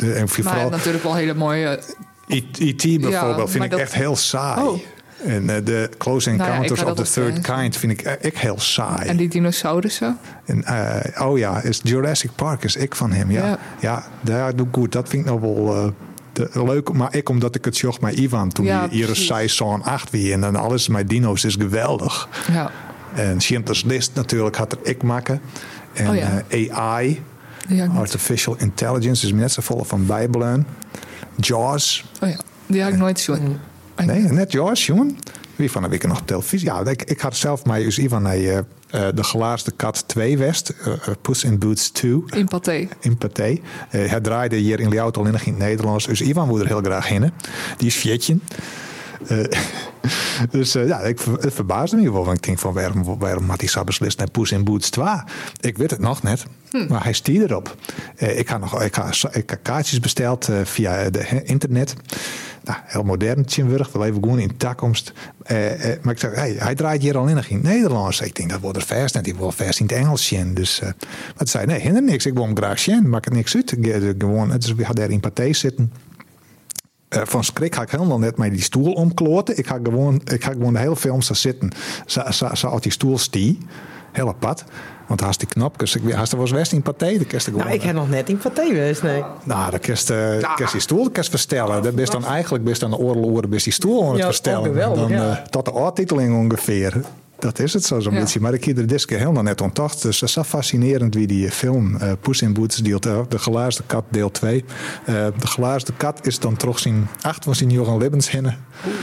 De, 0.00 0.12
en 0.12 0.20
Maar 0.20 0.28
vooral 0.28 0.70
natuurlijk 0.70 1.04
wel 1.04 1.14
hele 1.14 1.34
mooie... 1.34 1.80
E.T. 2.26 3.00
bijvoorbeeld 3.00 3.50
vind 3.50 3.64
ik 3.64 3.70
dat- 3.70 3.80
echt 3.80 3.94
heel 3.94 4.16
saai. 4.16 4.66
Oh. 4.66 4.80
En 5.24 5.50
eh, 5.50 5.64
de 5.64 5.90
Close 5.98 6.30
Nou 6.30 6.42
ja, 6.42 6.46
Encounters 6.48 6.82
of 6.82 6.94
the 6.94 7.02
Third 7.20 7.40
Kind 7.40 7.76
vind 7.76 7.92
ik 7.92 8.02
eh, 8.02 8.12
ik 8.20 8.38
heel 8.38 8.60
saai. 8.60 9.08
En 9.08 9.16
die 9.16 9.28
dinosaurussen. 9.28 10.18
En, 10.44 10.64
eh, 10.64 11.26
oh 11.26 11.38
ja, 11.38 11.62
is 11.62 11.80
Jurassic 11.82 12.30
Park 12.34 12.64
is 12.64 12.76
ik 12.76 12.94
van 12.94 13.12
hem. 13.12 13.30
Ja, 13.30 13.46
ja. 13.46 13.58
Ja. 13.80 14.04
daar 14.20 14.56
doe 14.56 14.66
ik 14.66 14.74
goed. 14.74 14.92
Dat 14.92 15.08
vind 15.08 15.26
ik 15.26 15.30
nog 15.32 15.40
wel 15.40 15.92
de, 16.32 16.50
leuk. 16.64 16.92
Maar 16.92 17.16
ik 17.16 17.28
omdat 17.28 17.54
ik 17.54 17.64
het 17.64 17.76
zocht 17.76 18.00
met 18.00 18.14
Ivan 18.14 18.48
toen 18.48 18.64
Ja, 18.64 18.78
hij 18.78 18.88
hier 18.90 19.04
precies. 19.06 19.26
zei 19.26 19.48
zo'n 19.48 19.82
8 19.82 20.10
wie 20.10 20.32
en 20.32 20.40
dan 20.40 20.56
alles 20.56 20.88
met 20.88 21.08
dino's 21.08 21.44
is 21.44 21.54
geweldig. 21.54 22.28
Ja. 22.52 22.70
En 23.14 23.40
Schindler's 23.40 23.84
List 23.84 24.10
natuurlijk 24.14 24.56
had 24.56 24.72
er 24.72 24.78
ik 24.82 25.02
maken. 25.02 25.40
En 25.92 26.08
Oh 26.08 26.78
AI, 26.78 27.22
Die 27.70 27.82
Artificial 27.82 28.56
Intelligence, 28.58 29.26
is 29.26 29.32
net 29.32 29.52
zo 29.52 29.62
vol 29.62 29.84
van 29.84 30.06
Bijbelen. 30.06 30.66
Jaws, 31.36 32.04
Oh 32.22 32.28
ja, 32.28 32.38
die 32.66 32.82
had 32.82 32.92
ik 32.92 32.98
nooit 32.98 33.20
zien. 33.20 33.58
Nee, 33.96 34.20
net 34.20 34.52
Jaws, 34.52 34.86
jongen. 34.86 35.18
Wie 35.56 35.70
van 35.70 35.82
de 35.82 35.88
week 35.88 36.06
nog 36.06 36.20
op 36.20 36.26
televisie? 36.26 36.68
Ja, 36.68 36.84
ik, 36.84 37.02
ik 37.02 37.20
had 37.20 37.36
zelf 37.36 37.64
mij 37.64 37.82
dus 37.82 37.98
Ivan 37.98 38.22
naar 38.22 38.34
eh, 38.34 38.58
eh, 38.58 38.64
de 39.14 39.24
gelaarste 39.24 39.70
kat 39.70 40.04
2 40.08 40.38
West, 40.38 40.68
eh, 40.68 40.92
Puss 41.22 41.44
in 41.44 41.58
Boots 41.58 41.90
2 41.90 42.22
In 42.26 42.48
Pathé. 42.48 42.88
in 43.00 43.18
Pathé. 43.18 43.58
Eh, 43.90 44.10
hij 44.10 44.20
draaide 44.20 44.56
hier 44.56 44.80
in 44.80 44.88
Liautel 44.88 45.24
in 45.26 45.34
het 45.34 45.58
Nederlands. 45.58 46.06
Dus 46.06 46.20
Ivan 46.20 46.48
moet 46.48 46.60
er 46.60 46.66
heel 46.66 46.80
graag 46.82 47.08
heen. 47.08 47.32
Die 47.76 47.86
is 47.86 47.94
fjetje. 47.94 48.38
Eh, 49.26 49.44
dus 50.50 50.74
eh, 50.74 50.86
ja, 50.86 51.00
ik, 51.00 51.20
het 51.40 51.54
verbaasde 51.54 51.96
me 51.96 52.12
wel. 52.12 52.24
Want 52.24 52.36
ik 52.36 52.42
denk 52.42 52.58
van 52.58 52.72
waarom, 52.72 53.18
waarom 53.18 53.48
had 53.48 53.60
hij 53.60 53.84
beslist 53.84 54.18
naar 54.18 54.30
Poes 54.30 54.52
in 54.52 54.64
Boots 54.64 54.90
2? 54.90 55.06
Ik 55.60 55.78
weet 55.78 55.90
het 55.90 56.00
nog 56.00 56.22
net. 56.22 56.44
Maar 56.88 57.02
hij 57.02 57.12
stier 57.12 57.42
erop. 57.42 57.76
Eh, 58.16 58.38
ik, 58.38 58.48
had 58.48 58.60
nog, 58.60 58.82
ik, 58.82 58.94
had, 58.94 59.28
ik 59.32 59.50
had 59.50 59.58
kaartjes 59.62 60.00
besteld 60.00 60.48
via 60.62 61.10
de 61.10 61.42
internet. 61.44 61.94
Nou, 62.64 62.78
heel 62.84 63.02
modern, 63.02 63.44
Tjinburg. 63.44 63.92
We 63.92 63.98
leven 63.98 64.22
gewoon 64.22 64.38
in 64.38 64.48
de 64.48 64.56
toekomst. 64.56 65.12
Maar 66.02 66.12
ik 66.12 66.18
zei, 66.18 66.34
hey, 66.34 66.56
hij 66.58 66.74
draait 66.74 67.02
hier 67.02 67.18
al 67.18 67.26
in 67.26 67.36
het 67.36 67.62
Nederlands. 67.62 68.20
Ik 68.20 68.34
denk, 68.34 68.50
dat 68.50 68.60
wordt 68.60 68.76
er 68.76 68.86
vers. 68.86 69.12
En 69.12 69.22
die 69.22 69.34
wil 69.34 69.52
vers 69.52 69.80
in 69.80 69.86
het 69.86 69.94
Engels 69.94 70.26
zien. 70.26 70.54
Dus, 70.54 70.80
maar 70.80 70.94
toen 71.36 71.46
zei 71.46 71.66
nee, 71.66 71.80
hinder 71.80 72.02
niks. 72.02 72.26
Ik 72.26 72.34
wil 72.34 72.44
hem 72.44 72.56
graag 72.56 72.78
zien. 72.78 73.08
Maakt 73.08 73.24
het 73.24 73.34
niks 73.34 73.56
uit. 73.56 73.74
Gewoon, 74.18 74.50
dus 74.50 74.74
we 74.74 74.84
hadden 74.84 75.04
daar 75.04 75.14
in 75.14 75.20
Pathé 75.20 75.52
zitten. 75.52 75.92
Eh, 77.10 77.20
van 77.24 77.44
schrik 77.44 77.74
ga 77.74 77.82
ik 77.82 77.90
helemaal 77.90 78.18
net 78.18 78.36
met 78.36 78.50
die 78.50 78.62
stoel 78.62 78.92
omkloten. 78.92 79.58
Ik 79.58 79.66
ga 79.66 79.78
gewoon, 79.82 80.20
ik 80.24 80.44
ga 80.44 80.50
gewoon 80.52 80.72
de 80.72 80.78
hele 80.78 80.96
film 80.96 81.22
zo 81.22 81.34
zitten. 81.34 81.70
Zo, 82.06 82.20
zo, 82.30 82.48
zo 82.54 82.68
uit 82.70 82.82
die 82.82 82.92
stoel 82.92 83.18
stie. 83.18 83.58
Heel 84.12 84.28
apart. 84.28 84.64
Want 85.06 85.20
haast 85.20 85.38
die 85.38 85.48
knap. 85.48 85.78
Dus 85.78 85.96
ik 85.96 86.12
haast 86.12 86.32
er 86.32 86.38
was 86.38 86.50
west 86.50 86.72
in 86.72 86.82
paté. 86.82 87.18
De 87.18 87.24
kerst 87.24 87.50
Nou, 87.50 87.70
ik 87.70 87.82
heb 87.82 87.94
nog 87.94 88.08
net 88.08 88.28
in 88.28 88.38
paté 88.38 88.66
geweest, 88.66 89.02
nee. 89.02 89.22
Nou, 89.44 89.70
dan 89.70 89.80
kerst, 89.80 90.10
uh, 90.10 90.54
kerst 90.56 90.72
die 90.72 90.80
stoel 90.80 91.10
kerst 91.10 91.30
verstellen. 91.30 91.82
Dat 91.82 91.94
best 91.94 92.12
dan 92.12 92.24
eigenlijk 92.24 92.64
best 92.64 92.82
aan 92.82 92.90
de 92.90 92.96
oorlogen 92.96 93.50
best 93.50 93.64
die 93.64 93.72
stoel 93.72 94.02
aan 94.02 94.08
het 94.08 94.18
Ja, 94.18 94.24
verstellen. 94.24 94.64
geweldig, 94.64 95.00
dan, 95.00 95.10
ja. 95.10 95.30
eh, 95.30 95.44
tot 95.44 95.64
de 95.64 95.74
aantiteling 95.74 96.36
ongeveer. 96.36 97.00
Dat 97.40 97.58
is 97.58 97.72
het 97.72 97.84
zo 97.84 98.00
zo'n 98.00 98.12
Ja. 98.12 98.20
beetje. 98.20 98.40
Maar 98.40 98.54
ik 98.54 98.64
heb 98.64 98.78
er 98.78 98.86
dit 98.86 99.04
keer 99.04 99.18
helemaal 99.18 99.42
net 99.42 99.60
ontdacht. 99.60 100.02
Dus 100.02 100.20
het 100.20 100.28
is 100.28 100.34
zo 100.34 100.42
fascinerend 100.42 101.14
wie 101.14 101.26
die 101.26 101.50
film 101.50 101.96
eh 101.96 102.12
Poes 102.20 102.42
in 102.42 102.52
Boots 102.52 102.76
deel 102.76 103.00
De 103.00 103.24
Gelaarste 103.38 103.82
Kat 103.86 104.04
deel 104.08 104.30
2. 104.30 104.64
Eh, 105.04 105.14
de 105.38 105.46
Gelaarste 105.46 105.92
Kat 105.92 106.26
is 106.26 106.38
dan 106.38 106.56
toch 106.56 106.78
zijn 106.78 107.08
acht 107.20 107.44
van 107.44 107.54
zijn 107.54 107.70
Johan 107.70 107.98
Libbenshinnen. 107.98 108.58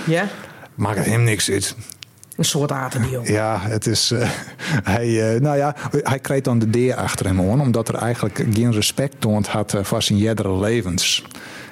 Ja? 0.06 0.28
Maakt 0.76 1.06
hem 1.06 1.24
niks 1.24 1.50
uit. 1.52 1.76
Een 2.36 2.46
soort 2.46 2.72
aterdiel. 2.72 3.22
Ja, 3.26 3.60
het 3.62 3.86
is. 3.88 4.12
eh, 4.12 4.30
hij, 4.96 5.34
eh, 5.36 5.42
nou 5.42 5.58
ja, 5.58 5.76
hij 5.92 6.20
kreeg 6.20 6.42
dan 6.42 6.60
de 6.60 6.90
D 6.90 6.96
achter 6.96 7.26
hem 7.26 7.40
aan, 7.52 7.62
omdat 7.62 7.88
er 7.88 7.96
eigenlijk 7.96 8.46
geen 8.54 8.72
respect 8.74 9.16
toont 9.20 9.48
had 9.48 9.74
eh, 9.74 9.84
voor 9.84 10.02
zijn 10.02 10.20
eerdere 10.20 10.60
levens. 10.60 11.24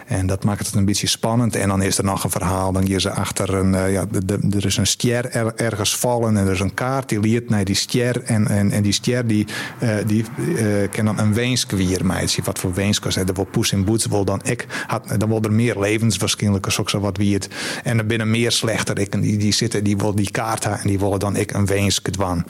En 0.05 0.27
dat 0.27 0.43
maakt 0.43 0.65
het 0.65 0.75
een 0.75 0.85
beetje 0.85 1.07
spannend. 1.07 1.55
En 1.55 1.67
dan 1.69 1.81
is 1.81 1.97
er 1.97 2.03
nog 2.03 2.23
een 2.23 2.29
verhaal. 2.29 2.71
Dan 2.71 2.85
je 2.85 2.99
ze 2.99 3.11
achter 3.11 3.53
een. 3.53 3.75
eh, 3.75 3.91
ja, 3.91 4.05
de, 4.25 4.47
er 4.55 4.65
is 4.65 4.77
een 4.77 4.87
stier 4.87 5.29
er- 5.29 5.55
ergens 5.55 5.97
vallen. 5.97 6.37
En 6.37 6.45
er 6.45 6.51
is 6.51 6.59
een 6.59 6.73
kaart 6.73 7.09
die 7.09 7.19
liet 7.19 7.49
naar 7.49 7.65
die 7.65 7.75
stier. 7.75 8.23
En, 8.23 8.47
en, 8.47 8.81
die 8.83 8.91
stier 8.91 9.27
die, 9.27 9.47
eh, 9.79 9.95
die 10.07 10.25
eh, 10.57 10.65
kan 10.91 11.05
dan 11.05 11.19
een 11.19 11.33
weenskwier 11.33 12.05
meidje. 12.05 12.41
Wat 12.43 12.59
voor 12.59 12.73
weenskos. 12.73 13.15
Er 13.15 13.33
wil 13.33 13.43
Poes 13.51 13.71
in 13.71 13.85
Boets 13.85 14.05
wil 14.05 14.25
dan 14.25 14.39
ik. 14.43 14.65
Had, 14.87 15.15
dan 15.17 15.29
wil 15.29 15.41
er 15.41 15.51
meer 15.53 15.79
levens 15.79 16.17
waarschijnlijk. 16.17 16.67
Wat 16.91 17.17
wie 17.17 17.33
het. 17.33 17.47
En 17.83 17.97
er 17.97 18.05
binnen 18.05 18.29
meer 18.31 18.51
slechter. 18.51 18.95
Die, 18.95 19.37
die 19.37 19.53
zitten, 19.53 19.83
die 19.83 19.97
wil 19.97 20.15
die 20.15 20.31
kaart. 20.31 20.65
En 20.65 20.79
die 20.83 20.99
willen 20.99 21.19
dan 21.19 21.35
ik 21.35 21.53
een 21.53 21.65
weenske 21.65 22.11
dwan. 22.11 22.45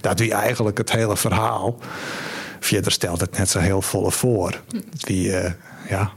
Dat 0.00 0.18
wie 0.18 0.32
eigenlijk 0.32 0.78
het 0.78 0.92
hele 0.92 1.16
verhaal. 1.16 1.78
Verder 2.60 2.92
stelt 2.92 3.20
het 3.20 3.38
net 3.38 3.48
zo 3.48 3.58
heel 3.58 3.82
volle 3.82 4.10
voor. 4.10 4.60
Eh, 5.06 5.50
ja. 5.88 6.12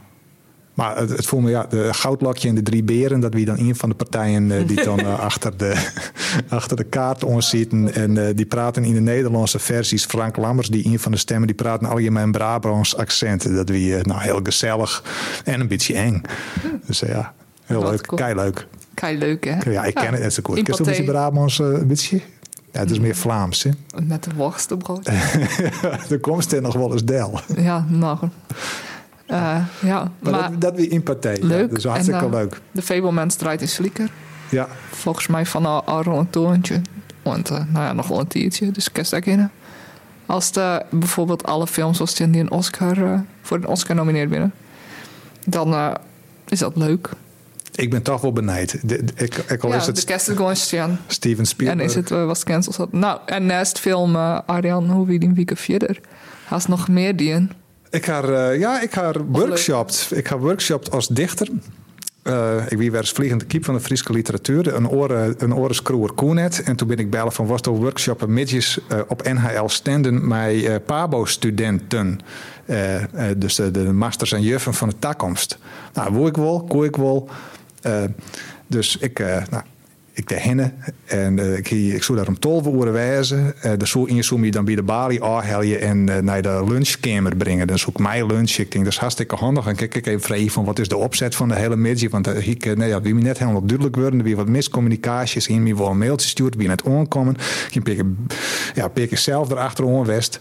Maar 0.80 0.96
het, 0.96 1.10
het 1.10 1.26
voelt 1.26 1.42
me, 1.42 1.50
ja, 1.50 1.66
de 1.68 1.94
goudlakje 1.94 2.48
en 2.48 2.54
de 2.54 2.62
drie 2.62 2.82
beren, 2.82 3.20
dat 3.20 3.34
wie 3.34 3.44
dan 3.44 3.58
een 3.58 3.76
van 3.76 3.88
de 3.88 3.94
partijen 3.94 4.50
eh, 4.50 4.66
die 4.66 4.84
dan 4.84 4.98
eh, 4.98 5.20
achter, 5.30 5.56
de, 5.56 5.90
achter 6.48 6.76
de 6.76 6.84
kaart 6.84 7.24
onzitten. 7.24 7.94
En 7.94 8.26
eh, 8.26 8.36
die 8.36 8.46
praten 8.46 8.84
in 8.84 8.94
de 8.94 9.00
Nederlandse 9.00 9.58
versies. 9.58 10.04
Frank 10.04 10.36
Lammers, 10.36 10.68
die 10.68 10.86
een 10.86 10.98
van 10.98 11.12
de 11.12 11.18
stemmen, 11.18 11.46
die 11.46 11.56
praten 11.56 11.88
allemaal 11.88 12.22
in 12.22 12.32
Brabants 12.32 12.96
accent. 12.96 13.54
Dat 13.54 13.68
wie 13.68 13.96
nou, 13.96 14.20
heel 14.20 14.40
gezellig 14.42 15.04
en 15.44 15.60
een 15.60 15.68
beetje 15.68 15.94
eng. 15.94 16.22
Dus 16.86 17.00
ja, 17.00 17.34
heel 17.64 17.82
Wat 17.82 17.90
leuk, 17.90 18.06
cool. 18.06 18.20
kei 18.20 18.34
leuk. 18.34 18.66
Kei 18.94 19.18
leuk, 19.18 19.44
hè? 19.44 19.70
Ja, 19.70 19.84
ik 19.84 19.94
ken 19.94 20.12
het 20.12 20.22
net 20.22 20.34
zo 20.34 20.42
goed. 20.42 20.56
in 20.56 20.64
Ken 20.64 20.74
je 20.74 20.80
een 20.80 20.86
beetje. 20.86 21.04
Brabants 21.04 21.58
een 21.58 21.86
beetje? 21.86 22.20
Ja, 22.72 22.80
het 22.80 22.90
is 22.90 22.98
meer 22.98 23.16
Vlaams, 23.16 23.62
hè? 23.62 23.70
Met 24.02 24.24
de 24.24 24.30
worstenbrood. 24.36 25.04
de 26.08 26.18
komst 26.28 26.52
er 26.52 26.62
nog 26.62 26.74
wel 26.74 26.92
eens 26.92 27.04
del. 27.04 27.40
ja, 27.56 27.86
nog. 27.88 28.22
Eh, 29.30 29.56
ja, 29.82 30.10
Maar, 30.20 30.32
maar, 30.32 30.50
dat, 30.50 30.60
dat 30.60 30.74
wie 30.76 30.88
in 30.88 31.02
partij. 31.02 31.36
Ja, 31.40 31.46
leuk. 31.46 31.68
dat 31.68 31.78
is 31.78 31.84
hartstikke 31.84 32.20
En, 32.20 32.26
eh, 32.26 32.32
leuk. 32.32 32.60
de 32.70 32.82
Fablemans 32.82 33.34
draait 33.34 33.60
in 33.60 33.68
Slieker. 33.68 34.10
Ja, 34.50 34.68
Volgens 34.90 35.26
mij 35.26 35.46
van 35.46 35.66
al, 35.66 35.84
al 35.84 36.06
een 36.18 36.30
toontje. 36.30 36.80
Want, 37.22 37.50
eh, 37.50 37.56
nou 37.56 37.84
ja, 37.84 37.92
nog 37.92 38.08
wel 38.08 38.20
een 38.20 38.26
tiertje. 38.26 38.70
Dus 38.70 38.92
kerst 38.92 39.10
daar 39.10 39.26
in. 39.26 39.50
Als 40.26 40.52
de, 40.52 40.82
bijvoorbeeld 40.90 41.44
alle 41.44 41.66
films 41.66 41.96
zoals 41.96 42.14
die 42.14 42.26
een 42.26 42.50
Oscar, 42.50 43.24
voor 43.42 43.56
een 43.56 43.66
Oscar 43.66 43.96
nomineerd 43.96 44.30
binnen. 44.30 44.52
Dan 45.46 45.96
is 46.48 46.58
dat 46.58 46.76
leuk. 46.76 47.08
ik 47.74 47.90
ben 47.90 48.02
toch 48.02 48.20
wel 48.20 48.32
benijd. 48.32 48.88
De, 48.88 49.04
de- 49.04 49.12
ik, 49.24 49.34
ik 49.36 49.62
al 49.64 49.70
ja, 49.70 49.76
is 49.76 49.84
de 49.84 49.90
het 49.90 50.04
kerst 50.04 50.28
is 50.28 50.36
gewoon 50.36 50.56
zien. 50.56 50.98
Steven 51.06 51.38
En 51.38 51.46
Spielberg. 51.46 51.80
is 51.88 51.94
het 51.94 52.10
eh, 52.10 52.24
was 52.26 52.44
cancels. 52.44 52.76
Nou, 52.90 53.18
en 53.26 53.46
naast 53.46 53.78
film 53.78 54.14
uh, 54.14 54.38
Arjan, 54.46 54.90
hoe 54.90 55.06
wie 55.06 55.18
die 55.18 55.30
week 55.32 55.52
verder. 55.54 56.00
Haast 56.44 56.68
nog 56.68 56.88
meer 56.88 57.16
die 57.16 57.48
Ik 57.90 58.04
ga, 58.04 58.22
eh, 58.22 58.58
ja, 58.58 58.80
ik 58.80 58.92
ga 58.92 59.12
workshopt. 59.26 60.08
Ik 60.14 60.28
ga 60.28 60.38
workshopt 60.38 60.90
als 60.90 61.08
dichter. 61.08 61.48
Eh, 62.22 62.56
ik 62.68 62.78
wie 62.78 62.96
eens 62.96 63.10
vliegende 63.10 63.44
kiep 63.44 63.64
van 63.64 63.74
de 63.74 63.80
Friese 63.80 64.12
literatuur. 64.12 64.74
Een 64.74 64.88
oren, 64.88 65.34
een 65.38 65.54
orenskroer 65.54 66.12
Koenet. 66.12 66.62
En 66.62 66.76
toen 66.76 66.88
ben 66.88 66.98
ik 66.98 67.10
bellen 67.10 67.32
van 67.32 67.46
was 67.46 67.60
er 67.60 67.70
workshoppen 67.70 68.32
midjes 68.32 68.78
eh, 68.88 68.98
op 69.08 69.22
NHL 69.22 69.66
Stenden 69.66 70.28
met 70.28 70.84
Pabo-studenten. 70.86 72.20
Dus 73.36 73.54
de, 73.54 73.70
de 73.70 73.92
masters 73.92 74.32
en 74.32 74.42
juffen 74.42 74.74
van 74.74 74.88
de 74.88 74.94
toekomst. 74.98 75.58
Nou, 75.92 76.12
hoe 76.12 76.28
ik 76.28 76.36
wil, 76.36 76.64
koe 76.68 76.84
ik. 76.84 76.96
Eh, 77.82 78.04
dus 78.66 78.96
ik, 78.96 79.18
nou, 79.50 79.62
ik 80.12 80.28
de 80.28 80.40
hinnen 80.40 80.74
en 81.04 81.38
eh, 81.38 81.56
ik, 81.56 81.70
ik 81.70 82.02
zou 82.02 82.18
daar 82.18 82.28
om 82.28 82.38
12 82.38 82.66
uur 82.66 82.92
wijzen. 82.92 83.54
Uh, 83.64 83.72
dan 83.76 83.86
zou 83.86 84.44
je 84.44 84.50
dan 84.50 84.64
bij 84.64 84.74
de 84.74 84.82
balie 84.82 85.20
afhalen 85.20 85.80
en 85.80 86.08
eh, 86.08 86.22
naar 86.22 86.42
de 86.42 86.64
lunchkamer 86.68 87.36
brengen. 87.36 87.66
Dan 87.66 87.78
zoek 87.78 87.98
ik 87.98 87.98
mijn 87.98 88.26
lunch. 88.26 88.50
Ik 88.50 88.72
denk 88.72 88.84
dat 88.84 88.92
is 88.92 88.98
hartstikke 88.98 89.34
handig. 89.34 89.66
En 89.66 89.76
kijk 89.76 89.94
ik 89.94 90.06
even 90.06 90.20
vrij 90.20 90.48
van 90.48 90.64
wat 90.64 90.78
is 90.78 90.88
de 90.88 90.96
opzet 90.96 91.34
van 91.34 91.48
de 91.48 91.54
hele 91.54 91.76
middag. 91.76 92.10
Want 92.10 92.28
uh, 92.28 92.48
ik, 92.48 92.76
nee, 92.76 92.88
ja, 92.88 93.00
wie 93.00 93.14
me 93.14 93.22
net 93.22 93.38
helemaal 93.38 93.64
duidelijk 93.64 93.96
worden. 93.96 94.22
Wie 94.22 94.36
wat 94.36 94.48
miscommunicaties. 94.48 95.46
In 95.46 95.62
me 95.62 95.76
wel 95.76 95.90
een 95.90 95.98
mailtje 95.98 96.28
stuurt. 96.28 96.54
Wie 96.54 96.68
net 96.68 96.84
aankomen. 96.84 97.36
Ik 97.72 97.82
pik, 97.82 98.02
ja, 98.74 98.88
pik 98.88 99.18
zelf 99.18 99.50
erachter 99.50 100.04
west. 100.04 100.38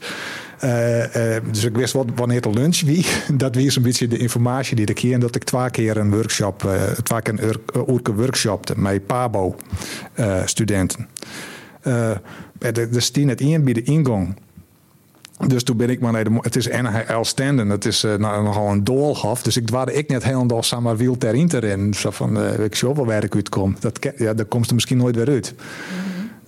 Uh, 0.64 1.00
uh, 1.16 1.42
dus 1.52 1.64
ik 1.64 1.76
wist 1.76 1.94
wat, 1.94 2.08
wanneer 2.16 2.42
de 2.42 2.50
lunch 2.50 2.82
wie. 2.82 3.06
Dat 3.34 3.56
is 3.56 3.76
een 3.76 3.82
beetje 3.82 4.08
de 4.08 4.18
informatie 4.18 4.76
die 4.76 4.86
ik 4.86 5.00
hier. 5.00 5.14
En 5.14 5.20
dat 5.20 5.36
ik 5.36 5.44
twee 5.44 5.70
keer 5.70 5.98
een 5.98 6.12
workshop, 6.12 6.64
uh, 6.64 6.84
twee 6.84 7.22
keer 7.22 7.34
een 7.34 7.90
uurke 7.90 8.14
workshopte 8.14 8.80
met 8.80 9.06
Pabo 9.06 9.56
studenten. 10.46 11.08
er 12.60 13.02
staan 13.02 13.26
net 13.26 13.42
in 13.42 13.64
bij 13.64 13.74
de 13.74 13.84
ingang. 13.84 14.36
Dus 15.48 15.64
toen 15.64 15.78
ben 15.78 15.90
ik 15.90 16.00
maar 16.00 16.12
naar 16.12 16.24
de. 16.24 16.38
Het 16.42 16.56
is 16.56 16.68
NHL 16.68 17.22
Standen. 17.24 17.70
Het 17.70 17.86
is 17.86 18.02
nou, 18.02 18.44
nogal 18.44 18.72
een 18.72 18.84
doolhof. 18.84 19.42
Dus 19.44 19.58
ik 19.58 19.66
dwaarde 19.66 19.94
ik 19.94 20.10
net 20.10 20.24
helemaal 20.24 20.64
samen 20.64 20.96
wiel 20.96 21.18
ter 21.18 21.36
in 21.36 21.48
te 21.48 21.58
rennen. 21.58 21.94
Zo 21.94 22.10
van, 22.10 22.62
ik 22.62 22.76
zie 22.76 22.94
wel 22.94 23.06
waar 23.06 23.24
ik 23.24 23.36
uitkom. 23.36 23.76
Dat, 23.80 24.00
ja, 24.18 24.34
daar 24.34 24.46
komt 24.46 24.68
er 24.68 24.74
misschien 24.74 24.98
nooit 24.98 25.16
weer 25.16 25.30
uit. 25.30 25.54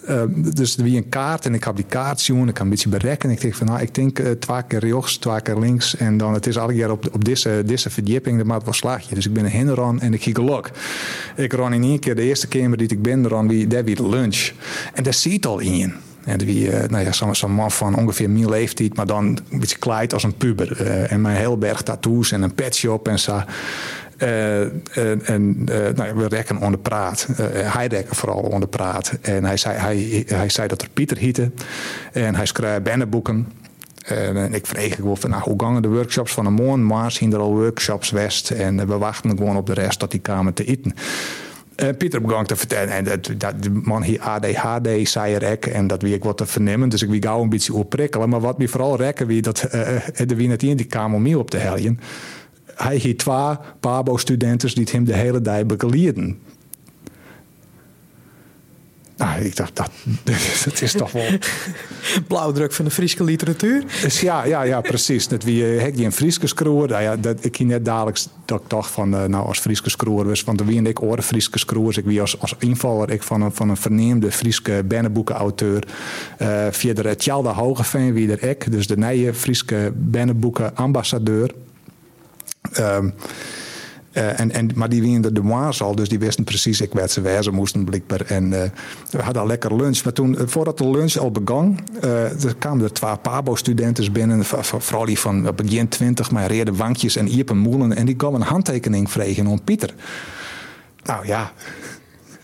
Uh, 0.10 0.22
dus 0.54 0.76
wie 0.76 0.98
een 0.98 1.10
kaart 1.10 1.46
en 1.46 1.54
ik 1.54 1.64
heb 1.64 1.76
die 1.76 1.86
kaart 1.86 2.20
zien, 2.20 2.48
ik 2.48 2.54
kan 2.54 2.64
een 2.64 2.70
beetje 2.70 2.90
berekenen. 2.90 3.36
Ik 3.36 3.42
denk 3.42 3.56
van, 3.56 3.68
nou, 3.68 3.82
ik 3.82 3.96
denk 3.96 4.20
uh, 4.20 4.32
twee 4.32 4.64
keer 4.68 4.80
rechts, 4.80 5.18
twee 5.18 5.42
keer 5.42 5.58
links. 5.58 5.96
En 5.96 6.18
dan, 6.18 6.34
het 6.34 6.48
is 6.48 6.58
alle 6.58 6.74
keer 6.74 6.92
op, 6.92 7.10
op 7.14 7.26
deze, 7.26 7.64
deze 7.66 7.90
verdieping, 7.90 8.38
dat 8.38 8.46
maakt 8.46 8.64
wel 8.64 8.74
slagje. 8.74 9.16
Dus 9.16 9.26
ik 9.26 9.34
ben 9.34 9.46
er 9.46 9.66
ran 9.66 10.00
en 10.00 10.14
ik 10.14 10.24
ging 10.24 10.36
geluk. 10.36 10.72
Ik 11.36 11.54
ran 11.54 11.74
in 11.74 11.84
één 11.84 12.00
keer, 12.00 12.16
de 12.16 12.22
eerste 12.22 12.48
keer 12.48 12.78
die 12.78 12.88
ik 12.88 13.02
ben, 13.02 13.28
ran 13.28 13.48
wie, 13.48 13.68
daar 13.68 13.86
de 13.86 14.08
lunch. 14.08 14.52
En 14.94 15.04
daar 15.04 15.14
ziet 15.14 15.46
al 15.46 15.60
in. 15.60 15.94
En 16.24 16.38
wie, 16.38 16.68
uh, 16.68 16.84
nou 16.90 17.04
ja, 17.04 17.12
zo'n 17.12 17.36
zo 17.36 17.48
man 17.48 17.72
van 17.72 17.96
ongeveer 17.96 18.30
mijn 18.30 18.50
leeftijd, 18.50 18.96
maar 18.96 19.06
dan 19.06 19.40
een 19.50 19.60
beetje 19.60 20.08
als 20.14 20.24
een 20.24 20.36
puber. 20.36 20.82
Uh, 20.82 21.12
en 21.12 21.22
mijn 21.22 21.38
heel 21.38 21.58
berg 21.58 21.82
tattoos 21.82 22.32
en 22.32 22.42
een 22.42 22.54
petshop 22.54 23.08
en 23.08 23.20
zo. 23.20 23.42
Uh, 24.24 25.30
en 25.30 25.64
nou, 25.96 26.16
we 26.16 26.28
rekken 26.28 26.58
onder 26.58 26.80
praat. 26.80 27.28
hij 27.54 27.88
rekken 27.88 28.16
vooral 28.16 28.40
onder 28.40 28.70
praat. 28.70 29.18
En 29.22 29.44
hij 29.46 29.58
zei, 29.58 29.78
hij, 29.78 30.24
hij 30.28 30.50
zei 30.50 30.68
dat 30.68 30.82
er 30.82 30.90
Pieter 30.94 31.18
hiette. 31.18 31.52
En 32.12 32.36
hij 32.36 32.46
schreef 32.46 32.82
bannenboeken. 32.82 33.48
En 34.06 34.54
ik 34.54 34.66
vreeg 34.66 34.96
gewoon 34.96 35.18
van, 35.18 35.30
nou, 35.30 35.44
hoe 35.44 35.62
gangen 35.62 35.82
de 35.82 35.88
workshops 35.88 36.34
van 36.34 36.46
een 36.46 36.54
morgen? 36.54 36.86
Maar 36.86 37.12
zien 37.12 37.34
er 37.34 37.40
al 37.40 37.54
workshops 37.54 38.10
west. 38.10 38.50
En 38.50 38.88
we 38.88 38.98
wachten 38.98 39.30
gewoon 39.38 39.58
op 39.58 39.66
de 39.66 39.74
rest 39.74 40.00
dat 40.00 40.12
die 40.12 40.20
kamer 40.20 40.54
te 40.54 40.66
eten. 40.66 40.96
En 41.76 41.98
Pieter 41.98 42.22
begon 42.22 42.46
te 42.46 42.56
vertellen, 42.56 42.94
en 42.94 43.04
dat, 43.04 43.32
dat 43.38 43.64
de 43.64 43.70
man 43.70 44.04
hier 44.04 44.20
ADHD 44.20 45.10
zei 45.10 45.36
rek, 45.36 45.66
en 45.66 45.88
dat 45.88 46.02
wie 46.02 46.14
ik 46.14 46.24
wat 46.24 46.38
te 46.38 46.46
vernemen, 46.46 46.90
dus 46.90 47.02
ik 47.02 47.10
wie 47.10 47.22
gauw 47.22 47.42
een 47.42 47.50
beetje 47.50 47.74
opprikkelen. 47.74 48.30
Maar 48.30 48.40
wat 48.40 48.58
me 48.58 48.68
vooral 48.68 48.98
rekken 48.98 49.28
wie 49.28 49.42
dat 49.42 49.68
uh, 49.76 49.82
de 50.26 50.36
wie 50.36 50.48
net 50.48 50.64
in 50.64 50.78
die 50.78 50.86
kamer 50.86 51.18
om 51.18 51.36
op 51.36 51.50
te 51.50 51.58
heljen. 51.58 52.00
Hij 52.82 53.02
had 53.04 53.18
twee 53.18 53.72
Pabo-studenten 53.80 54.76
die 54.76 54.88
hem 54.92 55.06
de 55.06 55.16
hele 55.16 55.42
dag 55.42 55.66
begeleiden. 55.66 56.40
Nou, 59.22 59.42
ik 59.42 59.56
dacht, 59.56 59.76
dat, 59.76 59.92
dat 60.66 60.82
is 60.82 60.92
toch 60.92 61.12
wel... 61.12 61.26
Blauwdruk 62.28 62.74
van 62.74 62.86
de 62.86 62.92
Friese 62.92 63.24
literatuur? 63.24 63.84
Dus 64.02 64.22
ja, 64.22 64.46
ja, 64.46 64.62
ja, 64.64 64.82
precies. 64.82 65.28
Dat 65.28 65.44
wie 65.44 65.64
heb 65.64 65.96
je 65.96 66.06
een 66.06 66.12
Friese 66.12 66.48
skroer. 66.48 66.88
Nou 66.88 67.02
ja, 67.02 67.16
dat, 67.16 67.46
ik 67.46 67.60
net 67.60 67.86
dadelijk 67.86 68.20
dat 68.46 68.62
ik 68.62 68.70
dacht 68.70 68.92
van, 68.92 69.14
uh, 69.14 69.24
nou, 69.24 69.46
als 69.46 69.60
Friese 69.60 69.90
skroer 69.90 70.26
was. 70.26 70.44
Want 70.44 70.62
wie 70.62 70.78
en 70.78 70.86
ik 70.86 71.02
oren 71.02 71.24
Friese 71.24 71.50
skroers. 71.54 71.98
Ik 71.98 72.06
wie 72.06 72.22
als, 72.22 72.40
als 72.40 72.56
invaller 72.60 73.10
ik 73.10 73.24
van 73.24 73.42
een, 73.42 73.52
van 73.52 73.70
een 73.70 73.78
verneemde 73.78 74.32
Friese 74.32 74.84
bennenboekenauteur. 74.86 75.84
Uh, 76.42 76.68
via 76.72 76.94
de 76.94 77.16
Tjalda 77.16 77.54
Hogeveen, 77.54 78.14
wie 78.14 78.32
er 78.32 78.50
ik. 78.50 78.72
Dus 78.72 78.88
de 78.88 78.98
nieuwe 78.98 79.34
Friese 79.34 79.92
bennenboeken 79.96 80.76
ambassadeur. 80.76 81.52
Um, 82.80 83.14
uh, 84.14 84.40
en, 84.40 84.52
en, 84.52 84.70
maar 84.76 84.90
die 84.90 85.02
wien 85.02 85.22
de 85.22 85.42
Moise 85.42 85.84
al, 85.84 85.96
dus 85.96 86.10
die 86.10 86.20
wisten 86.20 86.44
precies 86.44 86.82
ik 86.82 86.94
werd 86.94 87.12
ze 87.12 87.22
wijzen 87.22 87.54
moesten 87.54 87.86
blijkbaar. 87.86 88.22
En 88.22 88.52
uh, 88.52 88.62
we 89.10 89.22
hadden 89.22 89.42
al 89.42 89.48
lekker 89.48 89.76
lunch. 89.76 90.04
Maar 90.04 90.14
toen, 90.14 90.38
voordat 90.46 90.78
de 90.78 90.90
lunch 90.90 91.16
al 91.16 91.32
begon, 91.32 91.80
er 92.02 92.56
kwamen 92.60 92.84
er 92.84 92.94
twee 92.94 93.18
Pabo-studenten 93.18 94.12
binnen, 94.12 94.46
vooral 94.46 95.06
die 95.06 95.20
van 95.20 95.56
begin 95.56 95.88
twintig, 95.88 96.32
maar 96.32 96.48
reden 96.48 96.76
wankjes 96.76 97.16
en 97.16 97.28
iepen 97.28 97.58
moelen. 97.58 97.96
En 97.96 98.06
die 98.06 98.16
kwamen 98.16 98.42
een 98.42 98.48
handtekening 98.48 99.12
vregen 99.12 99.48
om 99.48 99.64
Pieter. 99.64 99.94
Nou 101.04 101.28
ja, 101.28 101.52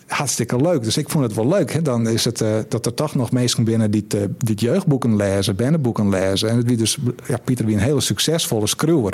hartstikke 0.08 0.62
leuk. 0.62 0.84
Dus 0.84 0.98
ik 0.98 1.10
vond 1.10 1.24
het 1.24 1.34
wel 1.34 1.48
leuk. 1.48 1.74
Hè? 1.74 1.82
Dan 1.82 2.08
is 2.08 2.26
het 2.26 2.44
dat 2.68 2.86
er 2.86 2.94
toch 2.94 3.16
nog 3.16 3.32
mensen 3.32 3.64
binnen 3.64 3.92
die, 3.92 4.08
jeugdboeken 4.56 5.16
lezen, 5.16 5.56
bennenboeken 5.56 6.10
lezen. 6.10 6.50
En 6.50 6.58
het 6.58 6.68
wie 6.68 6.78
dus, 6.78 6.98
ja, 7.28 7.38
Pieter 7.44 7.66
wie 7.66 7.76
een 7.76 7.82
hele 7.82 8.02
succesvolle 8.02 8.68
schreeuwer. 8.68 9.14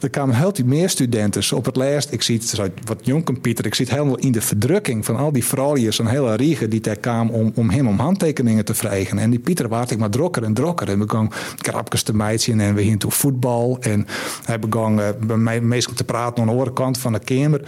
Er 0.00 0.10
kwamen 0.10 0.36
heel 0.36 0.50
veel 0.54 0.64
meer 0.64 0.88
studenten 0.88 1.56
op 1.56 1.64
het 1.64 1.76
lijst. 1.76 2.12
Ik 2.12 2.22
zie 2.22 2.38
het 2.38 2.70
wat 2.84 3.00
jonken 3.02 3.40
Pieter. 3.40 3.66
Ik 3.66 3.74
zit 3.74 3.90
helemaal 3.90 4.18
in 4.18 4.32
de 4.32 4.40
verdrukking 4.40 5.04
van 5.04 5.16
al 5.16 5.32
die 5.32 5.44
vrouwen, 5.44 5.92
zo'n 5.92 6.06
hele 6.06 6.34
riege 6.34 6.68
die 6.68 6.80
daar 6.80 6.96
kwamen 6.96 7.34
om, 7.34 7.52
om 7.54 7.70
hem 7.70 7.88
om 7.88 7.98
handtekeningen 7.98 8.64
te 8.64 8.74
vregen. 8.74 9.18
En 9.18 9.30
die 9.30 9.38
Pieter 9.38 9.68
waard 9.68 9.90
ik 9.90 9.98
maar 9.98 10.10
drokker 10.10 10.42
en 10.42 10.54
drokker. 10.54 10.88
En 10.88 10.98
begon 10.98 11.30
krapjes 11.56 12.02
te 12.02 12.14
meidje 12.14 12.52
en 12.52 12.74
we 12.74 12.82
gingen 12.82 12.98
toe 12.98 13.10
voetbal. 13.10 13.78
En 13.80 14.06
hij 14.44 14.58
begon 14.58 14.98
uh, 14.98 15.08
bij 15.26 15.36
mij 15.36 15.60
meestal 15.60 15.94
te 15.94 16.04
praten 16.04 16.40
aan 16.40 16.46
de 16.46 16.52
andere 16.52 16.72
kant 16.72 16.98
van 16.98 17.12
de 17.12 17.18
kamer. 17.18 17.62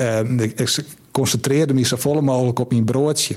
Uh, 0.00 0.20
ik, 0.40 0.60
ik 0.60 0.84
concentreerde 1.10 1.74
me 1.74 1.82
zo 1.82 1.96
vol 1.96 2.20
mogelijk 2.20 2.58
op 2.58 2.70
mijn 2.70 2.84
broodje. 2.84 3.36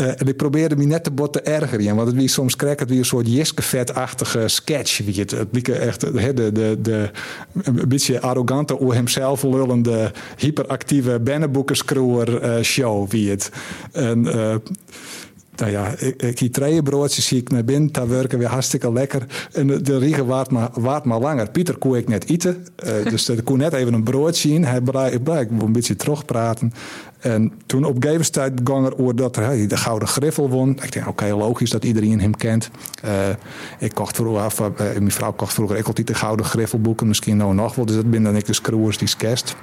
Uh, 0.00 0.06
en 0.06 0.26
ik 0.26 0.36
probeerde 0.36 0.76
me 0.76 0.84
net 0.84 1.04
te 1.04 1.10
bot 1.10 1.32
te 1.32 1.40
ergeren. 1.40 1.96
Want 1.96 2.08
het 2.08 2.16
wie 2.16 2.28
soms 2.28 2.56
krijg 2.56 2.78
het 2.78 2.88
weer 2.88 2.98
een 2.98 3.04
soort 3.04 3.28
Jiske-vet-achtige 3.28 4.48
sketch. 4.48 4.96
Je, 4.96 5.20
het, 5.20 5.30
het 5.30 5.50
echt 5.68 6.00
de, 6.00 6.32
de, 6.32 6.52
de, 6.52 6.78
de, 6.82 7.10
een 7.62 7.88
beetje 7.88 8.20
arrogante, 8.20 8.80
over 8.80 8.94
hemzelf 8.94 9.42
lullende, 9.42 10.12
hyperactieve 10.36 11.20
bennenboekenskroer 11.20 12.44
uh, 12.44 12.62
show. 12.62 13.10
Wie 13.10 13.30
het. 13.30 13.50
En, 13.92 14.24
uh, 14.24 14.54
nou 15.56 15.70
ja, 15.70 15.94
ik, 15.98 16.22
ik 16.22 16.38
zie 17.22 17.38
ik 17.38 17.50
naar 17.50 17.64
binnen, 17.64 17.92
daar 17.92 18.08
werken 18.08 18.38
weer 18.38 18.48
hartstikke 18.48 18.92
lekker. 18.92 19.26
En 19.52 19.66
de, 19.66 19.80
de 19.80 19.98
riegen 19.98 20.26
waard 20.26 20.50
maar, 20.50 20.70
waard 20.72 21.04
maar 21.04 21.20
langer. 21.20 21.50
Pieter 21.50 21.76
kon 21.76 21.96
ik 21.96 22.08
net 22.08 22.28
eten, 22.28 22.66
dus 23.08 23.28
er 23.28 23.42
kon 23.42 23.58
net 23.58 23.72
even 23.72 23.92
een 23.92 24.02
broodje 24.02 24.50
in. 24.50 24.64
Hij 24.64 24.80
bleek 25.22 25.50
een 25.50 25.72
beetje 25.72 25.96
terugpraten. 25.96 26.72
En 27.22 27.52
toen 27.66 27.84
op 27.84 27.96
gegeven 28.00 28.64
begon 28.64 28.84
er 28.84 28.98
over 28.98 29.16
dat 29.16 29.36
hij 29.36 29.66
de 29.66 29.76
Gouden 29.76 30.08
Griffel 30.08 30.48
won. 30.48 30.70
Ik 30.82 30.92
denk, 30.92 31.08
oké, 31.08 31.34
logisch 31.34 31.70
dat 31.70 31.84
iedereen 31.84 32.20
hem 32.20 32.36
kent. 32.36 32.70
Uh, 33.04 33.28
ik 33.78 33.94
kocht 33.94 34.16
vroeger, 34.16 34.42
af, 34.42 34.60
uh, 34.60 34.66
mijn 34.76 35.10
vrouw 35.10 35.32
kocht 35.32 35.54
vroeger 35.54 35.76
ik 35.76 35.86
altijd 35.86 36.06
de 36.06 36.14
Gouden 36.14 36.46
Griffelboeken. 36.46 37.08
Misschien 37.08 37.36
nou 37.36 37.54
nog 37.54 37.74
wel, 37.74 37.86
dus 37.86 37.96
dat 37.96 38.10
ben 38.10 38.22
dan 38.22 38.36
ik 38.36 38.46
de 38.46 38.52
screwers 38.52 38.98
die 38.98 39.08
skest. 39.08 39.56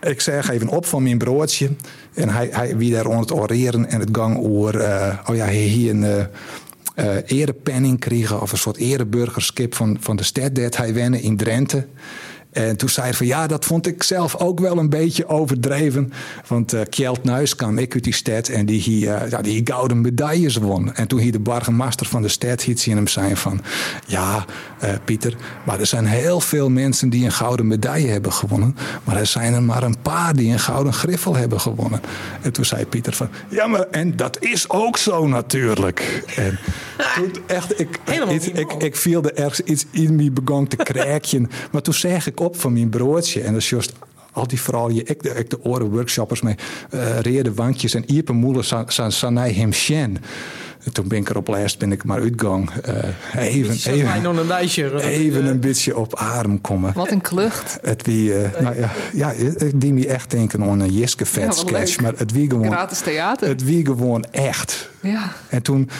Ik 0.00 0.20
zeg 0.20 0.50
even 0.50 0.68
op 0.68 0.86
van 0.86 1.02
mijn 1.02 1.18
broodje. 1.18 1.70
En 2.14 2.28
hij, 2.28 2.48
hij 2.50 2.76
wie 2.76 2.92
daar 2.92 3.12
aan 3.12 3.20
het 3.20 3.32
oreren 3.32 3.88
en 3.88 4.00
het 4.00 4.08
gang 4.12 4.38
over... 4.38 4.74
Oh 5.30 5.36
ja, 5.36 5.48
hier 5.48 5.90
een... 5.90 6.26
Erepenning 7.26 8.00
kregen 8.00 8.42
of 8.42 8.52
een 8.52 8.58
soort 8.58 8.76
ereburgerskip 8.76 9.74
van, 9.74 9.96
van 10.00 10.16
de 10.16 10.22
stad 10.22 10.54
dat 10.54 10.76
hij 10.76 10.94
wennen 10.94 11.20
in 11.20 11.36
Drenthe. 11.36 11.86
En 12.56 12.76
toen 12.76 12.88
zei 12.88 13.06
hij 13.06 13.14
van 13.14 13.26
ja, 13.26 13.46
dat 13.46 13.64
vond 13.64 13.86
ik 13.86 14.02
zelf 14.02 14.36
ook 14.36 14.60
wel 14.60 14.78
een 14.78 14.88
beetje 14.88 15.28
overdreven. 15.28 16.12
Want 16.46 16.74
uh, 16.74 16.80
Kjeld 16.90 17.24
Nuis 17.24 17.56
kwam 17.56 17.78
ik 17.78 17.94
uit 17.94 18.04
die 18.04 18.14
stad 18.14 18.48
en 18.48 18.66
die 18.66 18.80
hier, 18.80 19.22
uh, 19.22 19.30
ja, 19.30 19.42
die 19.42 19.60
gouden 19.64 20.00
medailles 20.00 20.56
won. 20.56 20.94
En 20.94 21.08
toen 21.08 21.18
hier 21.18 21.32
de 21.32 21.40
burgemeester 21.40 22.06
van 22.06 22.22
de 22.22 22.28
stad 22.28 22.62
hiet 22.62 22.80
zien 22.80 22.96
hem 22.96 23.06
zijn 23.06 23.36
van 23.36 23.60
ja, 24.06 24.44
uh, 24.84 24.90
Pieter, 25.04 25.36
maar 25.64 25.80
er 25.80 25.86
zijn 25.86 26.06
heel 26.06 26.40
veel 26.40 26.70
mensen 26.70 27.08
die 27.08 27.24
een 27.24 27.32
gouden 27.32 27.66
medaille 27.66 28.08
hebben 28.08 28.32
gewonnen. 28.32 28.76
Maar 29.04 29.16
er 29.16 29.26
zijn 29.26 29.54
er 29.54 29.62
maar 29.62 29.82
een 29.82 30.00
paar 30.02 30.36
die 30.36 30.52
een 30.52 30.58
gouden 30.58 30.92
griffel 30.92 31.36
hebben 31.36 31.60
gewonnen. 31.60 32.00
En 32.42 32.52
toen 32.52 32.64
zei 32.64 32.86
Pieter 32.86 33.12
van 33.12 33.28
ja, 33.48 33.66
maar 33.66 33.86
en 33.90 34.16
dat 34.16 34.42
is 34.42 34.70
ook 34.70 34.96
zo 34.96 35.26
natuurlijk. 35.26 36.24
En 36.36 36.58
toen 37.14 37.32
echt, 37.46 37.80
ik, 37.80 37.98
ik, 38.28 38.42
ik, 38.42 38.72
ik 38.72 38.96
viel 38.96 39.22
er 39.22 39.34
ergens 39.34 39.60
iets 39.60 39.86
in 39.90 40.16
me 40.16 40.30
begon 40.30 40.68
te 40.68 40.76
krijgen. 40.76 41.50
maar 41.72 41.82
toen 41.82 41.94
zeg 41.94 42.26
ik 42.26 42.40
op 42.46 42.60
van 42.60 42.72
mijn 42.72 42.88
broodje. 42.88 43.40
En 43.40 43.52
dat 43.52 43.62
is 43.62 43.70
juist 43.70 43.92
al 44.32 44.46
die 44.46 44.60
vrouwen, 44.60 44.96
ik 44.96 45.22
de, 45.22 45.28
ik 45.28 45.50
de 45.50 45.64
oren 45.64 45.90
workshoppers 45.90 46.40
met 46.40 46.62
uh, 46.94 47.18
reerde 47.20 47.54
wankjes 47.54 47.94
en 47.94 48.12
iepen 48.12 48.34
moelen 48.34 48.64
sanai 49.12 49.54
hem 49.54 49.72
shen. 49.72 50.18
Toen 50.92 51.08
ben 51.08 51.18
ik 51.18 51.28
er 51.28 51.36
op 51.36 51.48
lijst 51.48 51.78
ben 51.78 51.92
ik 51.92 52.04
maar 52.04 52.20
uitgang. 52.20 52.70
Uh, 52.88 53.44
even, 53.44 53.92
even, 53.92 54.24
een, 54.24 54.46
lijstje, 54.46 55.02
even 55.02 55.46
een 55.46 55.60
beetje 55.60 55.96
op 55.96 56.16
adem 56.16 56.60
komen. 56.60 56.92
Wat 56.94 57.10
een 57.10 57.20
klucht. 57.20 57.78
Het 57.82 58.06
wie, 58.06 58.28
uh, 58.28 58.60
nou 58.60 58.76
ja, 58.80 58.90
ja, 59.12 59.30
ik 59.30 59.80
die 59.80 59.92
me 59.92 60.06
echt 60.06 60.30
denken 60.30 60.62
aan 60.62 60.80
een 60.80 60.92
Jiske 60.92 61.26
vet 61.26 61.44
ja, 61.44 61.50
sketch. 61.50 62.00
Maar 62.00 62.12
het 62.16 62.32
wie 62.32 62.50
gewoon. 62.50 62.66
Gratis 62.66 63.00
theater. 63.00 63.48
Het 63.48 63.64
wie 63.64 63.84
gewoon 63.84 64.24
echt. 64.24 64.90
Ja. 65.00 65.32
En 65.48 65.62
toen. 65.62 65.90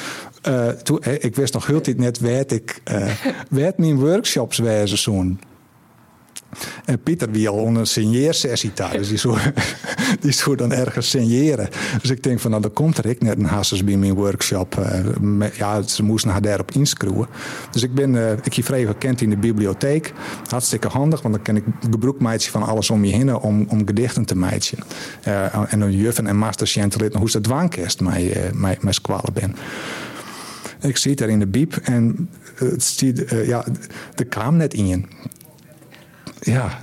Uh, 0.49 0.69
toen, 0.69 1.03
ik 1.21 1.37
wist 1.37 1.53
nog 1.53 1.67
heel 1.67 1.81
tijd 1.81 1.99
net 1.99 2.19
werd 2.19 2.53
ik 2.53 2.81
uh, 2.93 3.11
werd 3.49 3.79
mijn 3.79 3.99
workshops 3.99 4.59
wijzen 4.59 4.99
zo'n. 4.99 5.41
En 6.85 7.03
Pieter 7.03 7.31
wie 7.31 7.49
al 7.49 7.57
onder 7.57 7.81
een 7.81 7.87
signeersessie 7.87 8.73
thuis. 8.73 8.97
Dus 8.97 9.09
die 9.09 9.19
zou, 9.19 9.39
die 10.21 10.57
dan 10.57 10.73
ergens 10.73 11.11
signeren. 11.11 11.69
Dus 12.01 12.11
ik 12.11 12.23
denk 12.23 12.41
van 12.41 12.51
nou, 12.51 12.63
dan 12.63 12.73
komt 12.73 12.99
er 12.99 13.07
ik 13.07 13.23
net 13.23 13.39
een 13.39 13.45
hasses 13.45 13.85
bij 13.85 13.97
mijn 13.97 14.15
workshop. 14.15 14.89
Met, 15.21 15.57
ja, 15.57 15.83
ze 15.83 16.03
moesten 16.03 16.31
haar 16.31 16.43
daarop 16.43 16.71
inschroeven. 16.71 17.27
Dus 17.71 17.83
ik 17.83 17.95
ben, 17.95 18.15
uh, 18.15 18.33
ik 18.33 18.55
hier 18.55 18.65
vrij 18.65 18.87
gekend 18.87 19.21
in 19.21 19.31
de 19.31 19.37
bibliotheek. 19.37 20.13
Hartstikke 20.49 20.89
handig, 20.89 21.23
want 21.23 21.35
dan 21.35 21.43
kan 21.43 21.57
ik 21.57 21.65
gebroekmeidje 21.91 22.51
van 22.51 22.63
alles 22.63 22.91
om 22.91 23.05
je 23.05 23.13
heen 23.13 23.35
om, 23.35 23.67
om 23.69 23.87
gedichten 23.87 24.25
te 24.25 24.37
meidje. 24.37 24.77
En 25.69 25.81
een 25.81 25.97
juffen 25.97 26.27
en 26.27 26.37
mastercenten 26.37 27.01
leren 27.01 27.19
hoe 27.19 27.31
ze 27.31 27.37
het 27.37 27.47
dwangkest 27.47 28.01
mij, 28.01 28.51
mij, 28.55 28.79
mij 28.81 28.93
squalen 28.93 29.33
ben. 29.33 29.57
Ik 30.81 30.97
zit 30.97 31.19
daar 31.19 31.29
in 31.29 31.39
de 31.39 31.47
biep 31.47 31.77
en 31.83 32.29
het 32.55 32.83
stiet, 32.83 33.25
ja, 33.45 33.65
er 34.15 34.27
kwam 34.27 34.57
net 34.57 34.75
in. 34.75 35.07
Ja, 36.41 36.79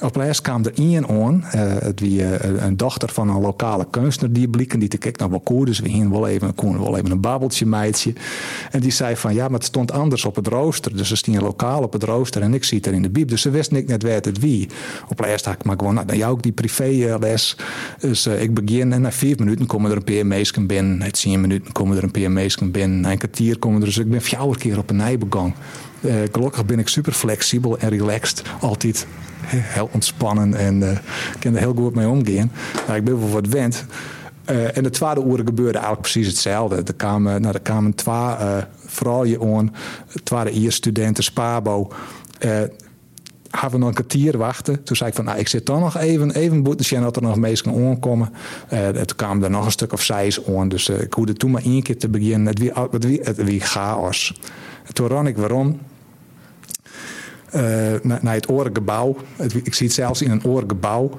Op 0.00 0.16
laatst 0.16 0.40
kwam 0.42 0.64
er 0.64 0.72
één 0.74 1.08
aan. 1.08 1.44
eh, 1.44 1.60
het 1.78 2.00
wie 2.00 2.24
eh, 2.24 2.62
een 2.64 2.76
dochter 2.76 3.08
van 3.12 3.28
een 3.28 3.40
lokale 3.40 3.86
kunstenaar 3.90 4.32
die 4.32 4.48
blikken. 4.48 4.78
Die 4.78 4.88
te 4.88 4.96
kijken 4.96 5.30
naar 5.30 5.40
koer. 5.40 5.66
Dus 5.66 5.78
we 5.78 5.88
gingen 5.88 6.10
wel 6.10 6.28
even, 6.28 6.54
konden 6.54 6.80
wel 6.82 6.96
even 6.96 7.10
een 7.10 7.20
babbeltje 7.20 7.66
meidje. 7.66 8.12
En 8.70 8.80
die 8.80 8.90
zei 8.90 9.16
van 9.16 9.34
ja, 9.34 9.44
maar 9.44 9.58
het 9.58 9.64
stond 9.64 9.92
anders 9.92 10.24
op 10.24 10.36
het 10.36 10.46
rooster. 10.46 10.96
Dus 10.96 11.10
er 11.10 11.16
stond 11.16 11.40
lokaal 11.40 11.82
op 11.82 11.92
het 11.92 12.02
rooster 12.02 12.42
en 12.42 12.54
ik 12.54 12.64
zie 12.64 12.76
het 12.76 12.86
er 12.86 12.92
in 12.92 13.02
de 13.02 13.10
bib. 13.10 13.28
Dus 13.28 13.42
ze 13.42 13.50
wist 13.50 13.70
niet 13.70 13.86
net 13.86 14.02
waar 14.02 14.12
het 14.12 14.38
wie. 14.38 14.68
Op 15.08 15.20
laatst 15.20 15.44
had 15.44 15.54
ik 15.54 15.64
maar 15.64 15.76
gewoon, 15.78 15.94
nou, 15.94 16.16
jou 16.16 16.32
ook 16.32 16.42
die 16.42 16.52
privéles. 16.52 17.56
Dus 17.98 18.26
eh, 18.26 18.42
ik 18.42 18.54
begin 18.54 18.92
en 18.92 19.00
na 19.00 19.12
vier 19.12 19.36
minuten 19.38 19.66
komen 19.66 19.90
er 19.90 19.96
een 19.96 20.04
paar 20.04 20.26
meisjes 20.26 20.66
binnen. 20.66 20.98
Na 20.98 21.10
tien 21.10 21.40
minuten 21.40 21.72
komen 21.72 21.96
er 21.96 22.02
een 22.02 22.10
paar 22.10 22.30
meisjes 22.30 22.70
binnen. 22.70 23.00
Na 23.00 23.10
een 23.10 23.18
kwartier 23.18 23.58
komen 23.58 23.80
er 23.80 23.86
dus 23.86 23.98
ik 23.98 24.10
ben 24.10 24.22
vier 24.22 24.56
keer 24.58 24.78
op 24.78 24.90
een 24.90 24.96
nij. 24.96 25.18
Eh, 26.04 26.14
gelukkig 26.32 26.66
ben 26.66 26.78
ik 26.78 26.88
super 26.88 27.12
flexibel 27.12 27.78
en 27.78 27.88
relaxed. 27.88 28.42
Altijd 28.60 29.06
he- 29.40 29.58
heel 29.62 29.88
ontspannen 29.92 30.54
en 30.54 30.82
ik 30.82 31.40
kan 31.40 31.54
er 31.54 31.58
heel 31.60 31.74
goed 31.74 31.94
mee 31.94 32.08
omgaan. 32.08 32.50
Nou, 32.86 32.98
ik 32.98 33.04
ben 33.04 33.18
wel 33.20 33.30
wat 33.30 33.46
wend. 33.46 33.84
Eh, 34.44 34.76
en 34.76 34.82
de 34.82 34.90
tweede 34.90 35.24
uren 35.24 35.46
gebeurde 35.46 35.78
eigenlijk 35.78 36.00
precies 36.00 36.26
hetzelfde. 36.26 36.76
Er 36.76 36.94
kwamen, 36.94 37.40
nou, 37.40 37.54
er 37.54 37.60
kwamen 37.60 37.94
twee 37.94 38.14
uh, 38.14 38.56
vrouwen 38.86 39.40
aan, 39.56 39.74
twee 40.22 40.50
eerstudenten 40.50 41.24
Spabo. 41.24 41.92
Eh 42.38 42.62
hadden 43.50 43.72
we 43.72 43.78
nog 43.78 43.88
een 43.88 43.94
kwartier 43.94 44.38
wachten. 44.38 44.82
Toen 44.82 44.96
zei 44.96 45.10
ik 45.10 45.16
van, 45.16 45.24
nou, 45.24 45.38
ik 45.38 45.48
zit 45.48 45.66
dan 45.66 45.80
nog 45.80 45.96
even, 45.96 46.30
even 46.30 46.62
boeten 46.62 47.00
dat 47.02 47.16
er 47.16 47.22
nog 47.22 47.36
mensen 47.36 47.74
aankomen. 47.74 48.32
Uh, 48.72 48.88
toen 48.88 49.16
kwamen 49.16 49.44
er 49.44 49.50
nog 49.50 49.64
een 49.64 49.70
stuk 49.70 49.92
of 49.92 50.02
zes 50.02 50.46
aan. 50.46 50.68
Dus 50.68 50.88
uh, 50.88 51.00
ik 51.00 51.12
hoefde 51.12 51.32
toen 51.32 51.50
maar 51.50 51.62
één 51.62 51.82
keer 51.82 51.98
te 51.98 52.08
beginnen. 52.08 52.46
Het 52.46 52.58
wie, 53.04 53.20
het 53.22 53.44
wie, 53.44 53.60
chaos. 53.60 54.40
En 54.86 54.94
toen 54.94 55.08
ran 55.08 55.26
ik 55.26 55.36
waarom. 55.36 55.80
Uh, 57.54 57.60
naar, 58.02 58.18
naar 58.22 58.34
het 58.34 58.48
orengebouw. 58.48 59.16
Ik 59.64 59.74
zie 59.74 59.86
het 59.86 59.94
zelfs 59.94 60.22
in 60.22 60.30
een 60.30 60.44
orengebouw. 60.44 61.10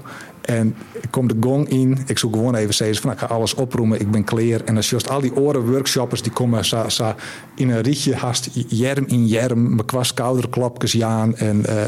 En 0.46 0.76
ik 1.02 1.12
kom 1.12 1.28
de 1.28 1.36
gong 1.40 1.70
in. 1.70 1.98
Ik 2.06 2.18
zoek 2.18 2.34
gewoon 2.34 2.56
even 2.56 2.74
zeggen 2.74 3.02
van 3.02 3.12
ik 3.12 3.18
ga 3.18 3.26
alles 3.26 3.54
oproemen. 3.54 4.00
Ik 4.00 4.12
ben 4.12 4.24
klaar. 4.24 4.62
En 4.66 4.76
als 4.76 4.90
juist 4.90 5.10
al 5.10 5.22
die 5.22 5.36
orenworkshoppers 5.36 6.22
die 6.22 6.32
komen 6.32 6.66
sa, 6.66 6.90
sa 6.90 7.16
in 7.56 7.70
een 7.70 7.82
rietje 7.82 8.16
haast 8.16 8.50
jerm 8.68 9.06
in 9.08 9.28
jerm. 9.28 9.76
Mijn 9.76 9.86
kwast 9.86 10.14
kouderklapjes 10.14 11.02
aan. 11.02 11.36
En 11.36 11.64
uh, 11.70 11.88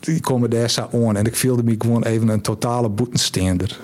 die 0.00 0.20
komen 0.20 0.50
daar 0.50 0.70
sa 0.70 0.88
aan. 0.92 1.16
En 1.16 1.24
ik 1.24 1.36
voelde 1.36 1.62
me 1.62 1.74
gewoon 1.78 2.04
even 2.04 2.28
een 2.28 2.40
totale 2.40 2.88
boetensteender. 2.88 3.78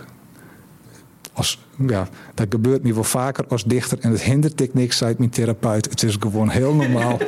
Als, 1.32 1.65
ja, 1.86 2.08
dat 2.34 2.46
gebeurt 2.50 2.82
me 2.82 2.94
wel 2.94 3.04
vaker 3.04 3.44
als 3.48 3.64
dichter. 3.64 3.98
En 4.00 4.10
het 4.10 4.22
hindert 4.22 4.60
ik 4.60 4.74
niks, 4.74 4.96
zei 4.96 5.14
mijn 5.18 5.30
therapeut. 5.30 5.90
Het 5.90 6.02
is 6.02 6.16
gewoon 6.20 6.48
heel 6.48 6.74
normaal. 6.74 7.18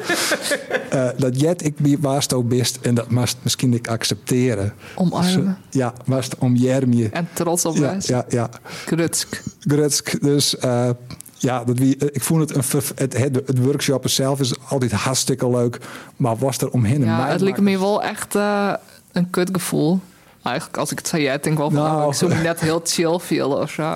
uh, 0.94 1.08
dat 1.18 1.40
jet 1.40 1.64
ik 1.64 1.74
wie 1.76 1.98
waarst 1.98 2.32
ook 2.32 2.48
best. 2.48 2.78
En 2.82 2.94
dat 2.94 3.10
mast 3.10 3.36
misschien 3.42 3.74
ik 3.74 3.88
accepteren. 3.88 4.72
Omarmen. 4.94 5.58
Dus, 5.70 5.80
ja, 5.80 5.92
omjerm 6.38 6.92
je. 6.92 7.08
En 7.08 7.28
trots 7.32 7.64
op 7.64 7.76
ja, 7.76 7.96
ja, 8.00 8.24
ja. 8.28 8.50
Grutsk. 8.86 9.42
Grutsk. 9.60 10.20
Dus 10.20 10.56
uh, 10.64 10.90
ja, 11.38 11.64
dat 11.64 11.78
wie, 11.78 11.96
ik 11.96 12.22
vond 12.22 12.40
het, 12.40 12.74
een, 12.74 12.82
het, 12.94 13.16
het, 13.16 13.58
workshop 13.58 14.08
zelf 14.08 14.40
is 14.40 14.54
altijd 14.68 14.92
hartstikke 14.92 15.50
leuk. 15.50 15.78
Maar 16.16 16.36
was 16.36 16.58
er 16.58 16.70
omheen 16.70 17.04
ja, 17.04 17.16
mij 17.16 17.30
het 17.32 17.40
leek 17.40 17.60
me 17.60 17.78
wel 17.78 18.02
echt 18.02 18.34
uh, 18.34 18.74
een 19.12 19.30
kutgevoel 19.30 20.00
eigenlijk, 20.48 20.76
als 20.76 20.90
ik 20.90 20.98
het 20.98 21.08
zei, 21.08 21.22
jij 21.22 21.38
denk 21.38 21.58
wel 21.58 21.70
van, 21.70 21.82
nou, 21.82 22.02
oh, 22.02 22.08
ik 22.08 22.14
zou 22.14 22.30
me 22.34 22.40
net 22.40 22.60
heel 22.60 22.80
chill 22.84 23.18
vielen 23.18 23.58
of 23.58 23.70
zo. 23.70 23.94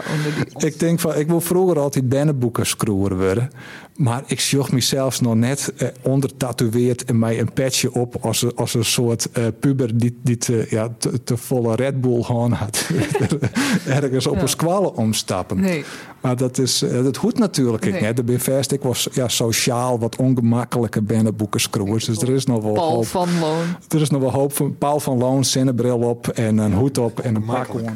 Die 0.58 0.66
ik 0.68 0.78
denk 0.78 1.00
van, 1.00 1.14
ik 1.14 1.28
wil 1.28 1.40
vroeger 1.40 1.78
altijd 1.78 2.08
bannenboeken 2.08 2.66
screwer 2.66 3.16
worden. 3.16 3.50
Maar 3.96 4.22
ik 4.26 4.40
zocht 4.40 4.72
mezelf 4.72 5.20
nog 5.20 5.34
net 5.34 5.72
eh, 5.76 5.88
ondertatoeëerd 6.02 7.04
en 7.04 7.18
mij 7.18 7.40
een 7.40 7.52
petje 7.52 7.92
op 7.92 8.16
als, 8.20 8.56
als 8.56 8.74
een 8.74 8.84
soort 8.84 9.28
uh, 9.38 9.44
puber 9.60 9.98
die, 9.98 10.18
die 10.22 10.36
te, 10.36 10.66
ja, 10.70 10.88
te, 10.98 11.22
te, 11.22 11.36
volle 11.36 11.74
Red 11.74 12.00
Bull 12.00 12.22
gewoon 12.22 12.52
had. 12.52 12.88
Ergens 13.86 14.26
op 14.26 14.34
ja. 14.34 14.40
een 14.42 14.48
squallen 14.48 14.96
omstappen. 14.96 15.60
Nee. 15.60 15.84
Maar 16.20 16.36
dat, 16.36 16.58
is, 16.58 16.82
uh, 16.82 17.02
dat 17.02 17.16
hoeft 17.16 17.38
natuurlijk 17.38 18.00
nee. 18.00 18.14
ben 18.24 18.40
vast, 18.40 18.72
ik 18.72 18.82
was 18.82 19.08
ja, 19.12 19.28
sociaal 19.28 19.98
wat 19.98 20.16
ongemakkelijke 20.16 21.02
bannenboeken 21.02 21.60
screwers. 21.60 22.04
Dus 22.04 22.18
er 22.18 22.28
is 22.28 22.46
nog 22.46 22.62
wel 22.62 22.72
Paul 22.72 22.94
hoop. 22.94 23.06
van 23.06 23.38
Loon. 23.40 23.64
Er 23.88 24.00
is 24.00 24.10
nog 24.10 24.20
wel 24.20 24.32
hoop 24.32 24.52
van 24.52 24.78
Paul 24.78 25.00
van 25.00 25.18
Loon, 25.18 25.44
zinnebril 25.44 25.98
op 25.98 26.26
en 26.46 26.59
een 26.59 26.72
hoed 26.72 26.98
op 26.98 27.20
en 27.20 27.35
een 27.35 27.44
pak 27.44 27.74
on. 27.74 27.88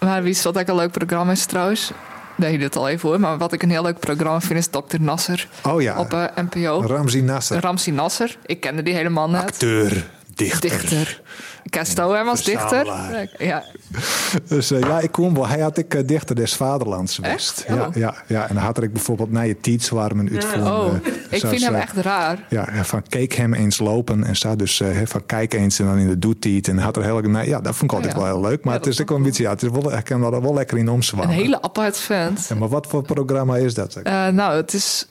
maar 0.00 0.22
wie 0.22 0.30
is 0.30 0.42
wat 0.42 0.56
ik 0.56 0.68
een 0.68 0.74
leuk 0.74 0.90
programma 0.90 1.32
is 1.32 1.44
trouwens? 1.44 1.92
Nee, 2.36 2.58
dit 2.58 2.76
al 2.76 2.88
even 2.88 3.08
hoor. 3.08 3.20
Maar 3.20 3.38
wat 3.38 3.52
ik 3.52 3.62
een 3.62 3.70
heel 3.70 3.82
leuk 3.82 3.98
programma 3.98 4.40
vind 4.40 4.58
is 4.58 4.66
Dr. 4.66 5.00
Nasser. 5.00 5.48
Oh 5.62 5.82
ja. 5.82 5.98
Op 5.98 6.12
uh, 6.12 6.24
NPO. 6.34 6.82
Ramzi 6.86 7.22
Nasser. 7.22 7.60
Ramzi 7.60 7.90
Nasser. 7.90 8.36
Ik 8.46 8.60
kende 8.60 8.82
die 8.82 8.94
helemaal 8.94 9.30
net. 9.30 9.42
Acteur. 9.42 10.10
Dichter. 10.44 10.70
Dichter. 10.70 11.22
Hem 11.96 12.28
als 12.28 12.44
dichter? 12.44 12.86
Ja. 13.38 13.64
Dus 14.48 14.72
uh, 14.72 14.80
ja, 14.80 15.00
ik 15.00 15.12
kom 15.12 15.34
wel. 15.34 15.46
Hij 15.46 15.60
had 15.60 15.78
ik 15.78 15.94
uh, 15.94 16.06
dichter 16.06 16.36
des 16.36 16.54
vaderlands 16.54 17.14
geweest. 17.14 17.64
Oh. 17.68 17.76
Ja, 17.76 17.90
ja, 17.94 18.14
ja. 18.26 18.48
En 18.48 18.54
dan 18.54 18.64
had 18.64 18.82
ik 18.82 18.92
bijvoorbeeld 18.92 19.30
naar 19.30 19.46
je 19.46 19.60
tiets 19.60 19.88
warmen 19.88 20.30
uitvoeren. 20.32 20.72
Oh, 20.72 20.94
ik 21.30 21.46
vind 21.46 21.64
hem 21.64 21.74
echt 21.74 21.96
raar. 21.96 22.46
Ja, 22.48 22.84
van 22.84 23.02
keek 23.08 23.32
hem 23.32 23.54
eens 23.54 23.78
lopen 23.78 24.24
en 24.24 24.36
sta 24.36 24.56
dus 24.56 24.80
uh, 24.80 25.00
van 25.04 25.26
kijk 25.26 25.54
eens 25.54 25.78
en 25.78 25.86
dan 25.86 25.98
in 25.98 26.08
de 26.08 26.18
doetiet 26.18 26.68
en 26.68 26.78
had 26.78 26.96
er 26.96 27.02
heel 27.02 27.20
nee, 27.20 27.48
ja, 27.48 27.60
dat 27.60 27.76
vond 27.76 27.90
ik 27.90 27.96
altijd 27.96 28.16
ja, 28.16 28.18
wel 28.18 28.28
heel 28.28 28.40
leuk. 28.40 28.64
Maar 28.64 28.74
ja, 28.74 28.78
het 28.78 28.88
is 28.88 29.00
ook 29.00 29.08
wel 29.08 29.18
een 29.18 29.24
beetje, 29.24 29.42
ja, 29.42 29.50
het 29.50 29.62
is 29.62 29.68
wel, 29.68 29.92
ik 29.92 30.04
kan 30.04 30.34
er 30.34 30.42
wel 30.42 30.54
lekker 30.54 30.78
in 30.78 30.88
omzwammen. 30.88 31.28
Een 31.28 31.42
hele 31.42 31.62
apart 31.62 31.96
vent. 31.96 32.46
Ja, 32.48 32.54
maar 32.54 32.68
wat 32.68 32.86
voor 32.86 33.02
programma 33.02 33.56
is 33.56 33.74
dat? 33.74 34.00
nou, 34.32 34.56
het 34.56 34.72
is 34.72 35.06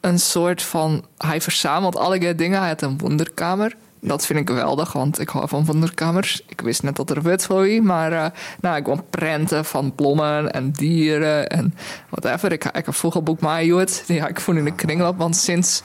een 0.00 0.18
soort 0.18 0.62
van, 0.62 1.04
hij 1.18 1.40
verzamelt 1.40 1.96
alle 1.96 2.34
dingen. 2.34 2.58
Hij 2.58 2.68
had 2.68 2.82
een 2.82 2.98
wonderkamer. 2.98 3.76
Dat 4.04 4.26
vind 4.26 4.38
ik 4.38 4.48
geweldig, 4.48 4.92
want 4.92 5.20
ik 5.20 5.28
hou 5.28 5.48
van 5.48 5.64
wonderkamers. 5.64 6.42
Ik 6.48 6.60
wist 6.60 6.82
net 6.82 6.96
dat 6.96 7.10
er 7.10 7.22
wet 7.22 7.44
voor 7.44 7.82
maar 7.82 8.12
uh, 8.12 8.26
nou, 8.60 8.76
ik 8.76 8.82
kwam 8.82 9.04
prenten 9.10 9.64
van 9.64 9.94
bloemen 9.94 10.52
en 10.52 10.70
dieren 10.70 11.48
en 11.48 11.74
whatever. 12.08 12.52
Ik, 12.52 12.64
ik 12.64 12.84
heb 12.84 12.94
vogelboek 12.94 13.40
Maaioet, 13.40 14.04
die 14.06 14.20
ga 14.20 14.28
ik 14.28 14.40
voor 14.40 14.56
in 14.56 14.64
de 14.64 14.74
kringloop, 14.74 15.18
want 15.18 15.36
sinds... 15.36 15.82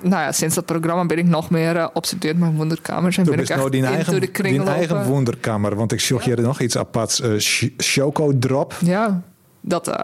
Nou 0.00 0.22
ja, 0.22 0.32
sinds 0.32 0.54
dat 0.54 0.66
programma 0.66 1.06
ben 1.06 1.18
ik 1.18 1.24
nog 1.24 1.50
meer 1.50 1.76
uh, 1.76 1.86
obsedeerd 1.92 2.38
met 2.38 2.56
wonderkamers. 2.56 3.16
En 3.16 3.24
Toen 3.24 3.34
ben 3.34 3.44
ik 3.44 3.50
echt 3.50 3.58
nou 3.58 3.70
die 3.70 3.84
eigen, 3.86 4.20
de 4.20 4.42
die 4.42 4.62
eigen 4.62 5.04
wonderkamer. 5.04 5.76
Want 5.76 5.92
ik 5.92 6.00
zocht 6.00 6.24
hier 6.24 6.40
nog 6.40 6.60
iets 6.60 6.76
aparts. 6.76 7.20
Uh, 7.20 7.34
Choco 7.76 8.38
Drop. 8.38 8.74
Ja, 8.80 9.22
dat... 9.60 9.88
Uh, 9.88 9.94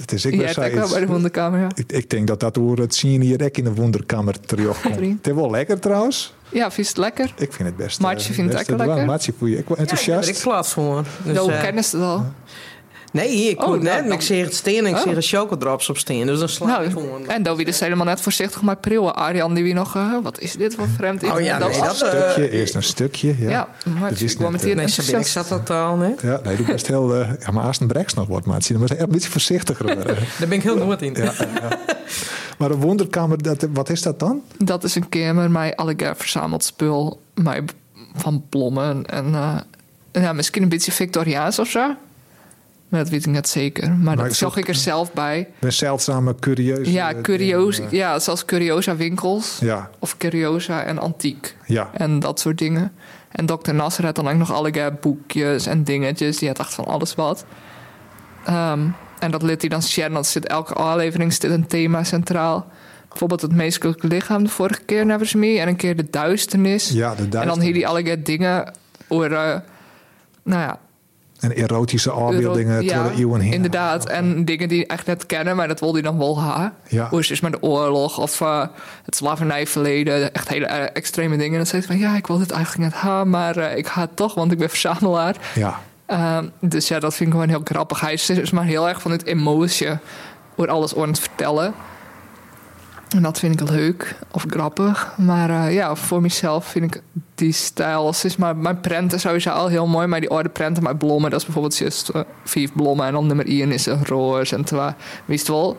het 0.00 0.12
is 0.12 0.24
ik 0.24 0.34
Jij 0.34 0.44
hebt 0.44 0.74
wel 0.74 0.88
bij 0.88 1.00
de 1.00 1.06
wonderkamer, 1.06 1.60
ja. 1.60 1.68
Ik, 1.74 1.92
ik, 1.92 2.10
denk 2.10 2.26
dat 2.26 2.40
dat 2.40 2.54
door 2.54 2.78
het 2.78 2.94
zien 2.94 3.20
hier 3.20 3.56
in 3.56 3.64
de 3.64 3.74
wonderkamer 3.74 4.40
terugkomt. 4.40 4.94
het 4.94 5.26
is 5.26 5.32
wel 5.32 5.50
lekker 5.50 5.78
trouwens. 5.78 6.34
Ja, 6.52 6.70
vind 6.70 6.86
je 6.86 6.92
het 6.92 6.96
lekker? 6.96 7.32
Ik 7.36 7.52
vind 7.52 7.68
het 7.68 7.76
best. 7.76 8.00
Maatje 8.00 8.32
vindt 8.32 8.52
het 8.52 8.68
lekker 8.68 8.86
lekker. 8.86 9.06
Maatje 9.06 9.32
voel 9.38 9.48
je 9.48 9.58
ik 9.58 9.70
enthousiast. 9.70 10.28
Ja, 10.28 10.34
ik 10.34 10.40
plaats 10.42 10.72
voor. 10.72 11.04
Dus, 11.24 11.34
nou, 11.34 11.52
uh, 11.52 11.60
kennis 11.60 11.92
het 11.92 12.02
al. 12.02 12.26
Nee, 13.12 13.50
ik 13.50 13.62
oh, 13.62 13.80
net. 13.80 14.04
Nou, 14.04 14.12
ik 14.12 14.20
zeg 14.20 14.44
het 14.44 14.54
steen 14.54 14.86
en 14.86 14.86
ik 14.86 15.06
oh. 15.06 15.12
zeg 15.12 15.26
chocodrops 15.26 15.88
op 15.88 15.98
steen. 15.98 16.26
Dus 16.26 16.38
dan 16.38 16.48
sla 16.48 16.66
nou, 16.66 16.84
ik 16.84 16.90
gewoon. 16.90 17.28
En 17.28 17.42
dan 17.42 17.56
wie 17.56 17.64
dus 17.64 17.80
helemaal 17.80 18.06
net 18.06 18.20
voorzichtig 18.20 18.62
maar 18.62 18.76
prillen. 18.76 19.14
Arjan 19.14 19.54
die 19.54 19.64
wie 19.64 19.74
nog, 19.74 19.96
uh, 19.96 20.16
wat 20.22 20.40
is 20.40 20.52
dit 20.52 20.74
voor 20.74 20.88
vreemd? 20.96 21.22
Oh 21.22 21.40
ja, 21.40 21.58
dat 21.58 21.68
nee, 21.68 21.78
een 21.78 21.84
dat 21.84 21.96
stukje, 21.96 22.50
uh, 22.50 22.58
eerst 22.58 22.74
een 22.74 22.82
stukje. 22.82 23.34
Ja, 23.38 23.50
ja 23.50 23.68
maar 24.00 24.10
het 24.10 24.20
is 24.20 24.36
met 24.36 24.62
Nee, 24.62 25.20
ik 25.20 25.26
zat 25.26 25.48
totaal 25.48 25.96
net. 25.96 26.20
Ja, 26.20 26.40
nee, 26.44 26.56
doe 26.56 26.66
best 26.66 26.86
heel, 26.86 27.20
uh, 27.20 27.30
ja, 27.40 27.50
maar 27.50 27.64
als 27.64 27.80
een 27.80 27.86
breks 27.86 28.14
nog 28.14 28.26
wordt, 28.26 28.46
maar 28.46 28.60
dan 28.68 28.78
moet 28.78 28.88
je 28.88 28.98
een 28.98 29.08
beetje 29.08 29.30
voorzichtiger. 29.30 29.86
Daar 30.06 30.48
ben 30.48 30.52
ik 30.52 30.62
heel 30.62 30.76
nooit 30.76 31.02
in. 31.02 31.14
Ja, 31.14 31.32
ja. 31.38 31.78
Maar 32.58 32.70
een 32.70 32.80
wonderkamer, 32.80 33.42
dat, 33.42 33.66
wat 33.72 33.88
is 33.88 34.02
dat 34.02 34.18
dan? 34.18 34.42
Dat 34.56 34.84
is 34.84 34.94
een 34.94 35.08
kamer 35.08 35.50
met 35.50 35.76
allegaar 35.76 36.16
verzameld 36.16 36.64
spul. 36.64 37.20
Met, 37.34 37.74
van 38.14 38.44
bloemen 38.48 39.06
en 39.06 39.26
uh, 39.28 39.56
ja, 40.12 40.32
misschien 40.32 40.62
een 40.62 40.68
beetje 40.68 40.92
Victoriaans 40.92 41.58
of 41.58 41.68
zo. 41.68 41.94
Dat 42.98 43.08
weet 43.08 43.26
ik 43.26 43.32
net 43.32 43.48
zeker. 43.48 43.88
Maar, 43.88 43.98
maar 43.98 44.16
dat 44.16 44.34
zag 44.34 44.56
ik 44.56 44.68
er 44.68 44.74
zelf 44.74 45.12
bij. 45.12 45.48
Een 45.60 45.72
zeldzame, 45.72 46.34
curieuze... 46.34 46.92
Ja, 46.92 47.12
curiosa, 47.22 47.84
ja 47.90 48.18
zoals 48.18 48.44
curiosa 48.44 48.96
winkels. 48.96 49.58
Ja. 49.60 49.90
Of 49.98 50.16
curiosa 50.16 50.82
en 50.82 50.98
antiek. 50.98 51.56
Ja. 51.66 51.90
En 51.92 52.20
dat 52.20 52.40
soort 52.40 52.58
dingen. 52.58 52.92
En 53.30 53.46
Dr. 53.46 53.74
Nasser 53.74 54.04
had 54.04 54.14
dan 54.14 54.28
ook 54.28 54.36
nog 54.36 54.52
allerlei 54.52 54.90
boekjes 55.00 55.66
en 55.66 55.84
dingetjes. 55.84 56.38
Die 56.38 56.48
had 56.48 56.58
echt 56.58 56.74
van 56.74 56.84
alles 56.84 57.14
wat. 57.14 57.44
Um, 58.48 58.94
en 59.18 59.30
dat 59.30 59.42
liet 59.42 59.60
hij 59.60 59.70
dan 59.70 59.82
sharen. 59.82 60.12
Dat 60.12 60.26
zit 60.26 60.46
elke 60.46 60.74
aflevering 60.74 61.32
zit 61.32 61.44
een 61.44 61.66
thema 61.66 62.04
centraal. 62.04 62.66
Bijvoorbeeld 63.08 63.40
het 63.40 63.52
menselijke 63.54 64.06
lichaam 64.06 64.42
de 64.42 64.50
vorige 64.50 64.82
keer, 64.82 65.06
Never 65.06 65.38
Me. 65.38 65.58
En 65.58 65.68
een 65.68 65.76
keer 65.76 65.96
de 65.96 66.10
duisternis. 66.10 66.88
Ja, 66.88 67.10
de 67.10 67.16
duisternis. 67.16 67.40
En 67.40 67.48
dan 67.48 67.60
hier 67.60 67.74
die 67.74 67.86
allerlei 67.86 68.22
dingen 68.22 68.74
over... 69.08 69.30
Uh, 69.30 69.56
nou 70.44 70.60
ja, 70.62 70.78
en 71.42 71.56
erotische 71.56 72.10
afbeeldingen 72.10 72.82
ja, 72.82 73.10
eeuwen 73.10 73.40
heen. 73.40 73.52
inderdaad. 73.52 74.08
En 74.08 74.44
dingen 74.44 74.68
die 74.68 74.78
je 74.78 74.86
echt 74.86 75.06
net 75.06 75.26
kennen, 75.26 75.56
maar 75.56 75.68
dat 75.68 75.80
wilde 75.80 76.00
hij 76.00 76.10
dan 76.10 76.18
wel 76.18 76.40
ha. 76.40 76.72
Ja. 76.88 77.08
Hoe 77.08 77.20
is 77.20 77.28
het 77.28 77.42
met 77.42 77.52
de 77.52 77.62
oorlog 77.62 78.18
of 78.18 78.40
uh, 78.40 78.64
het 79.04 79.16
slavernijverleden. 79.16 80.32
Echt 80.32 80.48
hele 80.48 80.68
uh, 80.68 80.82
extreme 80.92 81.36
dingen. 81.36 81.52
En 81.52 81.56
dan 81.56 81.66
zei 81.66 81.82
hij 81.86 81.96
van, 81.96 82.08
ja, 82.08 82.16
ik 82.16 82.26
wil 82.26 82.38
dit 82.38 82.50
eigenlijk 82.50 82.92
net 82.92 83.00
ha, 83.00 83.24
maar 83.24 83.58
uh, 83.58 83.76
ik 83.76 83.86
ga 83.86 84.00
het 84.00 84.16
toch, 84.16 84.34
want 84.34 84.52
ik 84.52 84.58
ben 84.58 84.68
verzamelaar. 84.68 85.36
Ja. 85.54 85.80
dus 86.60 86.88
ja, 86.88 86.98
dat 86.98 87.14
vind 87.14 87.28
ik 87.28 87.34
gewoon 87.34 87.48
heel 87.48 87.62
grappig. 87.64 88.00
Hij 88.00 88.12
is 88.12 88.50
maar 88.50 88.64
heel 88.64 88.88
erg 88.88 89.02
van 89.02 89.10
het 89.10 89.24
emotie, 89.24 89.88
door 90.56 90.68
alles 90.68 90.96
aan 90.96 91.08
het 91.08 91.20
vertellen. 91.20 91.74
En 93.14 93.22
dat 93.22 93.38
vind 93.38 93.60
ik 93.60 93.68
leuk 93.70 94.14
of 94.30 94.44
grappig. 94.48 95.14
Maar 95.16 95.50
eh, 95.50 95.74
ja, 95.74 95.94
voor 95.94 96.20
mezelf 96.20 96.66
vind 96.66 96.94
ik 96.94 97.02
die 97.34 97.52
stijl. 97.52 98.14
Is 98.22 98.36
maar, 98.36 98.56
mijn 98.56 98.80
prenten 98.80 99.20
sowieso 99.20 99.50
al 99.50 99.68
heel 99.68 99.86
mooi. 99.86 100.06
Maar 100.06 100.20
die 100.20 100.30
oude 100.30 100.48
prenten 100.48 100.82
met 100.82 100.98
bloemen, 100.98 101.30
dat 101.30 101.38
is 101.38 101.44
bijvoorbeeld 101.44 101.76
juist 101.78 102.10
uh, 102.16 102.22
vijf 102.44 102.72
bloemen. 102.72 103.06
En 103.06 103.12
dan 103.12 103.26
nummer 103.26 103.46
1 103.46 103.72
is 103.72 103.86
een 103.86 104.04
roos. 104.04 104.52
En 104.52 104.64
terwijl, 104.64 104.94
wist 105.24 105.48
wel 105.48 105.76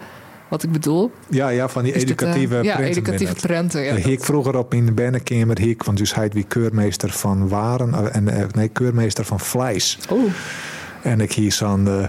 wat 0.47 0.63
ik 0.63 0.71
bedoel? 0.71 1.11
Ja, 1.29 1.49
ja 1.49 1.69
van 1.69 1.83
die 1.83 1.93
Is 1.93 2.05
dit, 2.05 2.21
eh, 2.21 2.27
educatieve 2.27 2.55
ja, 2.55 2.75
prenten 2.75 2.85
educatieve 2.85 3.33
binnen. 3.33 3.41
prenten. 3.41 3.81
Ja. 3.83 3.95
Eh, 3.95 4.05
Ik 4.05 4.23
vroeger 4.23 4.57
op 4.57 4.73
in 4.73 4.85
de 4.85 4.91
binnenkamer, 4.91 5.59
ik, 5.61 5.83
want 5.83 5.97
dus 5.97 6.15
hij 6.15 6.29
wie 6.29 6.43
keurmeester 6.43 7.09
van 7.09 7.47
waren 7.47 7.93
eh, 7.93 8.15
en 8.15 8.27
eh, 8.27 8.45
nee, 8.51 8.67
keurmeester 8.67 9.25
van 9.25 9.39
vlees. 9.39 9.97
Oh, 10.09 10.23
En 11.03 11.21
ik 11.21 11.33
hier 11.33 11.51
zo'n 11.51 11.87
eh, 11.87 12.03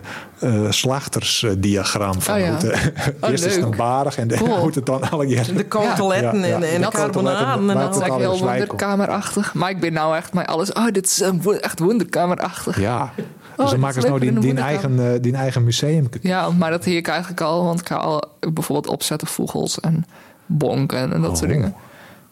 eh, 0.64 0.70
slachtersdiagram 0.70 2.20
van 2.20 2.34
Oh 2.34 2.40
ja. 2.40 2.46
hoe 2.46 2.56
het, 2.70 2.92
Oh, 3.20 3.28
eerst 3.30 3.44
is 3.44 3.54
het 3.54 3.64
een 3.64 3.76
barig 3.76 4.16
en 4.18 4.28
Cool. 4.28 4.58
hoe 4.58 4.70
het 4.74 4.86
dan 4.86 5.10
alle 5.10 5.26
jaren. 5.26 5.56
De 5.56 5.66
koteletten 5.68 6.38
Ja, 6.40 6.46
ja. 6.46 6.54
en, 6.54 6.62
en 6.62 6.80
De 6.80 6.86
de 6.86 6.92
carbonaden 6.92 7.38
koteletten, 7.46 7.70
en 7.70 7.86
dat 7.86 7.96
is 7.96 8.02
echt 8.02 8.14
heel 8.16 8.38
wonderkamerachtig. 8.38 9.54
Maar 9.54 9.70
ik 9.70 9.80
ben 9.80 9.92
nou 9.92 10.16
echt 10.16 10.34
met 10.34 10.46
alles... 10.46 10.72
Oh, 10.72 10.86
dit 10.90 11.06
is 11.06 11.20
eh, 11.20 11.30
echt 11.60 11.78
wonderkamerachtig. 11.78 12.80
Ja. 12.80 13.12
dit 13.16 13.24
Dus 13.56 13.64
is 13.64 13.70
dan 13.70 13.80
maken 13.80 14.02
ze 14.02 14.08
nou 14.08 14.20
die, 14.20 14.38
die, 14.38 14.54
eigen, 14.54 15.12
eh, 15.12 15.20
die 15.20 15.34
eigen 15.34 15.64
museum. 15.64 16.08
Ja, 16.20 16.50
maar 16.50 16.70
dat 16.70 16.84
hier 16.84 16.96
ik 16.96 17.08
eigenlijk 17.08 17.40
al. 17.40 17.64
Want 17.64 17.80
ik 17.80 17.86
ga 17.88 17.94
al 17.96 18.22
bijvoorbeeld 18.40 18.86
opzetten 18.94 19.28
vogels 19.28 19.80
en 19.80 20.04
bonken 20.46 21.12
en 21.12 21.20
dat 21.20 21.30
Oh. 21.30 21.36
soort 21.36 21.50
dingen. 21.50 21.74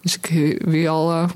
Dus 0.02 0.16
ik 0.16 0.58
wie 0.64 0.90
al 0.90 1.12
uh, 1.12 1.22
eh, 1.22 1.28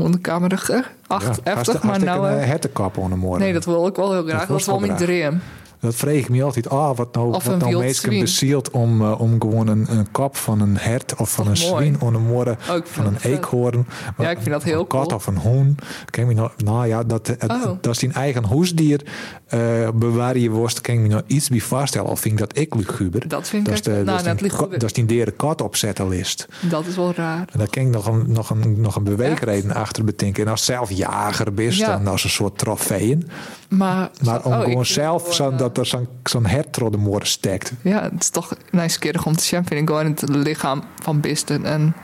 Acht, 1.07 1.41
heftig, 1.43 1.83
maar 1.83 2.05
nou... 2.05 2.29
een 2.29 2.39
eh, 2.39 2.47
hertenkap 2.47 2.99
aan 2.99 3.11
de 3.11 3.17
morgen. 3.17 3.41
nee, 3.41 3.53
dat 3.53 3.65
wil 3.65 3.87
ik 3.87 3.97
wel 3.97 4.13
heel 4.13 4.23
graag. 4.23 4.39
Dat 4.39 4.49
Dat 4.49 4.61
is 4.61 4.67
wel 4.67 4.79
mijn 4.79 4.97
dream. 4.97 5.41
Dat 5.81 5.95
vreeg 5.95 6.23
ik 6.23 6.29
me 6.29 6.43
altijd. 6.43 6.69
Ah, 6.69 6.97
wat 6.97 7.15
nou, 7.15 7.35
Of 7.35 7.45
wat 7.45 7.63
een 7.63 7.71
nou 7.71 7.93
zwien. 7.95 8.21
bezielt 8.21 8.71
om, 8.71 9.03
eh, 9.03 9.21
om 9.21 9.41
gewoon 9.41 9.67
een, 9.69 9.87
een 9.91 10.11
kop 10.11 10.37
van 10.37 10.61
een 10.61 10.77
hert 10.79 11.15
of 11.17 11.31
van 11.31 11.47
een 11.47 11.97
aan 12.03 12.13
de 12.13 12.19
morgen. 12.19 12.59
Oh, 12.71 12.77
ik 12.77 12.87
van 12.87 13.07
een 13.07 13.17
eekhoorn. 13.23 13.87
Ja, 14.19 14.31
ik 14.31 14.37
vind 14.39 14.51
dat 14.51 14.63
heel 14.63 14.81
Een 14.81 14.87
kat 14.87 15.03
cool. 15.07 15.15
of 15.17 15.27
een 15.27 15.37
hoen. 15.39 15.79
Ken 16.11 16.29
je 16.29 16.35
nou, 16.35 16.51
nou 16.65 16.87
ja, 16.87 17.03
dat, 17.05 17.27
het- 17.27 17.45
Oh. 17.51 17.65
dat 17.81 17.93
is 17.93 17.99
die 17.99 18.13
eigen 18.13 18.45
hoesdier 18.45 19.01
eh 19.47 19.89
bewaar 19.95 20.39
je 20.39 20.51
worst. 20.51 20.81
Kan 20.81 20.95
je 20.95 21.01
me 21.01 21.09
nou 21.09 21.23
iets 21.27 21.49
bij 21.49 21.61
vaststellen? 21.61 22.11
Of 22.11 22.21
vind 22.21 22.35
ik 22.35 22.41
dat 22.41 22.59
ik 22.59 22.75
luguber? 22.75 23.29
Dat 23.29 23.49
vind 23.49 23.67
dat 23.67 23.77
ik 23.79 23.85
de, 23.85 23.91
nou, 23.91 24.23
dat 24.23 24.71
dat 24.71 24.83
is 24.83 24.93
die 24.93 25.05
derde 25.07 25.31
kat 25.31 25.63
opzettenlist. 25.63 26.49
Dat 26.71 26.87
is 26.87 26.97
wel 26.97 27.13
raar. 27.15 27.49
En 27.53 27.59
daar 27.59 27.69
kan 27.71 27.83
ik 27.83 27.89
nog 27.89 28.07
een, 28.07 28.25
nog 28.29 28.51
een, 28.51 28.81
nog 28.81 28.97
een 28.97 29.05
beweegreden 29.05 29.75
achter 29.75 30.05
bedenken. 30.05 30.45
En 30.45 30.51
als 30.51 30.65
zelf 30.65 30.91
jager 30.91 31.55
bent, 31.55 31.77
Ja. 31.77 31.87
dan 31.97 32.07
als 32.07 32.25
een 32.25 32.31
soort 32.31 32.59
trofeeën. 32.59 33.29
Maar, 33.69 34.11
Maar 34.25 34.45
om 34.45 34.53
oh, 34.53 34.59
ik 34.59 34.65
gewoon 34.65 34.87
zelf, 34.87 35.35
zo, 35.35 35.51
eh, 35.51 35.59
dat 35.67 35.79
er 35.79 35.87
zo'n 35.87 36.09
zo'n 36.25 36.47
hert 36.47 36.79
door 36.79 36.91
de 36.91 36.97
moren 36.97 37.27
stekt. 37.27 37.73
Ja, 37.83 38.03
het 38.03 38.23
is 38.23 38.29
toch 38.29 38.57
nieuwsgierig 38.71 39.27
om 39.27 39.37
te 39.37 39.45
zien. 39.45 39.65
Vind 39.67 39.81
ik 39.81 39.89
gewoon 39.89 40.07
het 40.07 40.29
lichaam 40.29 40.83
van 41.03 41.21
beesten 41.21 41.65
en 41.65 41.95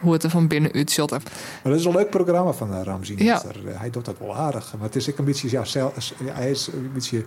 hoe 0.00 0.12
het 0.12 0.22
er 0.22 0.30
van 0.30 0.46
binnen 0.46 0.72
uitziet. 0.72 1.10
Maar 1.10 1.20
dat 1.62 1.74
is 1.74 1.84
een 1.84 1.92
leuk 1.92 2.10
programma 2.10 2.52
van 2.52 2.74
uh, 2.74 2.82
Ramzi. 2.82 3.14
Ja. 3.24 3.42
hij 3.68 3.90
doet 3.90 4.04
dat 4.04 4.18
wel 4.18 4.36
aardig. 4.36 4.72
Maar 4.76 4.86
het 4.86 4.96
is 4.96 5.10
ook 5.10 5.18
een 5.18 5.24
beetje, 5.24 5.50
ja, 5.50 5.64
zelf, 5.64 6.12
ja, 6.24 6.32
hij 6.32 6.50
is 6.50 6.66
een 6.66 6.90
beetje, 6.92 7.24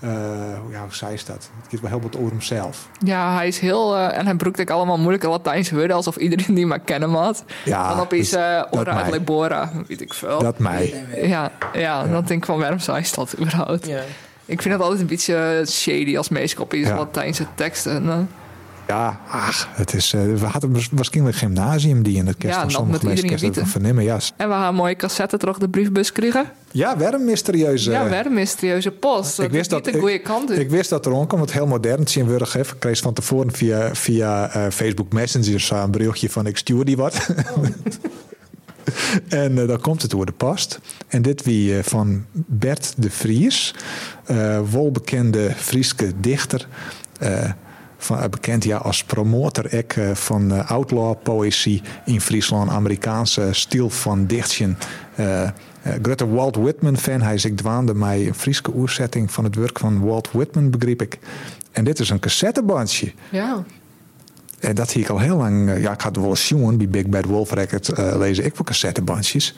eh, 0.00 0.10
ja, 0.70 0.80
hoe 0.80 0.94
zei 0.94 1.16
ze 1.16 1.24
dat? 1.24 1.50
Het 1.62 1.72
is 1.72 1.80
wel 1.80 1.90
heel 1.90 2.00
wat 2.00 2.16
over 2.16 2.30
hemzelf. 2.30 2.88
Ja, 3.04 3.34
hij 3.34 3.48
is 3.48 3.58
heel... 3.58 3.96
eh, 3.96 4.18
en 4.18 4.24
hij 4.24 4.34
broekt 4.34 4.60
ook 4.60 4.70
allemaal 4.70 4.98
moeilijke 4.98 5.28
Latijnse 5.28 5.74
woorden... 5.74 5.96
alsof 5.96 6.16
iedereen 6.16 6.54
die 6.54 6.66
maar 6.66 6.80
kennen 6.80 7.10
had. 7.10 7.44
Ja, 7.64 7.88
dan 7.88 8.00
opeens 8.00 8.30
dus 8.30 8.38
uh, 8.38 8.56
dat 8.56 8.68
ora 8.70 9.10
labora, 9.10 9.70
weet 9.88 10.00
ik 10.00 10.14
veel. 10.14 10.38
Dat 10.38 10.58
mij. 10.58 11.04
Ja, 11.22 11.50
ja, 11.72 12.06
dan 12.06 12.24
denk 12.24 12.40
ik 12.40 12.46
van 12.46 12.58
waarom 12.58 12.78
zei 12.78 13.04
ze 13.04 13.14
dat 13.14 13.34
überhaupt? 13.38 13.86
Ja. 13.86 14.02
Ik 14.52 14.62
vind 14.62 14.74
het 14.74 14.82
altijd 14.82 15.00
een 15.00 15.06
beetje 15.06 15.64
shady 15.68 16.16
als 16.16 16.28
mensen 16.28 16.60
op 16.60 16.74
iets 16.74 16.88
Ja. 16.88 16.96
Latijnse 16.96 17.46
teksten. 17.54 17.92
En, 17.92 18.08
eh, 18.08 18.18
Ja, 18.86 19.20
ach, 19.28 19.68
het 19.72 19.94
is, 19.94 20.12
eh, 20.12 20.20
we 20.20 20.46
hadden 20.46 20.72
waarsch- 20.72 20.88
waarschijnlijk 20.92 21.34
een 21.34 21.40
gymnasium 21.48 22.02
die 22.02 22.16
in 22.16 22.26
het 22.26 22.36
kerst 22.36 22.54
Ja, 22.54 22.60
van 22.62 22.68
dat 22.68 22.78
sommige 22.78 23.06
mensen 23.06 23.66
vernemen. 23.66 24.04
Ja, 24.04 24.18
en 24.36 24.48
we 24.48 24.54
gaan 24.54 24.74
mooie 24.74 24.96
cassette 24.96 25.36
terug 25.36 25.58
de 25.58 25.68
briefbus 25.68 26.12
krijgen. 26.12 26.44
ja 26.70 26.96
weer 26.96 27.14
een 27.14 27.24
mysterieuze... 27.24 27.90
ja, 27.90 28.08
weer 28.08 28.26
een 28.26 28.34
mysterieuze 28.34 28.90
post. 28.90 29.36
Dat 29.36 29.46
ik 29.46 29.52
wist 29.52 29.66
is 29.70 29.72
niet 29.76 29.84
dat 29.84 29.92
de 29.94 30.00
goede 30.00 30.18
kant. 30.18 30.50
Ik 30.58 30.70
wist 30.70 30.90
dat 30.90 31.06
er 31.06 31.12
onkwam, 31.12 31.38
want 31.38 31.52
heel 31.52 31.66
modern. 31.66 32.06
Zien 32.08 32.26
we. 32.26 32.36
Ik 32.52 32.74
kreeg 32.78 32.98
van 32.98 33.12
tevoren 33.12 33.52
via, 33.52 33.94
via 33.94 34.50
eh, 34.52 34.70
Facebook 34.70 35.12
Messenger 35.12 35.72
een 35.72 35.90
berichtje 35.90 36.30
van 36.30 36.46
ik 36.46 36.56
stuur 36.56 36.84
die 36.84 36.96
wat. 36.96 37.14
en 39.28 39.58
eh, 39.58 39.66
dan 39.66 39.80
komt 39.80 40.02
het 40.02 40.10
door 40.10 40.26
de 40.26 40.32
post. 40.32 40.80
En 41.08 41.22
dit 41.22 41.42
wie 41.42 41.76
eh, 41.76 41.84
van 41.84 42.24
Bert 42.32 42.94
de 42.96 43.10
Vries, 43.10 43.74
eh 44.24 44.60
welbekende 44.70 45.52
Frieske 45.56 46.12
dichter. 46.20 46.66
van, 47.98 48.30
bekend 48.30 48.64
ja, 48.64 48.76
als 48.76 49.04
promotor 49.04 49.84
van 50.14 50.52
eh, 50.52 50.70
outlaw 50.70 51.16
poëzie 51.22 51.82
in 52.04 52.20
Friesland, 52.20 52.70
Amerikaanse 52.70 53.48
stijl 53.50 53.90
van 53.90 54.26
dichtje. 54.26 54.74
Grote 56.02 56.28
Walt 56.28 56.56
Whitman 56.56 56.96
fan. 56.96 57.22
Hij 57.22 57.34
is 57.34 57.44
ik 57.44 57.56
dwaande 57.56 57.94
mij 57.94 58.26
een 58.26 58.34
Frieske 58.34 58.74
oerzetting 58.74 59.32
van 59.32 59.44
het 59.44 59.54
werk 59.54 59.78
van 59.78 60.00
Walt 60.00 60.30
Whitman, 60.32 60.70
begreep 60.70 61.02
ik. 61.02 61.18
En 61.72 61.84
dit 61.84 61.98
is 61.98 62.10
een 62.10 62.18
cassettebandje. 62.18 63.12
Ja, 63.30 63.64
En 64.62 64.74
dat 64.74 64.90
zie 64.90 65.02
ik 65.02 65.08
al 65.08 65.18
heel 65.18 65.36
lang. 65.36 65.68
eh, 65.70 65.80
Ja, 65.82 65.92
ik 65.92 66.00
had 66.00 66.16
wel 66.16 66.28
eens 66.28 66.48
jongen, 66.48 66.76
bij 66.78 66.88
Big 66.88 67.06
Bad 67.06 67.24
Wolf 67.24 67.52
Records 67.52 67.92
eh, 67.92 68.16
lezen 68.16 68.44
ik 68.44 68.54
wel 68.54 68.64
cassettebandjes. 68.64 69.54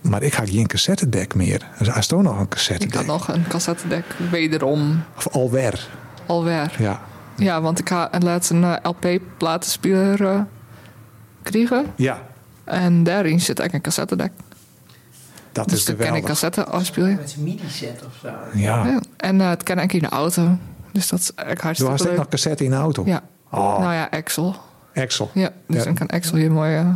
Maar 0.00 0.22
ik 0.22 0.34
had 0.34 0.50
geen 0.50 0.66
cassettedek 0.66 1.34
meer. 1.34 1.66
Dus 1.78 1.92
hij 1.92 2.02
stond 2.02 2.22
nog 2.22 2.36
een 2.36 2.42
ik 2.42 2.48
cassettedek. 2.48 2.94
had 2.94 3.06
nog 3.06 3.28
een 3.28 3.46
cassettedek 3.48 4.04
wederom 4.30 5.02
Of 5.16 5.28
alweer. 5.28 5.88
alweer. 6.26 6.74
Ja. 6.78 7.00
Ja, 7.36 7.60
want 7.60 7.78
ik 7.78 7.88
ga 7.88 8.10
laatst 8.18 8.50
een 8.50 8.64
eh, 8.64 8.76
LP-platenspeler 8.82 10.22
eh 10.26 10.40
krijgen. 11.42 11.86
ja, 11.96 12.22
En 12.64 13.02
daarin 13.02 13.40
zit 13.40 13.58
eigenlijk 13.58 13.74
een 13.74 13.80
cassettedek. 13.80 14.32
dat 15.52 15.68
Dus 15.68 15.78
is 15.78 15.84
dan 15.84 15.96
de 15.96 16.04
kan 16.04 16.14
ik 16.16 16.24
cassette 16.24 16.64
afspelen. 16.64 17.14
Met 17.16 17.30
zijn 17.30 17.44
midi-set 17.44 18.02
of 18.06 18.12
zo. 18.22 18.28
Ja. 18.58 18.86
Ja. 18.86 19.00
En 19.16 19.40
eh, 19.40 19.48
het 19.48 19.62
kan 19.62 19.76
eigenlijk 19.78 19.92
in 19.92 20.10
de 20.10 20.16
auto. 20.22 20.58
Dus 20.92 21.08
dat 21.08 21.18
is 21.20 21.30
eigenlijk 21.34 21.58
Toen 21.58 21.64
hartstikke 21.66 21.92
was 21.92 22.00
ik 22.00 22.06
leuk. 22.08 22.16
nog 22.16 22.28
cassette 22.28 22.64
in 22.64 22.70
de 22.70 22.76
auto. 22.76 23.02
Ja. 23.06 23.22
Oh, 23.50 23.78
Nou 23.78 23.92
ja, 23.92 24.08
Axel. 24.10 24.56
Axel. 24.94 25.30
Ja, 25.34 25.50
dus 25.66 25.76
Ja. 25.78 25.84
dan 25.84 25.94
kan 25.94 26.06
Axel 26.06 26.36
hier 26.36 26.52
mooi... 26.52 26.74
eh, 26.76 26.88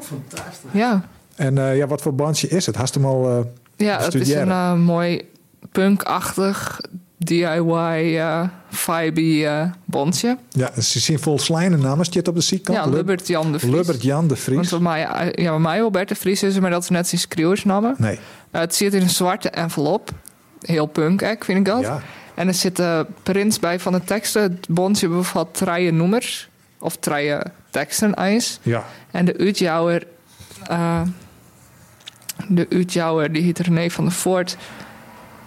Fantastisch. 0.00 0.70
ja. 0.72 1.02
En 1.36 1.58
eh, 1.58 1.76
ja, 1.76 1.86
wat 1.86 2.02
voor 2.02 2.14
bandje 2.14 2.48
is 2.48 2.66
het? 2.66 2.76
Hast 2.76 2.94
hem 2.94 3.04
al... 3.06 3.30
eh, 3.30 3.44
ja, 3.86 4.00
het 4.02 4.14
is 4.14 4.30
een 4.32 4.80
mooi 4.82 5.20
punkachtig 5.72 6.80
DIY 7.16 8.16
eh 8.18 8.42
vibe 8.70 9.70
bondje. 9.84 10.38
ja, 10.50 10.80
ze 10.80 10.98
zien 11.00 11.18
vol 11.18 11.38
slijnen 11.38 11.80
namens 11.80 12.08
je 12.12 12.18
het 12.18 12.28
op 12.28 12.34
de 12.34 12.40
zijkant. 12.40 12.78
Ja, 12.78 12.84
Lub- 12.84 12.94
Lubbert 12.94 13.26
Jan 13.26 13.52
de 13.52 13.58
Vries. 13.58 13.72
Lubbert 13.74 14.02
Jan 14.02 14.28
de 14.28 14.36
Vries. 14.36 14.56
Want 14.56 14.68
voor 14.68 14.82
mij, 14.82 15.00
ja, 15.34 15.50
bij 15.50 15.58
mij 15.58 15.78
wel 15.78 15.90
Bert 15.90 16.08
de 16.08 16.14
Vries 16.14 16.42
is, 16.42 16.58
maar 16.58 16.70
dat 16.70 16.82
is 16.82 16.88
net 16.88 17.08
zijn 17.08 17.20
schreeuwersnamen. 17.20 17.94
Nee. 17.98 18.18
Het 18.50 18.74
zit 18.74 18.94
in 18.94 19.02
een 19.02 19.10
zwarte 19.10 19.50
envelop. 19.50 20.10
Heel 20.60 20.86
punk, 20.86 21.20
hè, 21.20 21.34
vind 21.40 21.58
ik 21.58 21.64
dat. 21.64 21.80
Ja. 21.80 22.00
En 22.34 22.48
er 22.48 22.54
zitten 22.54 23.06
prints 23.22 23.58
bij 23.58 23.80
van 23.80 23.92
de 23.92 24.04
teksten. 24.04 24.42
Het 24.42 24.68
bondje 24.68 25.08
bevat 25.08 25.48
drie 25.52 25.92
nummers. 25.92 26.48
Of 26.78 26.96
drie 26.96 27.36
teksten 27.70 28.22
eens. 28.22 28.58
Ja. 28.62 28.84
En 29.10 29.24
de 29.24 29.38
uitjouwer... 29.38 30.06
eh, 30.66 31.00
de 32.48 32.66
uitjouwer, 32.70 33.32
die 33.32 33.42
heet 33.42 33.58
René 33.58 33.90
van 33.90 34.04
der 34.04 34.12
Voort. 34.12 34.56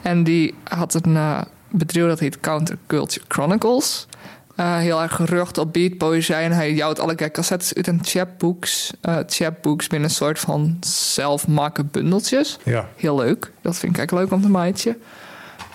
En 0.02 0.23
die 0.23 0.56
had 0.63 0.93
een 0.93 1.15
eh, 1.15 1.41
bedrijf 1.69 2.08
dat 2.08 2.19
heet 2.19 2.39
Counterculture 2.39 3.26
Chronicles. 3.28 4.08
Eh, 4.56 4.78
heel 4.78 5.02
erg 5.02 5.15
gerucht 5.15 5.58
op 5.58 5.73
beat 5.73 5.97
poëzie. 5.97 6.36
En 6.36 6.52
hij 6.52 6.73
jouwt 6.73 7.00
alle 7.00 7.15
cassettes 7.15 7.73
uit 7.73 7.88
en 7.88 8.00
chapbooks. 8.04 8.91
Eh 9.02 9.17
chapbooks 9.28 9.88
binnen 9.88 10.10
een 10.10 10.15
soort 10.15 10.39
van 10.39 10.78
zelfmaken 10.80 11.89
bundeltjes. 11.91 12.58
Ja. 12.63 12.89
Heel 12.95 13.15
leuk. 13.15 13.52
Dat 13.62 13.78
vind 13.78 13.95
ik 13.95 14.02
echt 14.02 14.12
leuk 14.12 14.32
om 14.32 14.41
te 14.41 14.50
maaitje. 14.50 14.97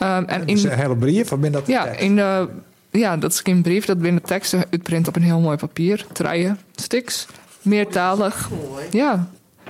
Ehm, 0.02 0.24
en 0.26 0.46
Is 0.46 0.64
in, 0.64 0.70
een 0.70 0.78
hele 0.78 0.96
brief, 0.96 1.32
of 1.32 1.38
ben 1.38 1.52
dat 1.52 1.66
de 1.66 1.72
ja, 1.72 1.84
tekst? 1.84 2.00
in 2.00 2.16
de, 2.16 2.48
ja, 2.90 3.16
dat 3.16 3.32
is 3.32 3.40
geen 3.40 3.62
brief. 3.62 3.84
Dat 3.84 3.98
binnen 3.98 4.22
teksten 4.22 4.64
uitprint 4.70 5.08
op 5.08 5.16
een 5.16 5.22
heel 5.22 5.40
mooi 5.40 5.56
papier. 5.56 6.06
Treien, 6.12 6.58
sticks. 6.74 7.26
Meertalig. 7.62 8.50
Mooi. 8.50 8.84
Ja. 8.90 9.28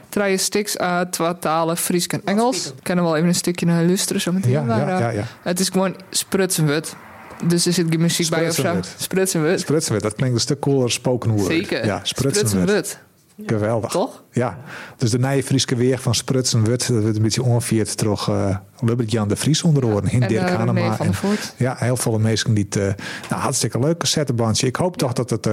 Treien, 0.09 0.39
sticks 0.39 0.79
uit 0.79 1.13
twee 1.13 1.39
talen, 1.39 1.77
Fries 1.77 2.07
en 2.07 2.21
Engels. 2.25 2.67
Ik 2.67 2.83
kan 2.83 2.97
er 2.97 3.03
wel 3.03 3.17
even 3.17 3.29
een 3.29 3.35
stukje 3.35 3.67
naar 3.67 3.85
luisteren 3.85 4.23
zo 4.23 4.33
meteen. 4.33 4.51
Ja, 4.51 4.63
maar, 4.63 4.79
ja, 4.79 4.95
eh, 4.95 5.01
ja, 5.01 5.11
ja. 5.11 5.25
Het 5.43 5.61
is 5.61 5.69
gewoon 5.69 5.97
sprutsenwut. 6.11 6.97
Dus 7.45 7.67
er 7.67 7.73
zit 7.73 7.87
geen 7.91 8.01
muziek 8.01 8.31
bij 8.31 8.49
of 8.49 8.55
zo. 8.55 8.77
Sprutsenwut. 8.97 9.61
Sprutsenwut. 9.61 10.03
Dat 10.03 10.15
klinkt 10.15 10.35
een 10.35 10.41
stuk 10.41 10.61
cooler 10.61 10.91
spoken 10.91 11.31
word. 11.31 11.47
Zeker. 11.47 11.85
Ja. 11.85 12.01
Sprutsenwut. 12.03 12.99
Geweldig. 13.47 13.91
Toch? 13.91 14.23
Ja, 14.33 14.59
dus 14.97 15.11
de 15.11 15.19
nieuwe 15.19 15.43
Frieske 15.43 15.77
weer 15.77 15.99
van 15.99 16.15
Sprutsenwut, 16.15 16.87
dat 16.89 17.03
wordt 17.03 17.17
een 17.17 17.23
beetje 17.23 17.43
onvierd 17.43 17.97
terug, 17.97 18.29
eh 18.29 18.57
Lubbert 18.85 19.11
Jan 19.11 19.29
de 19.29 19.37
Vries 19.37 19.63
onder 19.63 19.85
oren. 19.87 20.09
Hin 20.09 20.23
En 20.23 20.29
Dirk 20.29 20.49
Hanema. 20.51 20.97
van 20.97 21.07
en- 21.07 21.15
Voort. 21.15 21.55
ja, 21.57 21.77
heel 21.79 21.97
veel 21.97 22.19
mensen 22.19 22.55
die 22.55 22.65
het. 22.65 22.77
eh, 22.77 22.83
nou, 23.31 23.43
hartstikke 23.43 23.79
leuk 23.79 23.99
cassettebandje. 23.99 24.67
Ik 24.67 24.77
hoop 24.77 24.97
toch 24.97 25.13
dat 25.13 25.31
het. 25.31 25.49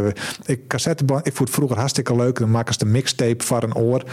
ik, 0.45 0.67
cassetteband, 0.67 1.27
ik 1.27 1.33
vond 1.35 1.47
het 1.47 1.57
vroeger 1.57 1.77
hartstikke 1.77 2.15
leuk. 2.15 2.39
Dan 2.39 2.51
maken 2.51 2.73
ze 2.73 2.79
de 2.79 2.85
mixtape 2.85 3.43
voor 3.45 3.63
een 3.63 3.75
oor. 3.75 4.03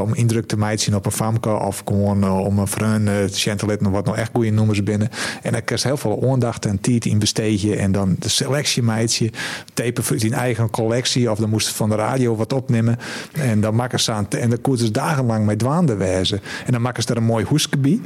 om 0.00 0.14
indruk 0.14 0.46
te 0.46 0.56
maken 0.56 0.78
zien 0.78 0.94
op 0.94 1.06
een 1.06 1.12
famke. 1.12 1.50
Of 1.50 1.82
gewoon 1.84 2.30
om 2.30 2.58
een 2.58 2.66
vriend 2.66 3.08
uh. 3.08 3.90
Wat 3.90 4.04
nou 4.04 4.16
echt 4.16 4.30
goede 4.34 4.50
nummers 4.50 4.82
binnen. 4.82 5.08
En 5.42 5.52
dan 5.52 5.64
krijg 5.64 5.82
je 5.82 5.88
heel 5.88 5.96
veel 5.96 6.30
aandacht 6.32 6.66
en 6.66 6.80
tijd 6.80 7.04
in 7.04 7.18
besteden. 7.18 7.78
En 7.78 7.92
dan 7.92 8.16
de 8.18 8.28
selectie 8.28 8.82
meidje. 8.82 9.30
Tapen 9.74 10.04
voor 10.04 10.18
zijn 10.18 10.32
eigen 10.32 10.70
collectie. 10.70 11.30
Of 11.30 11.38
dan 11.38 11.50
moest 11.50 11.68
van 11.68 11.88
de 11.88 11.94
radio 11.94 12.36
wat 12.36 12.52
opnemen. 12.52 12.98
En 13.32 13.60
dan 13.60 13.74
maken 13.74 14.00
ze 14.00 14.12
En 14.28 14.50
dan 14.50 14.60
koerden 14.60 14.86
ze 14.86 14.92
dagenlang 14.92 15.46
met 15.46 15.58
dwaande 15.58 15.94
wijzen. 15.96 16.40
En 16.66 16.72
dan 16.72 16.82
maken 16.82 17.02
ze 17.02 17.08
er 17.08 17.16
een 17.16 17.22
mooi 17.22 17.44
hoeske 17.44 17.78
bij. 17.78 18.00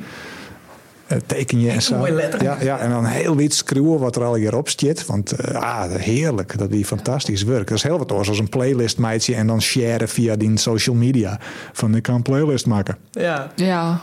Eh, 1.07 1.19
teken 1.27 1.61
je 1.61 1.71
en 1.71 1.83
zo. 1.83 1.97
mooie 1.97 2.13
letter. 2.13 2.43
Ja, 2.43 2.57
ja, 2.61 2.79
en 2.79 2.91
dan 2.91 3.05
heel 3.05 3.37
wit 3.37 3.55
schreeuwen 3.55 3.99
wat 3.99 4.17
er 4.17 4.25
al 4.25 4.35
hierop 4.35 4.69
zit. 4.69 5.07
Want 5.07 5.33
eh, 5.33 5.55
ah, 5.55 5.93
heerlijk. 5.95 6.59
Dat 6.59 6.71
is 6.71 6.87
fantastisch 6.87 7.43
werk. 7.43 7.69
Dat 7.69 7.77
is 7.77 7.83
heel 7.83 7.99
wat 7.99 8.13
oors 8.13 8.29
als 8.29 8.39
een 8.39 8.49
playlist 8.49 8.99
meidje. 8.99 9.35
En 9.35 9.47
dan 9.47 9.63
sharen 9.63 10.09
via 10.09 10.37
die 10.37 10.59
social 10.59 10.97
media. 10.97 11.39
Van 11.73 11.95
ik 11.95 12.03
kan 12.03 12.15
een 12.15 12.23
playlist 12.23 12.67
maken. 12.67 12.97
Ja. 13.11 13.51
Ja. 13.55 14.01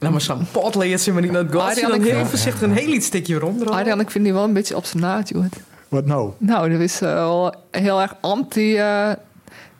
Nou, 0.00 0.12
maar 0.12 0.20
zo'n 0.20 0.46
potleert 0.52 1.00
ze 1.00 1.12
maar 1.12 1.22
niet 1.22 1.30
naar 1.30 1.42
het 1.42 1.52
Dan 1.80 1.94
ik- 1.94 2.02
heel 2.12 2.26
voorzichtig 2.26 2.62
een 2.62 2.76
heel 2.76 2.92
iets 2.92 3.06
stikje 3.06 3.38
rond. 3.38 3.70
Arjan, 3.70 4.00
ik 4.00 4.10
vind 4.10 4.24
die 4.24 4.32
wel 4.32 4.44
een 4.44 4.52
beetje 4.52 4.76
op 4.76 4.84
zijn 4.84 5.02
naad, 5.02 5.28
joh. 5.28 5.44
Wat 5.88 6.06
nou? 6.06 6.30
Nou, 6.38 6.70
dat 6.70 6.80
is 6.80 7.00
eh, 7.00 7.12
wel 7.12 7.54
heel 7.70 8.00
erg 8.00 8.14
anti 8.20 8.78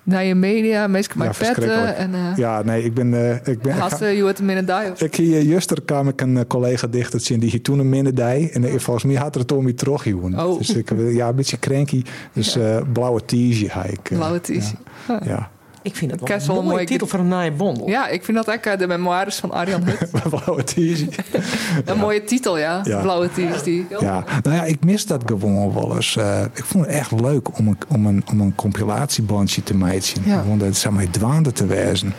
naar 0.06 0.24
je 0.24 0.34
media, 0.34 0.86
meestal 0.86 1.16
Ja, 1.16 1.32
mijn 1.38 1.54
petten. 1.54 1.96
En 1.96 2.10
uh, 2.10 2.36
Ja, 2.36 2.62
nee, 2.62 2.82
ik 2.84 2.94
ben... 2.94 3.14
eh, 3.14 3.34
ik 3.52 3.62
ben 3.62 3.72
ik 3.74 3.78
had 3.80 3.98
je 3.98 4.24
het 4.24 4.40
minder 4.42 4.66
die 4.66 4.90
of 4.90 5.00
ik 5.00 5.14
hier 5.14 5.42
juster 5.42 5.82
kwam 5.82 6.08
ik 6.08 6.20
een 6.20 6.36
eh, 6.36 6.44
collega 6.48 6.86
dichter 6.86 7.20
en 7.28 7.40
die 7.40 7.50
hier 7.50 7.62
toen 7.62 7.78
een 7.78 7.88
minnendij. 7.88 8.50
En 8.52 8.64
eh, 8.64 8.78
volgens 8.78 9.04
mij 9.04 9.14
had 9.14 9.34
er 9.34 9.40
het 9.40 9.52
om 9.52 9.66
je 9.66 9.74
terug. 9.74 10.06
Oh. 10.06 10.58
Dus 10.58 10.74
ik 10.74 10.90
eh, 10.90 11.14
ja, 11.14 11.28
een 11.28 11.34
beetje 11.34 11.58
cranky. 11.58 12.02
Dus 12.32 12.56
eh, 12.56 12.78
blauwe 12.92 13.20
t-shirt 13.24 13.90
ik. 13.90 14.10
eh, 14.10 14.16
blauwe 14.16 14.40
t-shirt. 14.40 14.76
Ja. 15.08 15.20
ja. 15.24 15.50
Ik 15.86 15.96
vind 15.96 16.10
het 16.10 16.20
wel 16.20 16.28
Kerst 16.28 16.48
een 16.48 16.54
mooie 16.54 16.66
mooie 16.68 16.86
titel 16.86 17.06
voor 17.06 17.18
een 17.18 17.28
naaie 17.28 17.52
bondel. 17.52 17.88
Ja, 17.88 18.08
ik 18.08 18.24
vind 18.24 18.36
dat 18.36 18.48
echt 18.48 18.66
eh, 18.66 18.78
de 18.78 18.86
memoires 18.86 19.36
van 19.36 19.50
Arjan 19.50 19.82
Hut. 19.82 20.10
blauwe 20.30 20.64
t-shirt. 20.64 21.18
Een 21.84 21.98
mooie 21.98 22.24
titel, 22.24 22.58
ja. 22.58 22.80
Ja. 22.84 23.00
Blauwe 23.00 23.28
t-shirt. 23.28 23.64
die. 23.64 23.86
Ja, 24.00 24.24
nou 24.42 24.56
ja, 24.56 24.64
ik 24.64 24.84
mis 24.84 25.06
dat 25.06 25.22
gewoon 25.26 25.74
wel 25.74 25.94
eens. 25.94 26.16
Eh, 26.16 26.42
ik 26.54 26.64
vond 26.64 26.86
het 26.86 26.94
echt 26.94 27.10
leuk 27.10 27.58
om 27.58 27.68
een, 27.68 27.78
om 27.88 28.06
een, 28.06 28.24
om 28.30 28.40
een 28.40 28.54
compilatiebandje 28.54 29.62
te 29.62 29.74
maken. 29.74 30.22
Ja. 30.24 30.40
Gewoon 30.40 30.58
dat 30.58 30.76
zeg 30.76 30.92
maar 30.92 31.10
dwaande 31.10 31.52
te 31.52 31.66
wijzen. 31.66 32.14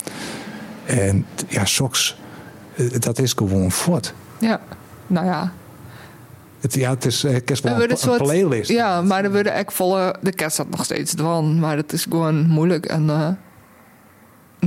En 0.85 1.25
ja, 1.47 1.65
soks, 1.65 2.17
eh, 2.75 2.85
dat 2.99 3.19
is 3.19 3.33
gewoon 3.33 3.71
fort. 3.71 4.13
Ja. 4.39 4.61
Nou 5.07 5.25
ja. 5.25 5.51
Het, 6.59 6.73
ja, 6.73 6.89
het 6.89 7.05
is, 7.05 7.23
eh, 7.23 7.35
is 7.45 7.59
wel 7.61 7.83
een, 7.83 7.97
soort- 7.97 8.23
playlist. 8.23 8.69
Ja, 8.69 9.01
maar 9.01 9.23
er 9.23 9.31
worden 9.31 9.53
echt 9.53 9.73
volle... 9.73 10.15
De 10.21 10.31
kerst 10.31 10.53
staat 10.53 10.69
nog 10.69 10.83
steeds 10.83 11.13
dwan, 11.13 11.59
maar 11.59 11.77
het 11.77 11.93
is 11.93 12.03
gewoon 12.09 12.47
moeilijk. 12.47 12.85
En 12.85 13.09
eh, 13.09 13.27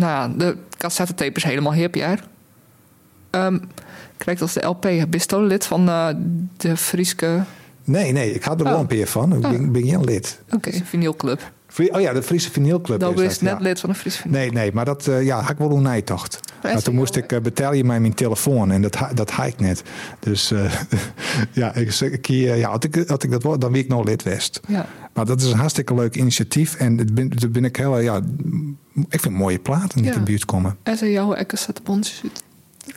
nou 0.01 0.31
ja, 0.31 0.37
de 0.39 0.57
cassettetape 0.79 1.33
is 1.37 1.45
helemaal 1.45 1.73
hip, 1.73 1.95
ja. 1.95 2.17
Ehm 3.31 3.59
krijgt 4.21 4.43
als 4.43 4.53
de 4.53 4.67
LP. 4.67 4.87
Bist 5.09 5.31
je 5.31 5.43
lid 5.43 5.67
van 5.67 5.89
eh, 5.89 6.09
de 6.57 6.77
Frieske... 6.77 7.43
Nee, 7.85 8.13
nee, 8.13 8.35
ik 8.35 8.43
had 8.43 8.59
er 8.59 8.65
wel 8.65 8.75
Oh. 8.75 8.81
een 8.81 8.87
peer 8.87 9.07
van. 9.07 9.35
Ik 9.35 9.41
ben, 9.41 9.73
ben 9.73 9.87
geen 9.87 10.05
lid. 10.05 10.41
Oké. 10.51 10.71
vinylclub. 10.85 11.51
Frie- 11.67 11.95
Oh 11.95 12.01
ja, 12.01 12.13
de 12.13 12.23
Friese 12.23 12.51
Vinylclub 12.51 13.01
Dat 13.01 13.21
is 13.21 13.41
net 13.41 13.53
ja. 13.59 13.63
lid 13.63 13.81
van 13.81 13.91
de 13.91 13.97
Friese 13.97 14.21
vinyl. 14.21 14.39
Nee, 14.39 14.53
nee, 14.53 14.73
maar 14.73 14.85
dat 14.85 15.07
eh, 15.07 15.23
ja, 15.25 15.41
had 15.41 15.51
ik 15.51 15.59
wel 15.59 15.71
een 15.71 15.83
nijtocht. 15.83 16.41
Maar 16.63 16.77
is 16.77 16.83
toen 16.83 16.95
moest 16.95 17.17
ik 17.17 17.33
eh, 17.33 17.41
betalen 17.41 17.87
mij 17.87 18.01
mijn 18.01 18.15
telefoon 18.15 18.71
en 18.71 18.83
dat, 18.83 18.99
dat 19.15 19.31
had 19.31 19.47
ik 19.47 19.61
net. 19.61 19.83
Dus 20.19 20.51
eh, 20.51 20.73
ja, 21.53 21.75
ik, 21.75 21.95
ik, 22.01 22.27
ja, 22.27 22.71
had, 22.71 22.85
ik, 22.85 23.05
had 23.07 23.23
ik 23.23 23.31
dat 23.31 23.43
wel, 23.43 23.59
dan 23.59 23.73
wie 23.73 23.83
ik 23.83 23.89
nou 23.89 24.05
lid 24.05 24.23
west. 24.23 24.61
Ja. 24.69 24.87
Maar 25.15 25.25
dat 25.25 25.41
is 25.41 25.53
een 25.53 25.59
hartstikke 25.59 25.95
leuk 25.95 26.17
initiatief. 26.17 26.75
En 26.75 26.97
ben, 27.15 27.29
daar 27.29 27.51
ben 27.51 27.65
ik 27.65 27.77
heel, 27.77 27.99
ja, 27.99 28.21
ik 29.09 29.21
vind 29.21 29.35
mooie 29.35 29.59
platen 29.59 29.97
die 29.97 30.05
Ja. 30.05 30.13
in 30.13 30.19
de 30.19 30.25
buurt 30.25 30.45
komen. 30.45 30.77
En 30.83 30.97
ze 30.97 31.11
jouw 31.11 31.33
ekke 31.33 31.45
cassettebandjes 31.47 32.23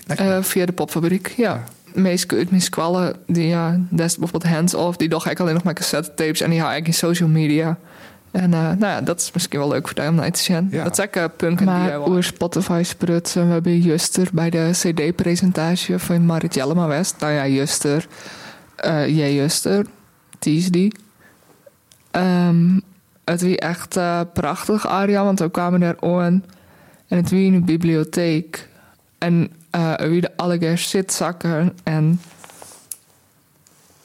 uit. 0.08 0.20
Eh, 0.20 0.44
via 0.44 0.66
de 0.66 0.72
popfabriek, 0.72 1.28
ja. 1.38 1.64
Meest 1.94 2.34
uit 2.34 2.50
mijn 2.50 2.62
squallen, 2.62 3.16
die 3.28 3.48
ja, 3.48 3.80
dat 3.90 4.06
is 4.06 4.18
bijvoorbeeld 4.18 4.54
hands-off, 4.54 4.98
die 4.98 5.10
doch 5.10 5.30
ik 5.30 5.40
alleen 5.40 5.54
nog 5.54 5.64
maar 5.64 5.74
cassettetapes 5.74 6.42
en 6.42 6.50
die 6.50 6.62
hou 6.62 6.76
ik 6.76 6.88
in 6.88 6.94
social 6.94 7.30
media. 7.30 7.78
En 8.32 8.54
eh, 8.54 8.60
nou 8.60 8.80
ja, 8.80 9.02
dat 9.02 9.20
is 9.22 9.32
misschien 9.32 9.60
wel 9.60 9.68
leuk 9.68 9.88
voor 9.88 9.98
jou 9.98 10.10
om 10.10 10.16
naar 10.16 10.32
te 10.32 10.40
zien. 10.40 10.68
Ja. 10.72 10.84
Dat 10.84 10.98
is 10.98 11.06
ook 11.06 11.16
eh, 11.16 11.24
punk 11.38 11.60
en 11.60 11.66
Maar 11.66 12.08
oer 12.08 12.24
Spotify 12.24 12.82
sprutsen 12.86 13.48
we 13.48 13.54
hebben 13.54 13.80
Juster 13.82 14.28
bij 14.34 14.50
de 14.50 14.70
CD-presentatie 14.72 15.98
van 15.98 16.26
Marit 16.26 16.54
Jellema 16.54 16.88
West. 16.88 17.16
Nou 17.20 17.34
ja, 17.34 17.48
Juster, 17.48 18.08
eh 18.76 19.08
jij 19.18 19.34
Juster, 19.34 19.86
tease 20.40 20.70
die. 20.70 20.96
Ehm, 22.12 22.80
het 23.24 23.42
was 23.42 23.56
echt 23.56 23.98
eh, 23.98 24.22
prachtig, 24.34 24.88
Aria, 24.88 25.24
want 25.24 25.40
we 25.40 25.52
kwamen 25.52 25.80
daar 25.80 25.96
aan 26.00 26.44
en 27.08 27.18
het 27.18 27.32
was 27.32 27.40
in 27.40 27.54
een 27.54 27.66
bibliotheek. 27.66 28.68
En 29.18 29.52
eh 29.70 30.00
er 30.00 30.10
werden 30.10 30.32
allegaar 30.36 30.78
zitzakken 30.78 31.78
en 31.84 32.22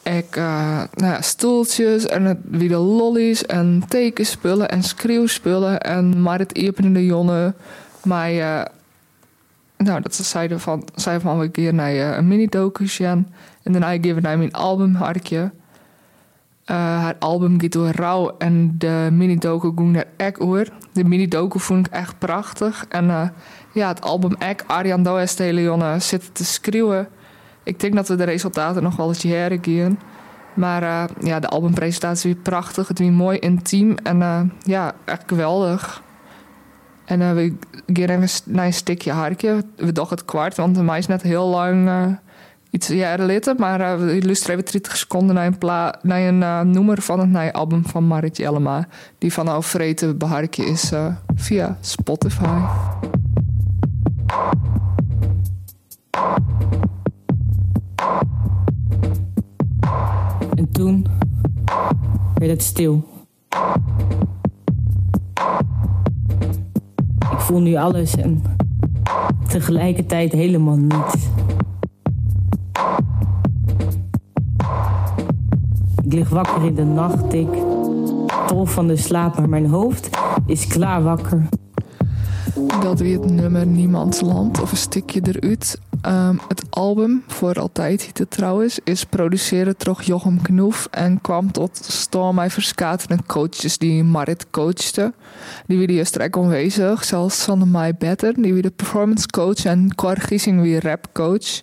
ik, 0.02 0.36
eh, 0.36 0.82
nou 0.94 1.12
ja, 1.12 1.20
stoeltjes 1.20 2.06
en 2.06 2.24
het 2.24 2.38
weer 2.44 2.76
lollies 2.76 3.46
en 3.46 3.82
tekenspullen 3.88 4.68
en 4.68 4.82
schreeuwspullen 4.82 5.80
en 5.80 6.22
maar 6.22 6.38
het 6.38 6.52
de 6.92 7.04
jongen. 7.04 7.54
Maar 8.04 8.32
nou, 9.76 10.00
dat 10.00 10.14
ze 10.14 10.22
zeiden 10.22 10.60
van, 10.60 10.88
zei 10.94 11.20
van 11.20 11.40
een 11.40 11.50
keer 11.50 11.74
naar 11.74 12.18
een 12.18 12.28
mini-docu 12.28 12.88
gaan. 12.88 13.26
En 13.62 13.72
daarna 13.72 13.90
geven 13.90 14.22
naar 14.22 14.38
mijn 14.38 14.52
album 14.52 14.94
hartje. 14.94 15.50
Eh, 16.68 16.76
haar 16.76 17.16
album 17.18 17.60
gaat 17.60 17.94
rouw 17.96 18.34
en 18.38 18.74
de 18.78 19.08
mini-docu 19.12 19.72
ging 19.76 19.92
naar 19.92 20.04
echt 20.16 20.40
oor. 20.40 20.66
De 20.92 21.04
mini-docu 21.04 21.60
vond 21.60 21.86
ik 21.86 21.92
echt 21.92 22.18
prachtig. 22.18 22.86
En 22.88 23.10
eh, 23.10 23.28
ja, 23.72 23.88
het 23.88 24.02
album 24.02 24.34
Ek, 24.38 24.64
Arjan 24.66 25.02
Does 25.02 25.36
de 25.36 25.44
zitten 25.98 26.32
te 26.32 26.44
schreeuwen. 26.44 27.08
Ik 27.62 27.80
denk 27.80 27.94
dat 27.94 28.08
we 28.08 28.14
de 28.14 28.24
resultaten 28.24 28.82
nog 28.82 28.96
wel 28.96 29.08
eens 29.08 29.22
gaan. 29.22 29.98
Maar 30.54 30.82
eh, 30.82 31.04
ja, 31.20 31.40
de 31.40 31.48
albumpresentatie 31.48 32.34
was 32.34 32.42
prachtig. 32.42 32.88
Het 32.88 32.98
was 32.98 33.08
mooi 33.08 33.38
intiem 33.38 33.96
en 34.02 34.52
ja, 34.62 34.92
echt 35.04 35.22
geweldig. 35.26 36.02
En 37.04 37.34
we 37.34 37.54
gaan 37.86 38.22
even 38.22 38.52
naar 38.54 38.66
een 38.66 38.72
stukje 38.72 39.12
hartje. 39.12 39.64
We 39.76 39.92
dachten 39.92 40.16
het 40.16 40.26
kwart, 40.26 40.56
want 40.56 40.74
de 40.74 40.82
mij 40.82 40.98
is 40.98 41.06
net 41.06 41.22
heel 41.22 41.46
lang 41.46 41.88
iets 42.70 42.88
jaren 42.88 43.26
litten. 43.26 43.54
Maar 43.58 43.98
we 43.98 44.24
luisteren 44.24 44.58
even 44.58 44.72
30 44.72 44.96
seconden 44.96 45.34
naar 45.34 45.46
een, 45.46 45.58
pla 45.58 45.98
naar 46.02 46.20
een 46.20 46.42
eh, 46.42 46.60
noemer 46.60 47.02
van 47.02 47.18
het 47.18 47.28
nieuwe 47.28 47.52
album 47.52 47.86
van 47.86 48.06
Marit 48.06 48.36
Jellema. 48.36 48.88
Die 49.18 49.32
van 49.32 49.48
Alvreten 49.48 50.18
beharkje 50.18 50.64
is 50.66 50.92
eh, 50.92 51.06
via 51.34 51.78
Spotify. 51.80 52.60
En 60.54 60.68
toen 60.72 61.06
werd 62.34 62.50
het 62.50 62.62
stil. 62.62 63.08
Ik 67.32 67.44
voel 67.44 67.60
nu 67.60 67.76
alles 67.76 68.16
en 68.16 68.42
tegelijkertijd 69.48 70.32
helemaal 70.32 70.76
niets. 70.76 71.28
Ik 76.08 76.14
lig 76.14 76.28
wakker 76.28 76.64
in 76.64 76.74
de 76.74 76.84
nacht, 76.84 77.32
ik 77.32 77.48
tol 78.46 78.64
van 78.64 78.86
de 78.86 78.96
slaap, 78.96 79.38
maar 79.38 79.48
mijn 79.48 79.66
hoofd 79.66 80.08
is 80.46 80.66
klaar 80.66 81.02
wakker. 81.02 81.48
Dat 82.80 83.00
weer 83.00 83.20
het 83.20 83.30
nummer 83.30 83.66
Niemands 83.66 84.20
Land 84.20 84.60
of 84.60 84.70
een 84.70 84.76
stukje 84.76 85.20
eruit. 85.22 85.80
Ehm, 86.00 86.36
het 86.48 86.64
album, 86.70 87.22
voor 87.26 87.54
altijd 87.54 88.02
heet 88.02 88.18
het 88.18 88.30
trouwens, 88.30 88.78
is 88.84 89.04
produceren 89.04 89.74
door 89.78 90.02
Jochem 90.02 90.42
Knoef 90.42 90.88
en 90.90 91.20
kwam 91.20 91.52
tot 91.52 92.08
met 92.34 92.52
verschillende 92.52 93.18
coaches 93.26 93.78
die 93.78 94.04
Marit 94.04 94.50
coachte. 94.50 95.12
Die 95.66 95.78
weer 95.78 95.90
eerst 95.90 96.12
direct 96.12 96.36
aanwezig, 96.36 97.04
zelfs 97.04 97.42
Sanne 97.42 97.66
Mai 97.66 97.92
Better, 97.94 98.34
die 98.34 98.52
weer 98.52 98.62
de 98.62 98.70
performance 98.70 99.26
coach 99.26 99.64
en 99.64 99.94
Cor 99.94 100.16
Giesing 100.16 100.60
weer 100.60 100.82
rap 100.82 101.06
coach. 101.12 101.62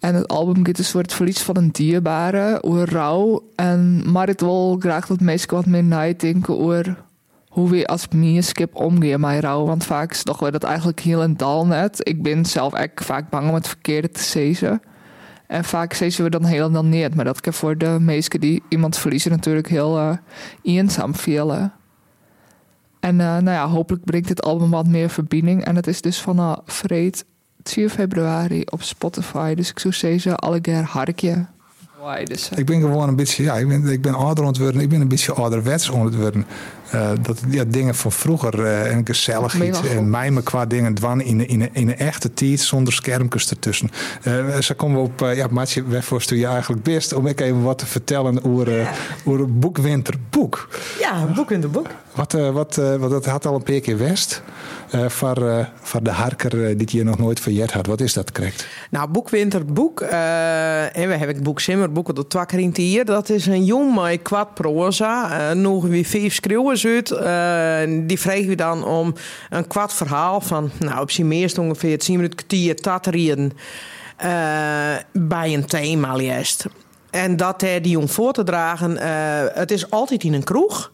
En 0.00 0.14
het 0.14 0.28
album 0.28 0.66
gaat 0.66 0.76
dus 0.76 0.90
voor 0.90 1.00
het 1.02 1.12
verlies 1.12 1.42
van 1.42 1.56
een 1.56 1.70
dierbare, 1.70 2.62
over 2.62 2.90
rouw. 2.90 3.48
En 3.54 4.10
Marit 4.10 4.40
wil 4.40 4.76
graag 4.78 5.06
dat 5.06 5.20
mensen 5.20 5.54
wat 5.54 5.66
meer 5.66 5.84
nadenken 5.84 6.58
over 6.58 7.04
hoe 7.48 7.70
we 7.70 7.86
als 7.86 8.08
mierskip 8.08 8.74
omgaan 8.74 9.20
met 9.20 9.40
rouw. 9.40 9.66
Want 9.66 9.84
vaak 9.84 10.10
is 10.10 10.22
toch 10.22 10.50
dat 10.50 10.64
eigenlijk 10.64 11.00
heel 11.00 11.22
en 11.22 11.36
dal 11.36 11.66
net. 11.66 12.08
Ik 12.08 12.22
ben 12.22 12.44
zelf 12.44 12.72
echt 12.72 13.04
vaak 13.04 13.30
bang 13.30 13.48
om 13.48 13.54
het 13.54 13.68
verkeerde 13.68 14.10
te 14.10 14.22
zezen. 14.22 14.82
En 15.46 15.64
vaak 15.64 15.92
zezen 15.92 16.24
we 16.24 16.30
dan 16.30 16.44
heel 16.44 16.70
dan 16.70 16.88
niet. 16.88 17.14
Maar 17.14 17.24
dat 17.24 17.40
kan 17.40 17.52
voor 17.52 17.78
de 17.78 17.96
meesten 18.00 18.40
die 18.40 18.62
iemand 18.68 18.96
verliezen 18.96 19.30
natuurlijk 19.30 19.68
heel 19.68 19.98
eh, 19.98 20.16
eenzaam 20.62 21.14
vielen. 21.14 21.72
En 23.00 23.20
eh, 23.20 23.26
nou 23.26 23.50
ja, 23.50 23.68
hopelijk 23.68 24.04
brengt 24.04 24.28
dit 24.28 24.42
album 24.42 24.70
wat 24.70 24.88
meer 24.88 25.10
verbinding. 25.10 25.64
En 25.64 25.76
het 25.76 25.86
is 25.86 26.00
dus 26.00 26.20
van 26.20 26.38
uh, 26.38 26.56
Vreed 26.64 27.24
4 27.62 27.88
februari 27.90 28.62
op 28.64 28.82
Spotify. 28.82 29.54
Dus 29.54 29.70
ik 29.70 29.78
zou 29.78 29.94
zeggen, 29.94 30.36
allegaar 30.36 30.84
harkje. 30.84 31.46
Why, 32.02 32.24
dus, 32.24 32.48
Ik 32.48 32.66
ben 32.66 32.80
gewoon 32.80 33.08
een 33.08 33.16
beetje, 33.16 33.42
ja, 33.42 33.54
ik 33.54 33.68
ben, 33.68 33.86
ik 33.86 34.02
ben 34.02 34.14
ouder 34.14 34.44
ontworpen. 34.44 34.80
Ik 34.80 34.88
ben 34.88 35.00
een 35.00 35.08
beetje 35.08 35.32
ouderwets 35.32 35.88
ontworpen. 35.88 36.46
Eh 36.90 37.10
dat 37.22 37.40
ja, 37.50 37.64
dingen 37.66 37.94
van 37.94 38.12
vroeger 38.12 38.64
eh, 38.64 38.92
en 38.92 39.06
gezellig 39.06 39.52
je 39.58 39.66
iets 39.66 39.80
en 39.80 39.96
goed? 39.96 40.06
mij 40.06 40.30
me 40.30 40.42
qua 40.42 40.66
dingen 40.66 40.94
dwan 40.94 41.20
in, 41.20 41.48
in, 41.48 41.74
in 41.74 41.88
een 41.88 41.96
echte 41.96 42.34
tijd 42.34 42.60
zonder 42.60 42.92
schermpjes 42.92 43.50
ertussen. 43.50 43.90
Eh 44.22 44.58
ze 44.58 44.74
komen 44.74 45.00
op, 45.02 45.22
eh, 45.22 45.36
ja, 45.36 45.46
Maatje, 45.50 45.84
waarvoor 45.86 46.22
je 46.26 46.46
eigenlijk 46.46 46.82
best 46.82 47.12
om 47.12 47.26
ik 47.26 47.40
even 47.40 47.62
wat 47.62 47.78
te 47.78 47.86
vertellen 47.86 48.44
over, 48.44 48.80
eh 48.80 48.88
over 49.24 49.40
een 49.40 49.58
boekwinterboek. 49.58 50.68
Ja, 51.00 51.24
boek 51.34 51.50
in 51.50 51.60
de 51.60 51.68
boek. 51.68 51.86
Wat, 52.14 52.34
eh, 52.34 52.50
wat, 52.50 52.78
eh, 52.78 52.94
wat 52.96 53.10
dat 53.10 53.24
had 53.26 53.46
al 53.46 53.54
een 53.54 53.62
paar 53.62 53.80
keer 53.80 53.98
west. 53.98 54.42
eh 54.90 55.08
voor, 55.08 55.48
eh, 55.48 55.64
voor 55.80 56.02
de 56.02 56.10
harker 56.10 56.66
eh, 56.66 56.76
die 56.78 56.86
hier 56.90 57.04
nog 57.04 57.18
nooit 57.18 57.40
verjet 57.40 57.72
had. 57.72 57.86
Wat 57.86 58.00
is 58.00 58.12
dat 58.12 58.32
correct? 58.32 58.66
Nou, 58.90 59.08
Boekwinter 59.10 59.64
Boek. 59.64 60.00
eh, 60.00 60.96
en 60.96 61.08
we 61.08 61.14
hebben 61.16 61.34
het 61.34 61.42
boek 61.42 61.60
Simmer, 61.60 61.92
boeken 61.92 62.14
de 62.14 62.26
Twakkerint 62.26 62.76
hier. 62.76 63.04
Dat 63.04 63.28
is 63.28 63.46
een 63.46 63.64
jong 63.64 64.02
met 64.02 64.22
kwad 64.22 64.54
proza. 64.54 65.48
eh, 65.50 65.56
nog 65.56 65.86
weer 65.86 66.04
vijf 66.04 66.34
Eh, 66.84 67.80
die 68.06 68.20
vregen 68.20 68.48
we 68.48 68.54
dan 68.54 68.84
om 68.84 69.14
een 69.50 69.66
kwad 69.66 69.94
verhaal 69.94 70.40
van, 70.40 70.70
nou, 70.78 71.00
op 71.00 71.10
zijn 71.10 71.28
meest 71.28 71.58
ongeveer 71.58 71.98
10 71.98 72.14
minuten 72.16 72.36
kwartier 72.36 72.76
tatterien. 72.76 73.52
eh 74.16 74.96
bij 75.12 75.54
een 75.54 75.66
thema 75.66 76.16
juist. 76.16 76.66
En 77.10 77.36
dat 77.36 77.62
er 77.62 77.82
die 77.82 77.92
jong 77.92 78.10
voor 78.10 78.32
te 78.32 78.44
dragen. 78.44 78.96
eh, 78.96 79.54
het 79.54 79.70
is 79.70 79.90
altijd 79.90 80.24
in 80.24 80.34
een 80.34 80.44
kroeg. 80.44 80.90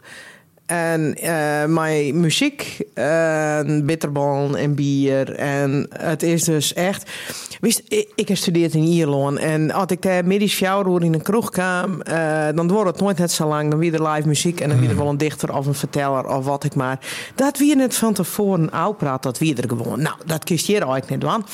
En 0.66 1.14
eh 1.14 1.64
mijn 1.64 2.20
muziek, 2.20 2.78
en 2.94 3.86
bitterbal 3.86 4.56
en 4.56 4.74
bier. 4.74 5.34
En 5.34 5.86
het 5.90 6.22
is 6.22 6.44
dus 6.44 6.72
echt. 6.72 7.10
Wist, 7.60 7.82
ik, 7.88 8.08
heb 8.14 8.26
gestudeerd 8.26 8.74
in 8.74 8.82
Ierland. 8.82 9.38
En 9.38 9.70
als 9.70 9.86
ik 9.86 10.02
daar 10.02 10.26
middags 10.26 10.60
uur 10.60 11.04
in 11.04 11.14
een 11.14 11.22
kroeg 11.22 11.50
kwam, 11.50 12.00
eh, 12.00 12.46
dan 12.54 12.68
wordt 12.68 12.90
het 12.90 13.00
nooit 13.00 13.18
net 13.18 13.32
zo 13.32 13.48
lang. 13.48 13.70
Dan 13.70 13.78
weer 13.78 13.94
er 13.94 14.08
live 14.08 14.28
muziek 14.28 14.60
en 14.60 14.68
dan 14.68 14.80
weer 14.80 14.90
er 14.90 14.96
wel 14.96 15.08
een 15.08 15.18
dichter 15.18 15.56
of 15.56 15.66
een 15.66 15.74
verteller 15.74 16.26
of 16.26 16.44
wat 16.44 16.64
ik 16.64 16.74
maar. 16.74 16.98
Dat 17.34 17.58
wie 17.58 17.76
net 17.76 17.96
van 17.96 18.12
tevoren 18.12 18.72
uitpraat, 18.72 19.22
dat 19.22 19.38
wie 19.38 19.56
er 19.56 19.68
gewoon. 19.68 20.02
Nou, 20.02 20.16
dat 20.26 20.44
kiest 20.44 20.66
hier 20.66 20.82
eigenlijk 20.82 21.10
niet 21.10 21.30
van. 21.30 21.46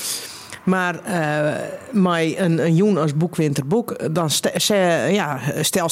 Maar 0.64 1.00
eh 1.04 1.54
een, 2.38 2.58
een 2.64 2.74
joen 2.74 2.98
als 2.98 3.16
boekwinterboek, 3.16 4.14
dan 4.14 4.30
ste, 4.30 4.52
ze- 4.56 5.08
ja, 5.12 5.38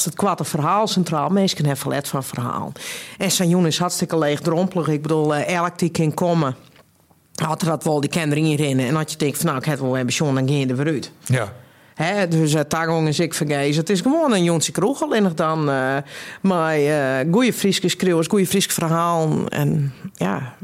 het 0.04 0.14
kwart 0.14 0.38
een 0.38 0.44
verhaal 0.44 0.86
centraal. 0.86 1.28
Mensen 1.28 1.56
hebben 1.58 1.76
verlet 1.76 2.08
van 2.08 2.24
verhaal. 2.24 2.72
En 3.18 3.30
zijn 3.30 3.48
joen 3.48 3.66
is 3.66 3.78
hartstikke 3.78 4.18
leegdrompelig. 4.18 4.88
Ik 4.88 5.02
bedoel, 5.02 5.34
eh, 5.34 5.54
elk 5.56 5.78
die 5.78 5.90
kan 5.90 6.14
komen. 6.14 6.54
Had 7.34 7.62
er 7.62 7.68
dat 7.68 7.84
wel, 7.84 8.00
die 8.00 8.10
erin 8.32 8.54
rennen. 8.56 8.86
En 8.86 8.96
als 8.96 9.12
je 9.12 9.18
denkt 9.18 9.36
van 9.36 9.46
nou, 9.46 9.58
ik 9.58 9.64
heb 9.64 9.78
het 9.78 9.90
wel 9.90 10.04
John, 10.04 10.34
dan 10.34 10.48
ga 10.48 10.54
je 10.54 10.66
er 10.66 10.76
weer 10.76 10.86
uit. 10.86 11.12
Ja. 11.24 11.52
Hè, 11.94 12.28
dus 12.28 12.54
uh, 12.54 12.60
Tagong 12.60 13.08
is 13.08 13.18
ik 13.20 13.34
vergezen. 13.34 13.80
Het 13.80 13.90
is 13.90 14.00
gewoon 14.00 14.32
een 14.32 14.44
Jonse 14.44 14.72
kroeg. 14.72 15.02
Alleen 15.02 15.22
nog 15.22 15.34
dan 15.34 15.70
eh 15.70 15.96
maar 16.42 16.80
uh, 16.80 17.32
goede 17.32 17.52
Frieske 17.52 17.88
schreeuwers, 17.88 18.26
goede 18.26 18.46
Frieske 18.46 18.72
verhaal. 18.72 19.30
En 19.48 19.92
ja, 20.14 20.54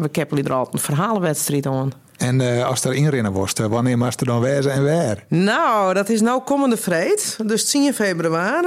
we 0.00 0.08
keppelen 0.08 0.44
er 0.44 0.52
altijd 0.52 0.74
een 0.74 0.80
verhalenwedstrijd 0.80 1.66
aan. 1.66 1.92
En 2.16 2.40
eh, 2.40 2.66
als 2.66 2.84
er 2.84 2.94
inrennen 2.94 3.32
wordt, 3.32 3.58
eh, 3.58 3.66
wanneer 3.66 3.98
mag 3.98 4.14
er 4.14 4.26
dan 4.26 4.40
wezen 4.40 4.72
en 4.72 4.84
waar? 4.84 5.24
Nou, 5.28 5.94
dat 5.94 6.08
is 6.08 6.20
nou 6.20 6.42
komende 6.42 6.76
vreed. 6.76 7.38
Dus 7.44 7.70
10 7.70 7.94
februari 7.94 8.66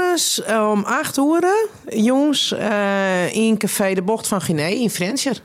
om 0.72 0.84
8 0.84 1.18
uur. 1.18 1.68
Jongens, 1.90 2.52
eh, 2.52 3.36
in 3.36 3.58
Café 3.58 3.94
de 3.94 4.02
Bocht 4.02 4.28
van 4.28 4.42
Guinea 4.42 4.68
in 4.68 4.90
Frenscher. 4.90 5.42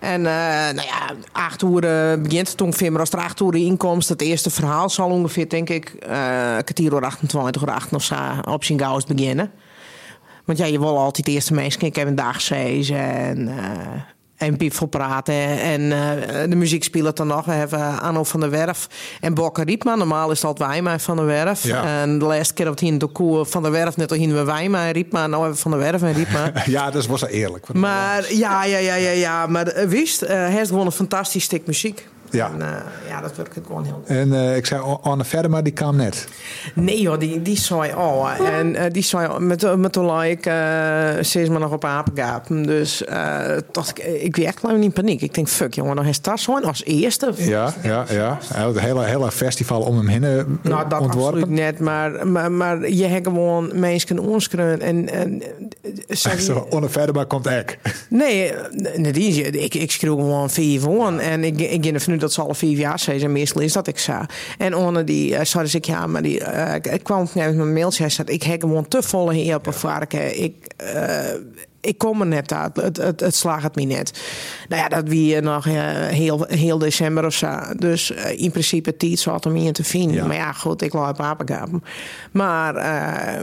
En 0.00 0.26
eh, 0.26 0.32
nou 0.74 0.86
ja, 0.86 1.14
8 1.32 1.62
uur 1.62 1.80
begint 2.20 2.50
het 2.50 2.60
ongeveer. 2.60 2.90
Maar 2.90 3.00
als 3.00 3.10
er 3.10 3.18
8 3.18 3.40
uur 3.40 3.54
inkomst, 3.54 4.08
het 4.08 4.22
eerste 4.22 4.50
verhaal 4.50 4.90
zal 4.90 5.10
ongeveer, 5.10 5.48
denk 5.48 5.68
ik, 5.68 5.88
eh 5.88 6.52
kwartier 6.52 6.92
uur 6.92 7.04
28 7.04 7.62
uur 7.62 7.70
8 7.70 7.92
of 7.92 8.02
zo 8.02 8.14
op 8.48 8.64
zijn 8.64 8.78
beginnen. 9.06 9.50
Want 10.44 10.58
ja, 10.58 10.66
je 10.66 10.78
wil 10.78 10.98
altijd 10.98 11.26
de 11.26 11.32
eerste 11.32 11.54
mensen. 11.54 11.80
Ik 11.82 11.96
heb 11.96 12.06
een 12.06 12.14
dag 12.14 12.40
en, 12.90 13.50
en 14.38 14.56
Piep 14.56 14.74
voor 14.74 14.88
praten. 14.88 15.60
En 15.60 15.92
eh, 15.92 16.48
de 16.48 16.56
muziek 16.56 16.84
speelt 16.84 17.16
dan 17.16 17.26
nog. 17.26 17.44
We 17.44 17.52
hebben 17.52 18.00
Anno 18.00 18.24
van 18.24 18.40
der 18.40 18.50
Werf 18.50 18.88
en 19.20 19.34
Bokke 19.34 19.64
Riepman. 19.64 19.98
Normaal 19.98 20.30
is 20.30 20.40
dat 20.40 20.58
Wijma 20.58 20.98
van 20.98 21.16
der 21.16 21.26
Werf. 21.26 21.62
Ja. 21.62 22.02
En 22.02 22.18
de 22.18 22.24
laatste 22.24 22.54
keer 22.54 22.64
dat 22.64 22.80
hij 22.80 22.88
in 22.88 22.98
de 22.98 23.06
koer 23.06 23.46
van 23.46 23.62
der 23.62 23.72
Werf 23.72 23.96
net 23.96 24.10
al 24.10 24.16
hingen 24.16 24.36
we 24.36 24.44
Wijma 24.44 24.86
en 24.86 24.92
Riepman. 24.92 25.30
Nou 25.30 25.42
hebben 25.42 25.52
we 25.52 25.62
van 25.62 25.70
der 25.70 25.80
Werf 25.80 26.02
en 26.02 26.12
Riepman. 26.12 26.52
Ja, 26.66 26.90
dat 26.90 27.06
was 27.06 27.26
eerlijk. 27.26 27.72
maar 27.72 28.32
ja, 28.32 28.64
ja, 28.64 28.78
ja, 28.78 28.94
ja, 28.94 29.10
ja. 29.10 29.46
Maar 29.46 29.66
eh, 29.66 29.88
wist, 29.88 30.20
hij 30.20 30.50
heeft 30.50 30.68
gewoon 30.68 30.86
een 30.86 30.92
fantastisch 30.92 31.44
stuk 31.44 31.66
muziek. 31.66 32.06
Ja. 32.30 32.50
En, 32.52 32.62
eh, 32.62 32.68
ja, 33.08 33.20
dat 33.20 33.36
werkt 33.36 33.58
gewoon 33.66 33.84
heel 33.84 33.92
goed. 33.92 34.16
En 34.16 34.32
eh, 34.32 34.56
ik 34.56 34.66
zei, 34.66 34.82
Anne 35.02 35.24
verder, 35.24 35.50
maar 35.50 35.62
die 35.62 35.72
kwam 35.72 35.96
net. 35.96 36.28
Nee 36.74 37.00
joh, 37.00 37.18
die, 37.18 37.42
die 37.42 37.58
zei 37.58 37.92
al. 37.92 38.28
En 38.30 38.74
eh, 38.74 38.92
die 38.92 39.02
zei 39.02 39.38
met, 39.38 39.76
met 39.76 39.94
de 39.94 40.04
like, 40.04 40.48
uh, 41.36 41.48
maar 41.48 41.60
nog 41.60 41.72
op 41.72 41.84
apengaap. 41.84 42.46
Dus 42.48 43.02
dacht 43.72 43.98
ik, 43.98 44.04
ik 44.04 44.36
werd 44.36 44.48
echt 44.48 44.62
lang 44.62 44.82
in 44.82 44.92
paniek. 44.92 45.22
Ik 45.22 45.34
denk, 45.34 45.48
fuck 45.48 45.74
jongen, 45.74 45.96
nog 45.96 46.06
is 46.06 46.20
dat 46.20 46.40
zo 46.40 46.60
als 46.60 46.84
eerste. 46.84 47.32
Ja, 47.36 47.74
ja, 47.82 48.04
ja. 48.08 48.38
Het 48.54 48.80
hele, 48.80 49.04
hele 49.04 49.30
festival 49.30 49.80
om 49.80 49.96
hem 49.96 50.06
heen 50.06 50.20
Nou, 50.62 50.88
dat 50.88 51.00
ontworpen. 51.00 51.40
absoluut 51.40 51.48
net. 51.48 51.78
Maar, 51.78 52.28
maar, 52.28 52.52
maar 52.52 52.90
je 52.90 53.04
hebt 53.04 53.26
gewoon 53.26 53.70
mensen 53.74 54.18
onskreun. 54.18 54.80
En, 54.80 55.08
en 55.08 55.42
Zo, 56.38 56.66
Anne 56.70 56.88
verder, 56.88 57.14
maar 57.14 57.26
komt 57.26 57.46
ek. 57.46 57.78
Nee, 58.08 58.52
net 58.96 59.16
is 59.16 59.36
het. 59.36 59.56
Ik, 59.56 59.74
ik 59.74 59.90
schreeuw 59.90 60.16
gewoon 60.16 60.50
vier 60.50 60.80
voor. 60.80 61.18
En 61.18 61.44
ik, 61.44 61.60
ik 61.60 61.84
ging 61.84 61.92
uit 61.94 62.17
dat 62.18 62.32
ze 62.32 62.42
alle 62.42 62.54
vier 62.54 62.76
jaar 62.78 62.98
zijn. 62.98 63.20
En 63.20 63.32
meestal 63.32 63.62
is 63.62 63.72
dat 63.72 63.86
ik 63.86 63.98
zo. 63.98 64.20
En 64.58 64.74
onder 64.76 65.04
die, 65.04 65.30
uh, 65.30 65.40
zei 65.42 65.68
ik 65.72 65.84
ja, 65.84 66.06
maar 66.06 66.22
die, 66.22 66.40
uh, 66.40 66.74
ik 66.74 67.02
kwam 67.02 67.28
net 67.34 67.56
met 67.56 67.66
een 67.66 67.72
mailtje. 67.72 68.02
Hij 68.02 68.10
zei, 68.10 68.28
ik 68.28 68.42
heb 68.42 68.60
gewoon 68.60 68.88
te 68.88 69.02
volle 69.02 69.34
heer 69.34 69.54
op 69.54 69.66
een 69.66 69.72
varken. 69.72 70.42
Ik, 70.42 70.74
uh, 70.94 71.18
ik 71.80 71.98
kom 71.98 72.20
er 72.20 72.26
net 72.26 72.52
uit. 72.52 72.76
Het, 72.76 72.96
het, 72.96 73.20
het 73.20 73.34
slaagt 73.34 73.62
het 73.62 73.74
me 73.76 73.82
net. 73.82 74.20
Nou 74.68 74.82
ja, 74.82 74.88
dat 74.88 75.08
wie 75.08 75.40
nog 75.40 75.66
uh, 75.66 75.74
heel, 76.06 76.44
heel 76.48 76.78
december 76.78 77.24
of 77.24 77.34
zo. 77.34 77.58
Dus 77.76 78.10
in 78.36 78.50
principe 78.50 78.96
tijd 78.96 79.18
zat 79.18 79.46
om 79.46 79.54
hier 79.54 79.72
te 79.72 79.84
vinden. 79.84 80.14
Ja. 80.14 80.26
Maar 80.26 80.36
ja, 80.36 80.52
goed, 80.52 80.82
ik 80.82 80.92
laat 80.92 81.18
apengapen. 81.18 81.84
Maar 82.32 82.74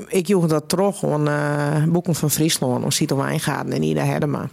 ik 0.07 0.27
joeg 0.27 0.47
dat 0.47 0.69
terug 0.69 1.03
aan 1.03 1.27
uh, 1.27 1.83
boeken 1.87 2.15
van 2.15 2.31
Friesland. 2.31 2.83
Om 2.83 2.91
Cito 2.91 3.17
Wijngaarden 3.17 3.73
en 3.73 3.83
Ida 3.83 4.03
Hedema. 4.03 4.49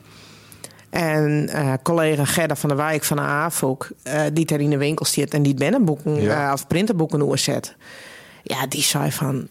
En 0.93 1.49
uh, 1.55 1.73
collega 1.83 2.25
Gerda 2.25 2.57
van 2.57 2.69
der 2.69 2.79
Wijk 2.79 3.05
van 3.05 3.17
de 3.17 3.23
AFOK, 3.23 3.89
uh, 4.07 4.21
die 4.33 4.47
er 4.47 4.61
in 4.61 4.71
de 4.71 4.77
winkel 4.77 5.07
zit 5.07 5.35
en 5.35 5.43
die 5.43 5.55
binnenboeken 5.55 6.21
ja. 6.23 6.47
uh, 6.47 6.53
of 6.53 6.67
printerboeken 6.67 7.25
oorzet. 7.25 7.75
Ja, 8.43 8.67
die 8.67 8.83
zei 8.83 9.13
van, 9.13 9.47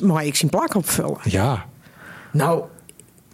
mag 0.00 0.22
ik 0.22 0.36
zijn 0.36 0.50
plak 0.50 0.74
opvullen? 0.74 1.18
Ja. 1.22 1.64
Nou, 2.32 2.64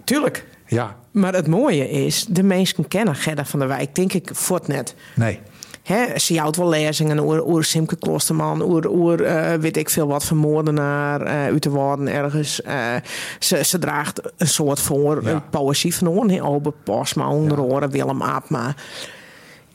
tuurlijk. 0.04 0.46
Ja. 0.66 0.96
Maar 1.10 1.34
het 1.34 1.46
mooie 1.46 1.90
is, 1.90 2.26
de 2.28 2.42
mensen 2.42 2.88
kennen 2.88 3.14
Gerda 3.14 3.44
van 3.44 3.58
der 3.58 3.68
Wijk, 3.68 3.94
denk 3.94 4.12
ik, 4.12 4.30
voort 4.32 4.66
net. 4.66 4.94
Nee. 5.14 5.40
He, 5.86 6.18
ze 6.18 6.38
houdt 6.38 6.56
wel 6.56 6.68
lezingen 6.68 7.18
oer, 7.18 7.46
oer 7.46 7.64
Simke 7.64 7.96
Klosterman, 7.96 8.62
oer, 8.62 8.88
oer 8.90 9.20
uh, 9.20 9.52
weet 9.52 9.76
ik 9.76 9.90
veel 9.90 10.06
wat 10.06 10.24
van 10.24 10.36
moordenaar 10.36 11.22
uh, 11.22 11.44
uit 11.44 11.62
de 11.62 11.70
ergens. 12.06 12.60
Uh, 12.66 12.94
ze, 13.38 13.64
ze 13.64 13.78
draagt 13.78 14.20
een 14.36 14.48
soort 14.48 14.80
voor, 14.80 15.22
ja. 15.22 15.30
een 15.30 15.48
poëzie 15.50 15.94
van 15.94 16.06
hoorn, 16.06 16.42
Obe 16.42 16.72
Posma, 16.84 17.28
onder 17.28 17.60
oren, 17.60 17.90
Willem 17.90 18.22
Aapma. 18.22 18.74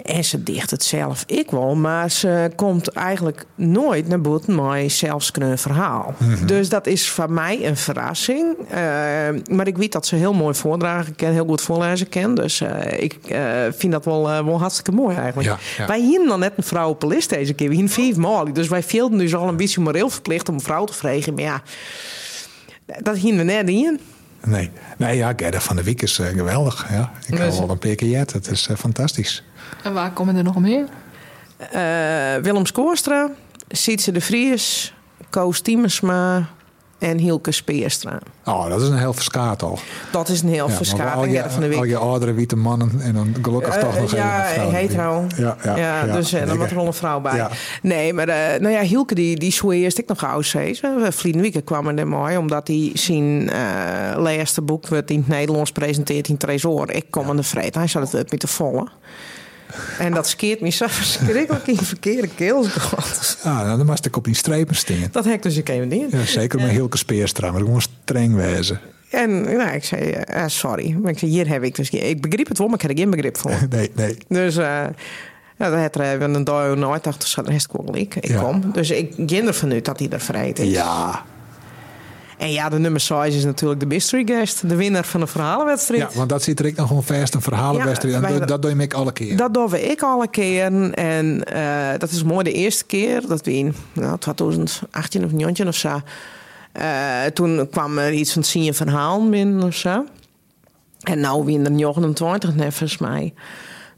En 0.03 0.23
ze 0.23 0.43
dicht 0.43 0.71
het 0.71 0.83
zelf 0.83 1.23
ik 1.27 1.51
wel, 1.51 1.75
maar 1.75 2.11
ze 2.11 2.51
komt 2.55 2.87
eigenlijk 2.87 3.45
nooit 3.55 4.07
naar 4.07 4.21
buiten 4.21 4.55
met 4.55 4.91
zelfs 4.91 5.31
een 5.33 5.57
verhaal. 5.57 6.13
Mm 6.17 6.33
-hmm. 6.33 6.45
Dus 6.45 6.69
dat 6.69 6.87
is 6.87 7.09
voor 7.09 7.31
mij 7.31 7.65
een 7.65 7.77
verrassing. 7.77 8.55
Uh, 8.59 8.75
maar 9.55 9.67
ik 9.67 9.77
weet 9.77 9.91
dat 9.91 10.07
ze 10.07 10.15
heel 10.15 10.33
mooi 10.33 10.55
voordragen 10.55 11.15
kan, 11.15 11.31
heel 11.31 11.45
goed 11.45 11.61
voorlezen 11.61 12.09
kan. 12.09 12.35
Dus 12.35 12.61
uh, 12.61 12.69
ik 12.97 13.17
uh, 13.31 13.39
vind 13.71 13.91
dat 13.91 14.05
wel, 14.05 14.23
wel 14.23 14.59
hartstikke 14.59 14.91
mooi 14.91 15.15
eigenlijk. 15.15 15.47
Ja, 15.47 15.57
ja. 15.77 15.87
Wij 15.87 16.01
hier 16.01 16.27
dan 16.27 16.39
net 16.39 16.53
een 16.55 16.63
vrouw 16.63 16.89
op 16.89 17.01
de 17.01 17.07
list 17.07 17.29
deze 17.29 17.53
keer. 17.53 17.69
We 17.69 17.75
hier 17.75 17.89
vijf 17.89 18.15
maal. 18.15 18.53
Dus 18.53 18.67
wij 18.67 18.83
vielen 18.83 19.17
dus 19.17 19.35
al 19.35 19.47
een 19.47 19.57
beetje 19.57 19.81
moreel 19.81 20.09
verplicht 20.09 20.49
om 20.49 20.55
een 20.55 20.61
vrouw 20.61 20.85
te 20.85 20.93
vregen. 20.93 21.33
Maar 21.33 21.43
ja, 21.43 21.61
dat 23.01 23.17
hier 23.17 23.35
we 23.35 23.43
net 23.43 23.69
in. 23.69 23.99
Nee, 24.43 24.69
nee 24.97 25.17
ja, 25.17 25.33
Gerda 25.35 25.59
van 25.61 25.75
der 25.75 25.85
Wiek 25.85 26.01
is 26.01 26.15
geweldig. 26.15 26.87
Ja. 26.91 27.11
Ik 27.27 27.37
hou 27.37 27.51
al 27.51 27.69
een 27.69 27.77
paar 27.77 27.95
keer 27.95 28.09
jet. 28.09 28.33
Het 28.33 28.47
is 28.47 28.69
fantastisch. 28.77 29.43
En 29.83 29.93
waar 29.93 30.11
komen 30.11 30.35
er 30.35 30.43
nog 30.43 30.59
meer? 30.59 30.85
Uh, 31.75 32.43
Willem 32.43 32.65
Skoorstra, 32.65 33.29
Sietse 33.67 34.11
de 34.11 34.21
Vries, 34.21 34.93
Koos 35.29 35.61
Tiemersma 35.61 36.49
en 37.01 37.17
Hielke 37.17 37.51
Speerstra. 37.51 38.19
Oh, 38.45 38.69
dat 38.69 38.81
is 38.81 38.87
een 38.87 38.97
heel 38.97 39.13
verskaat 39.13 39.63
al. 39.63 39.79
Dat 40.11 40.29
is 40.29 40.41
een 40.41 40.49
heel 40.49 40.67
ja, 40.67 40.75
verskaat. 40.75 41.15
Al 41.15 41.25
je, 41.25 41.43
van 41.47 41.61
de 41.61 41.67
week. 41.67 41.77
al 41.77 41.83
je 41.83 41.97
oudere 41.97 42.33
witte 42.33 42.55
mannen 42.55 43.01
en 43.01 43.13
dan 43.13 43.35
gelukkig 43.41 43.77
toch 43.77 43.99
nog 43.99 44.11
ja, 44.11 44.51
even 44.51 44.63
een 44.63 44.73
hetero. 44.73 45.25
Ja, 45.37 45.57
ja, 45.63 45.75
ja, 45.75 46.05
ja, 46.05 46.13
dus 46.13 46.33
en 46.33 46.47
dan 46.47 46.57
wordt 46.57 46.71
er 46.71 46.77
wel 46.77 46.87
een 46.87 46.93
vrouw 46.93 47.19
bij. 47.19 47.47
Nee, 47.81 48.13
maar 48.13 48.27
uh, 48.27 48.35
nou 48.35 48.69
ja, 48.69 48.81
Hielke 48.81 49.15
die, 49.15 49.35
die 49.39 49.73
eerst 49.73 49.97
ik 49.97 50.07
nog 50.07 50.23
oud 50.23 50.45
zijn. 50.45 50.77
Vlieden 51.09 51.41
Wieken 51.41 51.63
kwam 51.63 51.87
er 51.87 52.07
mooi, 52.07 52.37
omdat 52.37 52.67
hij 52.67 52.91
zijn 52.93 53.41
uh, 53.41 53.49
laatste 54.17 54.61
boek 54.61 54.87
werd 54.87 55.11
in 55.11 55.17
het 55.17 55.27
Nederlands 55.27 55.71
presenteert 55.71 56.27
in 56.27 56.37
Tresor. 56.37 56.91
Ik 56.91 57.05
kom 57.09 57.29
aan 57.29 57.37
de 57.37 57.43
vreed. 57.43 57.75
Hij 57.75 57.87
zat 57.87 58.11
het 58.11 58.31
met 58.31 58.41
de 58.41 58.47
volle. 58.47 58.87
En 59.99 60.13
dat 60.13 60.27
skeert 60.27 60.61
me 60.61 60.69
zo 60.69 60.85
verschrikkelijk 60.89 61.67
in 61.67 61.77
verkeerde 61.77 62.27
keelsgat. 62.35 63.37
Ah, 63.43 63.63
nou, 63.65 63.77
dan 63.77 63.85
moest 63.85 64.05
ik 64.05 64.15
op 64.17 64.23
die 64.25 64.35
strepen 64.35 64.75
stingen. 64.75 65.09
Dat 65.11 65.25
heb 65.25 65.33
ik 65.33 65.41
dus 65.41 65.57
ik 65.57 65.69
even 65.69 65.87
niet. 65.87 66.11
Ja, 66.11 66.25
zeker 66.25 66.59
met 66.59 66.69
Hilke 66.69 66.97
Speerstra, 66.97 67.51
maar 67.51 67.61
ik 67.61 67.67
moest 67.67 67.89
streng 68.03 68.35
wezen. 68.35 68.79
En 69.09 69.41
nou, 69.41 69.69
ik 69.71 69.83
zei, 69.83 70.01
eh, 70.11 70.43
sorry. 70.47 70.97
Maar 71.01 71.11
ik 71.11 71.19
zei, 71.19 71.31
hier 71.31 71.47
heb 71.47 71.63
ik 71.63 71.75
dus... 71.75 71.89
Ik 71.89 72.21
begreep 72.21 72.47
het 72.47 72.57
wel, 72.57 72.67
maar 72.67 72.75
ik 72.75 72.81
heb 72.81 72.91
er 72.91 72.97
geen 72.97 73.09
begrip 73.09 73.37
voor. 73.37 73.51
Nee, 73.69 73.91
nee. 73.95 74.17
Dus 74.27 74.57
uh, 74.57 74.63
ja, 75.57 75.69
dan 75.69 75.79
had 75.79 75.95
er 75.95 76.01
even 76.01 76.33
een 76.33 76.43
dag 76.43 76.75
nooit 76.75 77.03
dacht 77.03 77.35
ik, 77.37 77.47
rest 77.47 77.67
ik. 77.93 78.15
Ik 78.15 78.25
Ja. 78.27 78.41
kom. 78.41 78.71
Dus 78.73 78.89
ik 78.89 79.13
ging 79.25 79.47
ervan 79.47 79.71
uit 79.71 79.85
dat 79.85 79.99
hij 79.99 80.09
er 80.09 80.19
vrij 80.21 80.49
is. 80.49 80.67
Ja. 80.71 81.25
En 82.41 82.51
ja, 82.51 82.69
de 82.69 82.79
nummer 82.79 83.01
6 83.01 83.35
is 83.35 83.43
natuurlijk 83.43 83.79
de 83.79 83.85
mystery 83.85 84.23
guest. 84.25 84.69
De 84.69 84.75
winnaar 84.75 85.05
van 85.05 85.19
de 85.19 85.27
verhalenwedstrijd. 85.27 86.01
ja, 86.01 86.17
want 86.17 86.29
dat 86.29 86.43
zit 86.43 86.59
er 86.59 86.65
ik 86.65 86.75
nog 86.75 86.87
gewoon 86.87 87.03
vast, 87.03 87.33
een 87.33 87.41
verhalenwedstrijd. 87.41 88.21
Ja, 88.21 88.39
dat, 88.39 88.47
dat 88.47 88.61
doe 88.61 88.69
je 88.71 88.75
me 88.75 88.89
alle 88.89 89.11
keer. 89.11 89.37
Dat 89.37 89.53
doen 89.53 89.67
we 89.67 89.81
ik 89.81 90.01
alle 90.01 90.27
keren. 90.27 90.93
En 90.93 91.43
eh, 91.43 91.99
dat 91.99 92.11
is 92.11 92.23
mooi 92.23 92.43
de 92.43 92.51
eerste 92.51 92.85
keer 92.85 93.27
dat 93.27 93.45
we 93.45 93.53
in 93.53 93.75
nou, 93.93 94.17
2018 94.17 95.25
of 95.25 95.31
19 95.31 95.67
of 95.67 95.75
zo. 95.75 96.01
eh, 96.71 97.25
toen 97.33 97.69
kwam 97.69 97.97
er 97.97 98.11
iets 98.11 98.33
van 98.33 98.43
zien 98.43 98.73
verhaal 98.73 99.29
binnen 99.29 99.63
of 99.63 99.75
zo. 99.75 100.05
En 101.01 101.19
nou 101.19 101.45
wie 101.45 101.63
er 101.63 101.71
29 101.71 102.55
net 102.55 102.73
volgens 102.73 102.99
mij. 102.99 103.33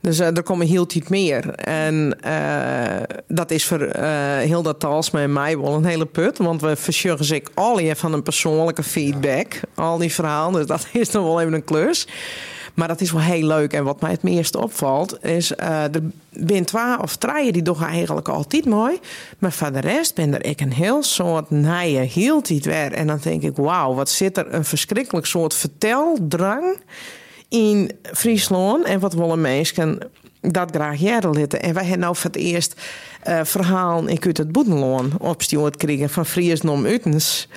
Dus 0.04 0.20
eh, 0.20 0.38
er 0.38 0.44
komen 0.44 0.68
heel 0.68 0.86
iets 0.94 1.08
meer. 1.08 1.50
En 1.56 2.18
eh, 2.22 3.18
dat 3.28 3.52
is 3.52 3.66
voor 3.66 3.82
eh 3.82 4.38
Hilda 4.40 4.74
Talsma 4.74 5.22
en 5.22 5.34
mij 5.34 5.60
wel 5.60 5.74
een 5.74 5.86
hele 5.86 6.06
put. 6.06 6.38
Want 6.38 6.62
we 6.62 6.76
verzorgen 6.76 7.26
zich 7.26 7.42
al 7.54 7.80
je 7.80 7.96
van 7.96 8.14
een 8.14 8.24
persoonlijke 8.24 8.84
feedback. 8.84 9.60
Al 9.76 9.98
die 9.98 10.14
verhalen. 10.14 10.54
Dus 10.54 10.66
dat 10.66 10.88
is 11.02 11.12
dan 11.12 11.24
wel 11.24 11.42
even 11.42 11.54
een 11.54 11.64
klus. 11.64 12.08
Maar 12.74 12.88
dat 12.88 13.02
is 13.02 13.12
wel 13.12 13.22
heel 13.22 13.48
leuk. 13.48 13.74
En 13.74 13.84
wat 13.84 14.02
mij 14.02 14.12
het 14.12 14.24
meest 14.24 14.56
opvalt, 14.56 15.26
is 15.26 15.56
eh 15.56 15.84
er 15.84 16.02
zijn 16.32 17.02
of 17.02 17.16
drie 17.16 17.52
die 17.52 17.62
doen 17.62 17.84
eigenlijk 17.84 18.28
altijd 18.28 18.66
mooi. 18.66 19.00
Maar 19.40 19.52
voor 19.52 19.72
de 19.72 19.80
rest 19.80 20.16
ben 20.16 20.34
er 20.34 20.46
ik 20.46 20.62
een 20.62 20.74
heel 20.74 21.04
soort 21.04 21.50
nije 21.50 22.02
hield 22.02 22.48
weer. 22.66 22.92
En 22.94 23.08
dan 23.08 23.20
denk 23.22 23.42
ik, 23.42 23.56
wauw, 23.56 23.94
wat 23.94 24.10
zit 24.10 24.38
er 24.38 24.54
een 24.54 24.66
verschrikkelijk 24.66 25.26
soort 25.26 25.54
verteldrang 25.54 26.78
in 27.54 27.92
Friesland. 28.04 28.86
En 28.86 29.00
wat 29.00 29.14
willen 29.14 29.42
mensen 29.42 30.00
dat 30.42 30.72
graag 30.72 31.00
jaren 31.00 31.32
litten. 31.32 31.62
En 31.62 31.74
wij 31.74 31.84
hebben 31.84 32.00
nou 32.02 32.16
voor 32.16 32.32
het 32.32 32.40
eerst 32.40 32.82
eh 33.22 33.40
verhaal 33.44 34.08
ik 34.08 34.26
uit 34.26 34.38
het 34.38 34.52
Boedenloon 34.52 35.12
opgestuurd 35.20 35.78
kregen 35.78 36.10
van 36.10 36.26
Fries 36.26 36.62
Nom 36.62 36.86
Utens. 36.86 37.48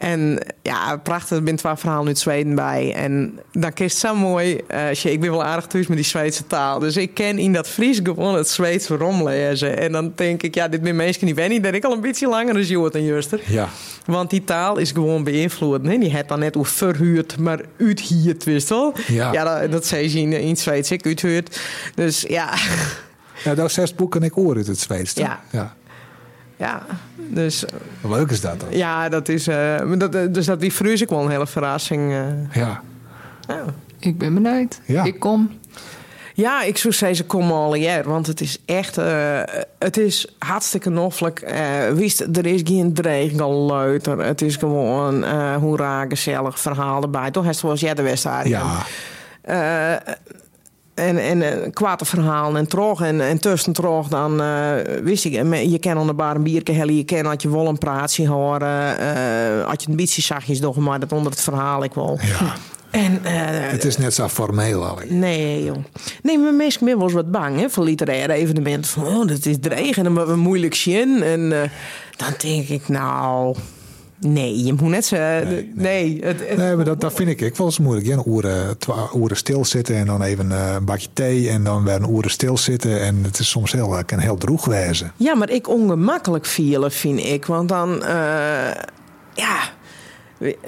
En 0.00 0.38
ja, 0.62 0.96
prachtig. 0.96 1.36
Er 1.38 1.42
zijn 1.44 1.56
twee 1.56 1.76
verhalen 1.76 2.06
uit 2.06 2.18
Zweden 2.18 2.54
bij. 2.54 2.92
En 2.94 3.38
dan 3.52 3.70
is 3.74 3.92
het 3.92 4.00
zo 4.00 4.14
mooi. 4.14 4.60
je- 5.02 5.12
ik 5.12 5.20
ben 5.20 5.30
wel 5.30 5.44
aardig 5.44 5.66
thuis 5.66 5.86
met 5.86 5.96
die 5.96 6.06
Zweedse 6.06 6.46
taal. 6.46 6.78
Dus 6.78 6.96
ik 6.96 7.14
ken 7.14 7.38
in 7.38 7.52
dat 7.52 7.68
Fries 7.68 8.00
gewoon 8.02 8.34
het 8.36 8.48
Zweeds 8.48 8.86
lezen. 9.24 9.78
En 9.78 9.92
dan 9.92 10.12
denk 10.14 10.42
ik, 10.42 10.54
ja, 10.54 10.68
dit 10.68 10.82
ben 10.82 10.96
mensen 10.96 11.26
niet 11.26 11.34
wennen. 11.34 11.62
Dat 11.62 11.74
ik 11.74 11.84
al 11.84 11.92
een 11.92 12.00
beetje 12.00 12.28
langer 12.28 12.56
als 12.56 12.68
Joort 12.68 12.94
en 12.94 13.04
Juster. 13.04 13.40
Ja. 13.46 13.68
Want 14.06 14.30
die 14.30 14.44
taal 14.44 14.78
is 14.78 14.90
gewoon 14.90 15.24
beïnvloed. 15.24 15.82
Nee? 15.82 15.98
Die 15.98 16.10
heeft 16.10 16.28
dan 16.28 16.38
net 16.38 16.54
hoe 16.54 16.64
verhuurd, 16.66 17.38
maar 17.38 17.60
uithierd, 17.78 18.44
wist 18.44 18.68
wel. 18.68 18.94
Ja. 19.06 19.32
dat, 19.60 19.72
dat 19.72 19.86
zei 19.86 20.08
ze 20.08 20.18
in, 20.18 20.32
in 20.32 20.48
het 20.48 20.60
Zweeds. 20.60 20.90
Ik 20.90 21.06
uithuurd. 21.06 21.60
Dus 21.94 22.24
ja, 22.28 22.54
Ja, 23.44 23.54
dat 23.54 23.72
zes 23.72 23.94
boeken 23.94 24.22
ik 24.22 24.36
oor 24.36 24.56
uit 24.56 24.66
het 24.66 24.78
Zweeds. 24.78 25.12
Ja. 25.14 25.40
ja. 25.50 25.74
ja. 26.56 26.86
Dus 27.30 27.64
leuk 28.02 28.30
is 28.30 28.40
dat 28.40 28.60
dan? 28.60 28.68
ja, 28.70 29.08
dat 29.08 29.28
is... 29.28 29.46
eh, 29.46 29.76
dat, 29.98 30.14
eh, 30.14 30.22
dus 30.30 30.46
dat 30.46 30.60
die 30.60 30.72
is 30.82 31.02
ook 31.02 31.10
wel 31.10 31.24
een 31.24 31.30
hele 31.30 31.46
verrassing. 31.46 32.12
eh. 32.12 32.54
Ja. 32.62 32.82
ja. 33.48 33.64
Ik 33.98 34.18
ben 34.18 34.34
benieuwd. 34.42 34.80
Ja. 34.84 35.04
Ik 35.04 35.18
kom. 35.20 35.58
Ja, 36.34 36.62
ik 36.62 36.76
zou 36.78 36.94
zeggen, 36.94 37.16
ze 37.16 37.24
komen 37.24 37.54
al 37.54 37.74
jaar. 37.74 38.04
Want 38.04 38.26
het 38.26 38.40
is 38.40 38.58
echt... 38.64 38.98
eh, 38.98 39.40
het 39.78 39.96
is 39.96 40.34
hartstikke 40.38 40.90
noffelijk. 40.90 41.40
Eh 41.40 41.88
wist, 41.92 42.20
er 42.20 42.46
is 42.46 42.60
geen 42.64 42.94
dreiging 42.94 43.40
al 43.40 43.52
luider. 43.52 44.18
Het 44.18 44.42
is 44.42 44.56
gewoon 44.56 45.24
eh 45.24 45.54
hoera, 45.56 46.06
gezellig 46.08 46.60
verhaal 46.60 47.02
erbij. 47.02 47.30
Toch? 47.30 47.44
Het 47.44 47.56
zoals 47.56 47.80
jij 47.80 47.94
de 47.94 48.02
Westarie. 48.02 48.50
Ja. 48.50 48.76
Eh, 49.42 50.12
en, 51.00 51.18
en 51.18 51.42
eh, 51.42 51.70
kwade 51.72 52.04
verhalen 52.04 52.56
en 52.56 52.68
trog 52.68 53.02
en, 53.02 53.20
en 53.20 53.40
tussen 53.40 53.72
trog 53.72 54.08
dan 54.08 54.42
eh, 54.42 54.72
wist 55.02 55.24
ik, 55.24 55.34
eh, 55.34 55.70
je 55.70 55.78
kan 55.78 55.98
onder 55.98 56.14
bar 56.14 56.36
een 56.36 56.42
bierke 56.42 56.72
hellen, 56.72 56.96
je 56.96 57.04
kan 57.04 57.24
had 57.24 57.42
je 57.42 57.50
wel 57.50 57.66
een 57.66 57.78
praatje 57.78 58.28
horen, 58.28 58.98
eh 58.98 59.68
had 59.68 59.82
je 59.82 59.90
een 59.90 59.96
beetje 59.96 60.22
zachtjes 60.22 60.60
doch 60.60 60.76
maar 60.76 61.00
dat 61.00 61.12
onder 61.12 61.32
het 61.32 61.40
verhaal 61.40 61.84
ik 61.84 61.94
wel. 61.94 62.18
ja. 62.22 62.54
En 62.90 63.24
eh, 63.24 63.70
Het 63.70 63.84
is 63.84 63.96
net 63.98 64.14
zo 64.14 64.28
formeel 64.28 64.86
al. 64.86 64.98
Nee, 65.08 65.64
joh. 65.64 65.76
Nee, 66.22 66.38
maar 66.38 66.56
ben 66.56 66.80
wel 66.80 67.02
eens 67.02 67.12
wat 67.12 67.30
bang 67.30 67.60
hè, 67.60 67.70
voor 67.70 67.84
literaire 67.84 68.32
evenementen. 68.32 68.90
Van, 68.90 69.06
oh, 69.06 69.26
dat 69.26 69.46
is 69.46 69.56
dreigen 69.60 70.06
en 70.06 70.26
we 70.26 70.36
moeilijk 70.36 70.74
zien. 70.74 71.22
En 71.22 71.62
eh, 71.62 71.70
dan 72.16 72.32
denk 72.38 72.68
ik, 72.68 72.88
nou, 72.88 73.56
nee, 74.20 74.64
je 74.64 74.72
moet 74.72 74.88
net 74.88 75.04
zo. 75.04 75.16
Nee, 75.74 76.20
het, 76.24 76.48
het- 76.48 76.56
Nee, 76.56 76.76
maar 76.76 76.84
dat, 76.84 77.00
dat 77.00 77.12
vind 77.12 77.28
ik 77.28 77.40
ik 77.40 77.56
wel 77.56 77.66
eens 77.66 77.78
moeilijk. 77.78 78.06
Ja, 78.06 78.12
een 78.16 78.22
oeren, 78.26 78.78
twa- 78.78 79.08
oeren 79.14 79.36
stilzitten 79.36 79.96
en 79.96 80.06
dan 80.06 80.22
even 80.22 80.52
eh, 80.52 80.72
een 80.74 80.84
bakje 80.84 81.08
thee 81.12 81.48
en 81.48 81.64
dan 81.64 81.84
weer 81.84 81.94
een 81.94 82.08
oeren 82.08 82.30
stilzitten. 82.30 83.00
En 83.00 83.24
het 83.24 83.38
is 83.38 83.48
soms 83.48 83.72
heel, 83.72 83.96
eh, 83.98 84.04
kan 84.04 84.18
heel 84.18 84.36
droeg 84.36 84.64
wezen. 84.64 85.12
Ja, 85.16 85.34
maar 85.34 85.50
ik 85.50 85.68
ongemakkelijk 85.68 86.46
vielen, 86.46 86.92
vind 86.92 87.18
ik. 87.24 87.46
Want 87.46 87.68
dan, 87.68 88.02
eh, 88.04 88.70
ja. 89.34 89.58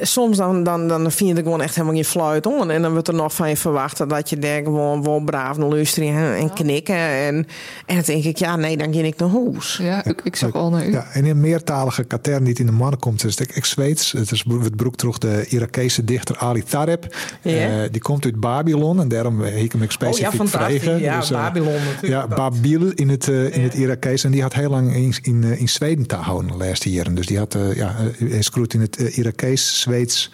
Soms 0.01 0.37
dan, 0.37 0.63
dan, 0.65 0.89
dan 0.89 1.13
vind 1.13 1.31
je 1.31 1.37
er 1.37 1.43
gewoon 1.43 1.61
echt 1.63 1.75
helemaal 1.75 1.95
geen 1.95 2.05
fluit 2.05 2.47
om. 2.47 2.71
En 2.71 2.83
dan 2.83 2.93
wordt 2.93 3.09
er 3.09 3.15
nog 3.15 3.35
van 3.35 3.49
je 3.49 3.57
verwacht 3.57 4.09
dat 4.09 4.31
je 4.31 4.39
daar 4.39 4.63
gewoon 4.63 5.03
wel 5.03 5.21
braaf 5.21 5.57
naar 5.57 5.69
luisteren 5.69 6.09
en, 6.09 6.35
en 6.35 6.53
knikken. 6.53 6.97
En, 6.97 7.47
en 7.87 7.95
dan 7.95 8.03
denk 8.05 8.25
ik, 8.25 8.37
ja, 8.37 8.57
nee, 8.57 8.77
dan 8.77 8.95
ga 8.95 9.01
ik 9.01 9.19
naar 9.19 9.29
huis. 9.29 9.77
Ja, 9.83 10.05
ik, 10.05 10.21
ik 10.25 10.37
zag 10.37 10.53
al 10.53 10.71
naar 10.71 10.87
u. 10.87 10.93
Ja, 10.93 11.07
en 11.13 11.25
in 11.25 11.31
een 11.31 11.41
meertalige 11.41 12.05
katern 12.05 12.45
die 12.45 12.55
in 12.55 12.67
de 12.67 12.73
mannen 12.73 12.99
komt, 12.99 13.25
is 13.25 13.39
het 13.39 13.57
ik 13.57 13.65
Zweeds. 13.65 14.13
Het 14.13 14.31
is 14.31 14.45
het 14.63 14.77
broek 14.77 14.97
terug 14.97 15.19
de 15.19 15.47
Irakese 15.49 16.05
dichter 16.05 16.37
Ali 16.39 16.63
Tareb. 16.63 17.17
Eh, 17.43 17.81
die 17.91 18.01
komt 18.01 18.25
uit 18.25 18.41
Babylon 18.41 19.01
en 19.01 19.09
daarom 19.09 19.41
heb 19.41 19.55
ik 19.55 19.73
hem 19.73 19.83
ook 19.83 19.93
specifiek 19.93 20.41
Oh 20.41 20.47
ja, 20.47 20.59
vregen. 20.59 21.01
Ja, 21.01 21.19
Dus, 21.19 21.31
eh, 21.31 21.37
Babylon 21.43 21.73
natuurlijk. 21.73 22.07
Ja, 22.23 22.27
Dat- 22.27 22.37
Babil 22.37 22.91
in 22.95 23.09
het, 23.09 23.29
eh, 23.29 23.57
in 23.57 23.63
het 23.63 23.75
Irakees. 23.75 24.25
En 24.25 24.31
die 24.31 24.43
had 24.43 24.53
heel 24.55 24.71
lang 24.71 24.95
in, 24.95 25.15
in, 25.23 25.45
eh, 25.45 25.61
in 25.61 25.69
Zweden 25.69 26.07
te 26.07 26.15
houden 26.15 26.51
de 26.51 26.57
laatste 26.65 26.91
jaren. 26.91 27.15
Dus 27.15 27.27
die 27.27 27.39
had, 27.39 27.55
eh, 27.55 27.75
ja, 27.75 27.97
eh, 28.19 28.31
hij 28.31 28.43
schroeit 28.43 28.75
in 28.75 28.81
het 28.81 28.97
eh, 28.97 29.19
Irakees, 29.63 29.81
Zweeds 29.81 30.31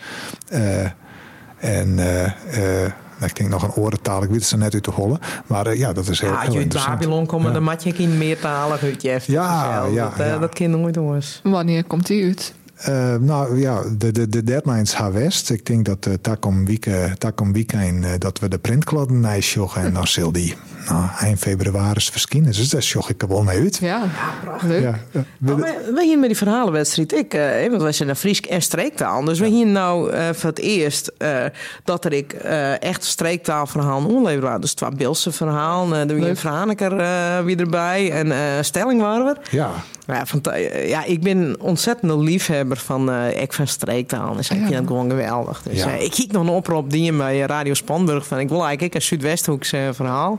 eh, 0.49 0.85
en 1.59 1.99
eh, 1.99 2.85
eh, 2.85 2.93
ik 3.20 3.37
denk 3.37 3.51
nog 3.51 3.62
een 3.62 3.74
orentaal. 3.83 4.22
Ik 4.22 4.29
weet 4.29 4.39
het 4.39 4.49
zo 4.49 4.57
net 4.57 4.74
uit 4.74 4.83
te 4.83 4.91
hollen. 4.91 5.18
Maar 5.47 5.66
eh, 5.66 5.79
ja, 5.79 5.93
dat 5.93 6.09
is 6.09 6.20
heel, 6.20 6.31
Ja, 6.31 6.35
als 6.37 6.45
heel 6.45 6.55
je 6.55 6.61
uit. 6.61 6.87
Babylon 6.87 7.26
komt, 7.26 7.45
Ja. 7.45 7.51
dan 7.51 7.62
mat 7.62 7.83
je 7.83 7.93
in 7.97 8.18
meertalig 8.18 8.83
uit 8.83 9.03
je 9.03 9.20
Ja, 9.26 9.85
ja, 9.93 10.09
dat, 10.09 10.18
eh, 10.20 10.26
ja. 10.26 10.39
dat 10.39 10.55
kind 10.55 10.76
nooit 10.76 10.97
eens. 10.97 11.41
Wanneer 11.43 11.85
komt 11.85 12.07
die 12.07 12.24
uit? 12.24 12.55
Eh, 12.76 13.14
nou 13.16 13.61
ja, 13.61 13.83
de, 13.97 14.12
de, 14.12 14.29
de 14.29 14.45
deadlines 14.45 14.95
gaan 14.95 15.12
west. 15.12 15.51
Ik 15.51 15.66
denk 15.66 15.85
dat 15.85 16.07
uh, 16.07 16.14
weekend, 16.64 17.20
takom 17.20 17.53
weekend 17.53 18.05
uh, 18.05 18.11
dat 18.18 18.39
we 18.39 18.49
de 18.49 18.59
printkladden 18.59 19.20
nijsjoggen. 19.20 19.83
En 19.83 19.93
dan 19.93 20.07
zal 20.07 20.33
die 20.33 20.55
nou, 20.89 21.05
eind 21.18 21.39
februari 21.39 22.01
verschijnen. 22.01 22.53
Dus 22.53 22.68
daar 22.68 22.82
sjog 22.82 23.11
ik 23.11 23.22
er 23.22 23.28
wel 23.28 23.43
mee 23.43 23.59
uit. 23.59 23.76
Ja, 23.76 24.03
leuk. 24.62 24.82
Ja, 24.82 24.89
eh, 24.89 24.95
we- 25.12 25.22
Maar 25.39 25.57
we, 25.57 25.93
we 25.95 26.05
hier 26.05 26.18
met 26.18 26.28
die 26.28 26.36
verhalenwedstrijd, 26.39 27.12
ik, 27.12 27.34
eh, 27.34 27.68
want 27.70 27.82
wij 27.82 27.93
zijn 27.93 28.09
een 28.09 28.16
Fries 28.16 28.41
en 28.41 28.62
streektaal. 28.62 29.24
Dus 29.24 29.39
we 29.39 29.47
hier 29.47 29.66
nou 29.66 30.11
eh, 30.12 30.28
voor 30.32 30.51
het 30.51 30.59
eerst 30.59 31.11
eh, 31.18 31.45
dat 31.84 32.05
er 32.05 32.12
ik 32.12 32.32
eh, 32.32 32.82
echt 32.82 33.05
streektaalverhaal 33.05 34.05
onleverd 34.07 34.43
waren. 34.43 34.61
Dus 34.61 34.72
twee 34.74 34.91
Beelse 34.91 35.32
verhaal, 35.32 35.95
uh, 36.01 36.07
de 36.07 36.14
Wien. 36.14 36.36
Franeker 36.36 36.99
eh, 36.99 37.41
weer 37.45 37.61
erbij 37.61 38.11
en 38.12 38.32
eh 38.32 38.39
Stelling 38.61 39.01
waren 39.01 39.24
we. 39.26 39.36
ja, 39.57 39.70
Ja, 40.14 40.26
fanta- 40.26 40.54
ja, 40.86 41.04
ik 41.04 41.20
ben 41.20 41.38
een 41.38 41.61
ontzettende 41.61 42.18
liefhebber 42.18 42.76
van, 42.76 43.11
eh 43.11 43.40
ik 43.42 43.52
van 43.52 43.66
streektaal. 43.66 44.34
Dus 44.34 44.50
ik 44.50 44.56
vind 44.56 44.74
het 44.74 44.86
gewoon 44.86 45.11
geweldig. 45.11 45.62
Dus 45.62 45.78
Ja. 45.78 45.92
eh, 45.96 46.02
ik 46.04 46.11
kijk 46.11 46.32
nog 46.32 46.42
een 46.42 46.48
oproep 46.48 46.90
die 46.90 47.12
bij 47.12 47.38
Radio 47.40 47.74
Spanburg 47.74 48.26
van 48.26 48.38
ik 48.38 48.48
wil 48.48 48.64
eigenlijk 48.64 48.94
een 48.94 49.02
Zuidwesthoeks 49.02 49.72
eh, 49.72 49.80
verhaal. 49.92 50.38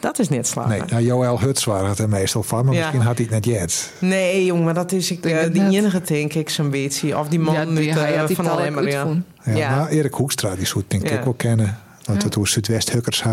Dat 0.00 0.18
is 0.18 0.28
net 0.28 0.46
slagen. 0.46 0.70
nee, 0.70 0.80
nou, 0.88 1.02
Joël 1.02 1.40
Huts 1.40 1.64
waren 1.64 1.88
het 1.88 1.98
er 1.98 2.08
meestal 2.08 2.42
van. 2.42 2.64
Maar 2.64 2.74
Ja. 2.74 2.80
misschien 2.80 3.00
had 3.00 3.16
hij 3.18 3.26
het 3.30 3.34
net 3.46 3.54
jet. 3.54 3.92
Nee, 3.98 4.44
jongen, 4.44 4.64
maar 4.64 4.74
dat 4.74 4.92
is 4.92 5.10
ik, 5.10 5.22
Denk 5.22 5.36
eh, 5.36 5.52
die 5.52 5.78
enige, 5.78 6.00
denk 6.00 6.34
ik, 6.34 6.48
zo'n 6.48 6.70
beetje. 6.70 7.18
Of 7.18 7.28
die 7.28 7.38
man 7.38 7.54
Ja, 7.54 7.64
die, 7.64 7.88
uit, 7.88 8.00
hij 8.00 8.12
eh, 8.12 8.18
had 8.18 8.26
die 8.26 8.36
van 8.36 8.50
ook 8.50 8.88
ja. 8.88 9.06
Ja, 9.44 9.54
Ja. 9.56 9.76
Maar 9.76 9.88
Erik 9.88 10.14
Hoekstra, 10.14 10.54
die 10.56 10.66
zou 10.66 10.80
ik 10.80 10.90
denk 10.90 11.02
ik 11.02 11.10
Ja. 11.10 11.16
ook 11.18 11.24
wel 11.24 11.34
kennen. 11.34 11.78
Want 12.04 12.18
Ja. 12.20 12.24
het 12.26 12.34
was 12.34 12.52
Zuidwest 12.52 12.90
Hukkers. 12.92 13.24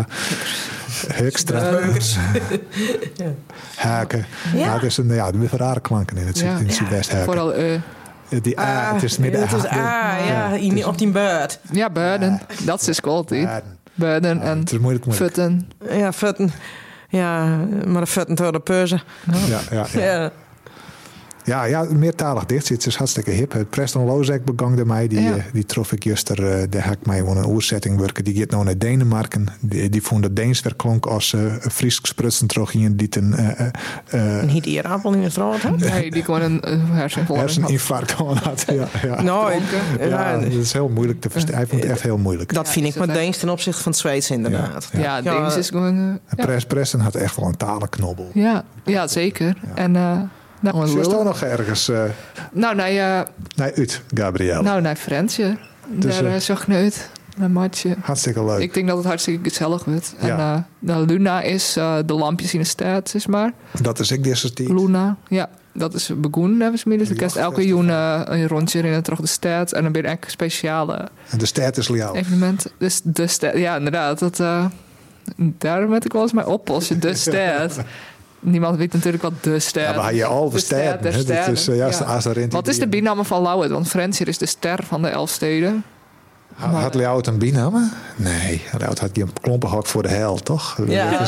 Hukstra. 1.14 1.60
Haken. 3.76 4.26
Ja. 4.54 4.58
Ja. 4.58 4.72
het 4.74 4.82
is 4.82 4.96
een, 4.96 5.08
ja, 5.14 5.26
er 5.26 5.32
zijn 5.48 5.48
rare 5.60 5.80
klanken 5.80 6.16
in 6.16 6.26
het, 6.26 6.38
Ja. 6.38 6.56
in 6.58 6.64
het 6.66 6.74
Zuidwest 6.74 7.10
Haken. 7.10 7.24
Vooral, 7.24 7.52
eh, 7.54 7.80
Die 8.42 8.60
A, 8.60 8.92
het 8.94 9.02
is 9.02 9.18
midden 9.18 9.40
Het 9.40 9.52
is 9.52 9.66
A. 9.66 9.68
ah, 10.18 10.26
ja, 10.26 10.48
in- 10.48 10.86
op 10.86 10.98
die 10.98 11.10
beurt. 11.10 11.58
ja, 11.72 11.90
buiten. 11.90 12.40
Dat 12.64 12.88
is 12.88 13.00
quality. 13.00 13.34
Ja, 13.34 13.62
en 13.94 14.38
het 14.58 14.72
is 14.72 14.78
moeilijk, 14.78 15.04
moeilijk. 15.06 15.34
futten. 15.34 15.70
Ja, 15.90 16.12
futten. 16.12 16.52
Ja, 17.08 17.44
maar 17.86 18.00
de 18.00 18.06
futten 18.06 18.34
door 18.36 18.52
de 18.52 18.60
peuzen. 18.60 19.02
Ja, 19.48 19.60
ja, 19.70 19.86
ja. 19.92 20.30
Ja. 21.44 21.64
Ja, 21.64 21.64
ja, 21.64 21.86
meertalig 21.94 22.44
dicht. 22.46 22.68
Het 22.68 22.86
is 22.86 22.96
hartstikke 22.96 23.30
hip. 23.30 23.52
Het 23.52 23.70
Preston 23.70 24.04
Lozek 24.04 24.44
begangde 24.44 24.84
mij. 24.84 25.08
Die, 25.08 25.20
Ja. 25.20 25.34
eh, 25.36 25.42
die 25.52 25.64
trof 25.66 25.92
ik 25.92 26.04
juist 26.04 26.28
er. 26.28 26.46
eh, 26.52 26.66
Daar 26.70 26.84
heb 26.84 26.92
ik 27.00 27.06
mij 27.06 27.18
gewoon 27.18 27.36
een 27.36 27.46
oerzetting 27.46 27.98
werken. 27.98 28.24
Die 28.24 28.34
gaat 28.34 28.50
nou 28.50 28.64
naar 28.64 28.78
Denemarken. 28.78 29.46
Die, 29.60 29.88
die 29.88 30.02
vond 30.02 30.22
dat 30.22 30.36
Deens 30.36 30.60
weer 30.62 30.74
klonk 30.76 31.06
als 31.06 31.32
eh 31.32 31.40
Fries 31.70 31.98
sprutsen 32.02 32.46
terug 32.46 32.74
in 32.74 32.96
die 32.96 33.08
ten 33.08 33.34
eh, 33.56 34.40
Een 34.40 34.48
hiet 34.48 34.64
hier 34.64 34.84
appel 34.86 35.12
in 35.12 35.22
de 35.22 35.30
straat, 35.30 35.62
hè? 35.62 35.70
Nee, 35.90 36.10
die 36.10 36.24
gewoon 36.24 36.42
een, 36.42 36.62
herseninfarct 36.92 38.10
had. 38.12 38.64
Ja, 38.72 38.88
ja. 39.02 39.22
Nou. 39.22 39.52
Ja, 39.98 40.06
ja, 40.06 40.38
dat 40.38 40.52
is 40.52 40.72
heel 40.72 40.88
moeilijk 40.88 41.20
te 41.20 41.30
verstaan. 41.30 41.54
Hij 41.54 41.66
vond 41.66 41.82
het 41.82 41.90
echt 41.90 42.02
heel 42.02 42.18
moeilijk. 42.18 42.54
dat 42.54 42.68
vind 42.70 42.86
ik 42.86 42.94
met 42.94 43.08
het 43.08 43.16
Deens 43.16 43.38
ten 43.38 43.48
opzichte 43.48 43.82
van 43.82 43.92
het 43.92 44.00
Zweeds 44.00 44.30
inderdaad. 44.30 44.88
Ja, 44.92 45.20
Deens 45.22 45.56
is 45.56 45.68
gewoon... 45.68 46.18
ja. 46.36 46.44
Pres, 46.44 46.64
Preston 46.64 47.00
had 47.00 47.14
echt 47.14 47.36
wel 47.36 47.46
een 47.48 47.56
talenknobbel. 47.56 48.30
Ja, 48.34 48.64
ja, 48.84 49.06
zeker. 49.06 49.56
En 49.74 49.96
eh 49.96 50.20
nou, 50.62 50.74
gewoon 50.76 50.98
Is 50.98 51.04
er 51.06 51.10
lullen. 51.10 51.24
nog 51.24 51.42
ergens? 51.42 51.88
eh 51.88 52.04
nou, 52.52 52.74
nee, 52.74 52.98
eh, 53.00 53.20
nee, 53.56 53.72
uit, 53.74 54.02
Gabrielle. 54.14 54.62
nou, 54.62 54.80
nee, 54.80 54.96
Frensje. 54.96 55.56
Dus, 55.88 56.14
Daar 56.14 56.24
eh, 56.24 56.48
uh, 56.68 56.76
uit. 56.76 57.10
Een 57.38 57.52
matje. 57.52 57.96
Hartstikke 58.00 58.44
leuk. 58.44 58.58
Ik 58.60 58.74
denk 58.74 58.88
dat 58.88 58.96
het 58.96 59.06
hartstikke 59.06 59.48
gezellig 59.48 59.84
wordt. 59.84 60.14
En 60.18 60.26
Ja. 60.26 60.54
eh, 60.54 60.60
de 60.78 61.04
Luna 61.06 61.40
is 61.40 61.76
eh, 61.76 61.96
de 62.06 62.12
lampjes 62.14 62.54
in 62.54 62.60
de 62.60 62.66
stad, 62.66 63.14
is 63.14 63.26
maar. 63.26 63.52
Dat 63.82 63.98
is 63.98 64.10
ik 64.10 64.24
deze 64.24 64.52
tijd. 64.52 64.68
Luna, 64.68 65.16
ja. 65.28 65.48
Dat 65.74 65.94
is 65.94 66.10
begonnen, 66.16 66.60
hebben 66.60 66.78
ze. 66.78 66.88
Dus 66.88 66.98
Een 67.00 67.06
dan 67.06 67.16
kerst 67.16 67.36
elke 67.36 67.66
joen 67.66 67.90
eh, 67.90 68.20
een 68.24 68.48
rondje 68.48 68.80
in 68.80 69.02
terug 69.02 69.20
de 69.20 69.26
stad. 69.26 69.72
En 69.72 69.82
dan 69.82 69.92
ben 69.92 70.02
je 70.02 70.08
echt 70.08 70.30
speciale 70.30 71.08
En 71.30 71.38
de 71.38 71.46
stad 71.46 71.76
is 71.76 71.86
jou. 71.86 72.16
evenementen. 72.16 72.70
Dus 72.78 73.00
de 73.04 73.26
stad, 73.26 73.56
ja, 73.56 73.76
inderdaad. 73.76 74.18
Dat, 74.18 74.40
eh 74.40 74.64
daar 75.36 75.88
moet 75.88 76.04
ik 76.04 76.12
wel 76.12 76.22
eens 76.22 76.32
mee 76.32 76.46
oplossen. 76.46 77.00
De 77.00 77.14
stad. 77.26 77.78
Niemand 78.44 78.76
weet 78.76 78.92
natuurlijk 78.92 79.22
wat 79.22 79.32
de 79.40 79.58
stad 79.58 79.82
Ja, 79.82 79.92
maar 79.92 80.14
je 80.14 80.24
al 80.24 80.50
de 80.50 80.64
De 80.68 80.74
hè. 80.76 80.98
Dat 81.00 81.48
is 81.48 81.68
eh, 81.68 81.76
juist 81.76 81.98
ja. 81.98 82.34
in 82.34 82.50
Wat 82.50 82.68
is 82.68 82.78
de 82.78 82.88
bijnaam 82.88 83.24
van 83.24 83.42
Lauwert? 83.42 83.70
Want 83.70 83.88
Frensje 83.88 84.24
is 84.24 84.38
de 84.38 84.46
ster 84.46 84.78
van 84.84 85.02
de 85.02 85.08
elf 85.08 85.30
steden. 85.30 85.84
Had 86.54 86.94
Leout 86.94 87.26
een 87.26 87.38
bijnaam? 87.38 87.90
Nee, 88.16 88.62
Leout 88.78 88.98
had 88.98 89.14
die 89.14 89.22
een 89.22 89.32
klompenhok 89.40 89.86
voor 89.86 90.02
de 90.02 90.08
hel, 90.08 90.36
toch? 90.36 90.78
Ja. 90.86 91.20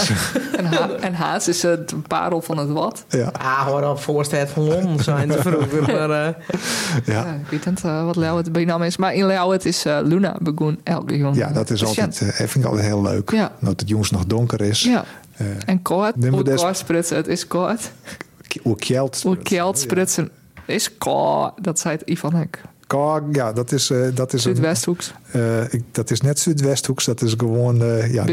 En, 0.56 0.64
ha 0.64 0.88
en 1.00 1.14
Haas 1.14 1.48
is 1.48 1.62
het 1.62 1.94
parel 2.08 2.42
van 2.42 2.58
het 2.58 2.68
wat. 2.68 3.04
ja, 3.08 3.30
Ah, 3.40 3.66
hoor 3.66 3.82
op, 3.82 4.00
voorstad 4.00 4.48
van 4.48 4.62
Londen 4.62 5.04
zijn 5.04 5.32
ze 5.32 5.38
vroeger. 5.38 5.82
Maar, 5.82 6.10
eh, 6.26 6.34
Ja. 7.04 7.12
ja. 7.24 7.24
ik 7.24 7.50
weet 7.50 7.66
niet 7.66 7.84
eh, 7.84 8.04
wat 8.04 8.16
Lauwert 8.16 8.44
de 8.44 8.50
bijnaam 8.50 8.82
is. 8.82 8.96
Maar 8.96 9.14
in 9.14 9.24
Lauwert 9.26 9.64
is 9.64 9.84
eh, 9.84 9.98
Luna 10.02 10.36
begonnen 10.40 10.80
elke 10.82 11.16
jongen. 11.16 11.36
ja, 11.36 11.52
dat 11.52 11.70
is 11.70 11.84
altijd, 11.84 12.20
eh, 12.20 12.28
vind 12.28 12.54
ik 12.54 12.64
altijd 12.64 12.84
heel 12.86 13.02
leuk. 13.02 13.30
Ja. 13.30 13.52
Dat 13.60 13.80
het 13.80 13.88
jongens 13.88 14.10
nog 14.10 14.24
donker 14.24 14.60
is. 14.60 14.82
Ja, 14.82 15.04
en 15.66 15.82
koud. 15.82 16.14
Hoe 16.30 16.42
des- 16.44 16.60
koud 16.60 16.76
sprutsen, 16.76 17.16
het 17.16 17.26
is 17.26 17.46
koud. 17.46 17.90
Hoe 18.62 18.76
kjeld. 18.76 19.22
Hoe 19.22 19.36
koud 19.36 19.78
sprutsen 19.78 20.30
is 20.66 20.98
koud. 20.98 21.52
Dat 21.64 21.78
zei 21.78 21.96
het 21.96 22.08
Ivan 22.08 22.34
Hek. 22.34 22.60
Ka- 22.86 23.22
Ja, 23.32 23.52
dat 23.52 23.72
is, 23.72 23.90
eh, 23.90 23.98
dat 24.14 24.26
is 24.32 24.44
een, 24.44 24.54
Zuidwesthoeks. 24.54 25.12
eh, 25.32 25.72
ik- 25.72 25.84
dat 25.92 26.10
is 26.10 26.20
net 26.20 26.38
Zuidwesthoeks, 26.38 27.04
dat 27.04 27.22
is 27.22 27.34
gewoon 27.36 27.82
uh, 27.82 28.12
ja. 28.12 28.24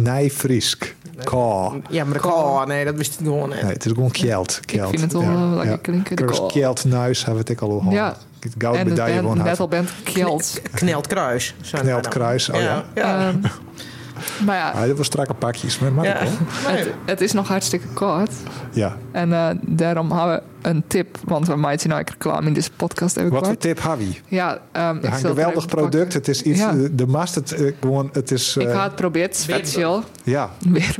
Nijfriesk. 0.00 0.94
Ka. 1.24 1.72
ja, 1.90 2.04
maar 2.04 2.20
de 2.20 2.26
oh, 2.28 2.64
nee, 2.64 2.84
dat 2.84 2.94
wist 2.94 3.20
ik 3.20 3.26
gewoon 3.26 3.48
niet. 3.48 3.62
Nee, 3.62 3.72
het 3.72 3.84
is 3.84 3.92
gewoon 3.92 4.10
kjeld. 4.10 4.60
Ik 4.66 4.80
vind 4.88 5.00
het 5.00 5.12
wel 5.12 5.22
eh, 5.22 5.52
lekker 5.56 5.78
klinken. 5.78 6.16
de 6.16 6.24
koud. 6.24 6.52
kjeld 6.52 6.84
nuis 6.84 7.24
hebben 7.24 7.44
we 7.44 7.50
het 7.52 7.62
ook 7.62 7.70
al 7.70 7.76
gehoord. 7.78 7.94
Ja. 7.96 8.16
Het 8.40 8.54
goud 8.58 8.76
En 8.76 8.84
de 8.84 8.90
medaille 8.90 9.14
band, 9.14 9.22
gewoon 9.26 9.38
had. 9.38 9.46
metalband 9.46 9.90
Kjeld. 10.04 10.60
Knelt 10.74 11.06
kruis. 11.06 11.54
Knelt 11.72 12.08
kruis, 12.08 12.48
oh 12.50 12.60
ja. 12.60 12.84
ja. 12.94 13.28
Ehm, 13.28 13.36
maar 14.46 14.56
ja, 14.56 14.70
Ah, 14.70 14.86
dat 14.86 14.96
was 14.96 15.06
strakke 15.06 15.34
pakjes, 15.34 15.78
Ja. 16.04 16.20
ik 16.20 16.28
wel. 16.28 16.30
het, 16.76 16.90
het 17.04 17.20
is 17.20 17.32
nog 17.32 17.48
hartstikke 17.48 17.86
koud. 17.94 18.30
Ja. 18.72 18.96
En 19.12 19.32
eh, 19.32 19.48
daarom 19.60 20.12
hebben 20.12 20.42
we 20.62 20.68
een 20.68 20.84
tip. 20.86 21.18
Want 21.24 21.46
we 21.46 21.56
maken 21.56 21.88
nou 21.88 22.02
reclame 22.10 22.46
in 22.46 22.52
deze 22.52 22.70
podcast 22.76 23.16
even 23.16 23.30
Wat 23.30 23.46
voor 23.46 23.56
tip 23.56 23.78
je? 23.78 24.20
Ja, 24.28 24.58
ehm, 24.72 24.96
ik 24.96 25.04
een 25.04 25.12
geweldig 25.12 25.66
product. 25.66 25.96
pakken. 26.02 26.18
Het 26.18 26.28
is 26.28 26.42
iets, 26.42 26.58
Ja. 26.60 26.70
eh, 26.70 26.76
de 26.92 27.06
mast, 27.06 27.34
het, 27.34 27.52
eh, 27.52 27.72
gewoon, 27.80 28.08
het 28.12 28.30
is... 28.30 28.56
Ik 28.56 28.68
ga 28.68 28.82
het 28.82 28.94
proberen, 28.94 29.34
speciaal. 29.34 30.02
Ja, 30.22 30.50
Weer. 30.68 30.96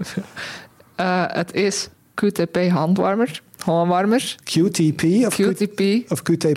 Het 1.32 1.52
is 1.54 1.88
QTP 2.24 2.68
handwarmers. 2.70 3.42
Handwarmers. 3.64 4.36
QTP 4.44 5.02
of, 5.26 5.34
QTP. 5.40 6.10
of 6.10 6.22
QTP? 6.22 6.52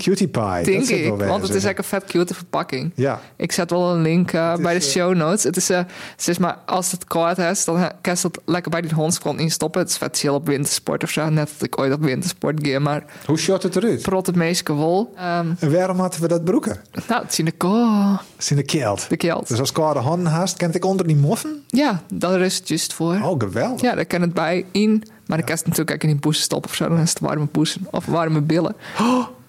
QTP. 0.00 0.32
Pie. 0.32 0.64
Denk 0.64 0.88
ik. 0.88 1.08
Want 1.14 1.42
het 1.42 1.54
is 1.54 1.64
echt 1.64 1.78
een 1.78 1.84
vet 1.84 2.04
cute 2.04 2.34
verpakking. 2.34 2.92
Ja, 2.94 3.20
Ik 3.36 3.52
zet 3.52 3.70
wel 3.70 3.94
een 3.94 4.02
link 4.02 4.32
eh, 4.32 4.56
bij 4.56 4.74
de 4.78 4.80
eh, 4.84 4.90
show 4.90 5.14
notes. 5.14 5.42
Het 5.42 5.56
is, 5.56 5.70
eh, 5.70 5.76
het 6.16 6.28
is 6.28 6.38
maar 6.38 6.58
als 6.66 6.90
het 6.92 7.04
koud 7.04 7.38
is, 7.38 7.64
dan 7.64 7.74
kan 8.00 8.14
je 8.14 8.20
het 8.22 8.38
lekker 8.44 8.70
bij 8.70 8.80
die 8.80 8.94
hondskont 8.94 9.40
instoppen. 9.40 9.80
Het 9.80 9.90
is 9.90 9.96
vet 9.96 10.18
chill 10.18 10.30
op 10.30 10.46
wintersport 10.46 11.02
of 11.02 11.10
zo. 11.10 11.28
Net 11.28 11.50
dat 11.58 11.66
ik 11.66 11.78
ooit 11.80 11.92
op 11.92 12.02
wintersport 12.02 12.58
ga, 12.66 12.78
maar 12.78 13.04
hoe 13.26 13.38
short 13.38 13.62
het 13.62 13.76
eruit? 13.76 14.02
prot 14.02 14.26
het 14.26 14.36
meeste 14.36 14.72
wol. 14.72 15.12
Ehm, 15.16 15.52
En 15.58 15.72
waarom 15.72 15.98
hadden 15.98 16.20
we 16.20 16.28
dat 16.28 16.44
broeken? 16.44 16.80
nou, 17.08 17.22
het 17.22 17.32
is 17.32 17.38
in 17.38 17.44
de 17.44 17.52
ko. 17.52 17.86
Het 18.12 18.20
is 18.38 18.50
in 18.50 18.56
de 18.56 18.62
kjeld. 18.62 19.08
De 19.08 19.16
kelt. 19.16 19.48
Dus 19.48 19.58
als 19.58 19.72
koude 19.72 20.00
handen 20.00 20.32
haast, 20.32 20.56
kent 20.56 20.74
ik 20.74 20.84
onder 20.84 21.06
die 21.06 21.16
moffen? 21.16 21.62
Ja, 21.66 22.02
daar 22.12 22.40
is 22.40 22.56
het 22.56 22.68
juist 22.68 22.92
voor. 22.92 23.14
Oh, 23.14 23.34
geweldig. 23.38 23.80
Ja, 23.80 23.94
daar 23.94 24.06
kan 24.06 24.20
het 24.20 24.34
bij 24.34 24.64
in. 24.70 25.04
Maar 25.30 25.38
dan 25.38 25.46
kan 25.46 25.56
je 25.56 25.62
het 25.62 25.70
natuurlijk 25.70 25.96
ook 25.96 26.02
in 26.02 26.08
die 26.08 26.18
poesen 26.18 26.42
stoppen 26.42 26.70
of 26.70 26.76
zo. 26.76 26.88
Dan 26.88 26.98
is 26.98 27.10
het 27.10 27.20
warme 27.20 27.46
poesen 27.46 27.86
of 27.90 28.06
warme 28.06 28.40
billen. 28.40 28.76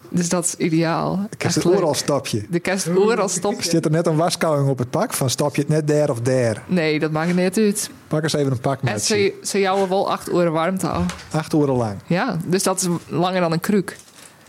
Dus 0.10 0.30
dat 0.30 0.46
is 0.46 0.56
ideaal. 0.56 1.28
Het 1.30 1.56
leuk. 1.56 1.66
overal 1.66 1.94
stapje. 1.94 2.46
De 2.50 2.60
kerst 2.60 2.90
overal 2.90 3.30
stoppen. 3.30 3.64
Zit 3.64 3.86
er 3.86 3.92
net 3.92 4.08
een 4.08 4.16
waskouwing 4.16 4.70
op 4.70 4.78
het 4.78 4.90
pak 4.90 5.14
van 5.14 5.30
stap 5.30 5.56
je 5.56 5.62
het 5.62 5.70
net 5.70 5.88
daar 5.88 6.10
of 6.10 6.22
daar? 6.22 6.64
Nee, 6.68 7.00
dat 7.00 7.12
maakt 7.12 7.36
niet 7.36 7.58
uit. 7.58 7.90
Pak 8.08 8.24
eens 8.24 8.34
even 8.34 8.52
een 8.52 8.60
pak 8.60 8.80
En 8.82 8.92
met 8.92 9.04
ze, 9.04 9.34
ze 9.44 9.60
jouwen 9.60 9.90
wel 9.90 10.12
acht 10.12 10.30
uur 10.32 10.52
warmte 10.52 10.86
houden. 10.86 11.16
Acht 11.32 11.54
uur 11.54 11.68
lang. 11.68 11.96
Ja, 12.08 12.38
dus 12.46 12.64
dat 12.64 12.82
is 12.82 12.88
langer 13.08 13.42
dan 13.42 13.52
een 13.52 13.60
kruk. 13.60 13.98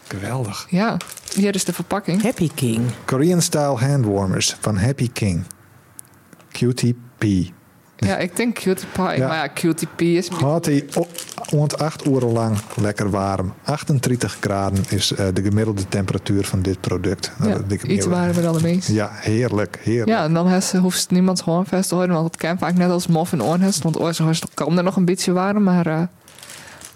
Geweldig. 0.08 0.66
Ja, 0.70 0.96
hier 1.34 1.54
is 1.54 1.64
de 1.64 1.72
verpakking. 1.72 2.22
Happy 2.22 2.50
King. 2.54 2.80
Korean 3.04 3.42
style 3.42 3.76
handwarmers 3.76 4.56
van 4.60 4.76
Happy 4.76 5.10
King. 5.12 5.44
QTP. 6.50 7.52
Ja, 8.07 8.16
ik 8.16 8.36
denk 8.36 8.55
cutie 8.59 8.88
pie. 8.92 9.16
Ja. 9.16 9.28
Maar 9.28 9.36
ja, 9.36 9.48
cutie 9.55 9.88
pie 9.96 10.16
is... 10.16 10.28
Had 10.28 10.64
hij 10.64 10.84
rond 11.34 11.78
acht 11.78 12.07
uur 12.07 12.20
lang 12.20 12.57
lekker 12.76 13.11
warm. 13.11 13.53
38 13.64 14.36
graden 14.40 14.84
is 14.88 15.12
eh, 15.12 15.26
de 15.32 15.42
gemiddelde 15.42 15.88
temperatuur 15.88 16.44
van 16.44 16.62
dit 16.62 16.80
product. 16.80 17.32
Nou, 17.38 17.50
Ja, 17.68 17.76
iets 17.86 18.07
warmer 18.07 18.42
dan 18.42 18.55
de 18.57 18.62
meeste. 18.62 18.92
Ja, 18.94 19.09
heerlijk, 19.12 19.78
heerlijk. 19.82 20.09
Ja, 20.09 20.24
en 20.24 20.34
dan 20.34 20.48
heeft 20.48 20.72
hoeft 20.72 21.11
niemand 21.11 21.42
gewoon 21.42 21.66
vast 21.66 21.88
te 21.88 21.94
houden. 21.94 22.16
Want 22.16 22.26
het 22.32 22.40
kan 22.40 22.59
vaak 22.59 22.74
net 22.74 22.90
als 22.90 23.07
mof 23.07 23.32
en 23.32 23.42
oorhest. 23.42 23.82
Want 23.82 24.00
oorhest 24.00 24.46
kan 24.55 24.76
er 24.78 24.84
nog 24.84 24.96
een 24.96 25.05
beetje 25.05 25.32
warm. 25.32 25.62
Maar 25.62 25.86
eh, 25.86 26.03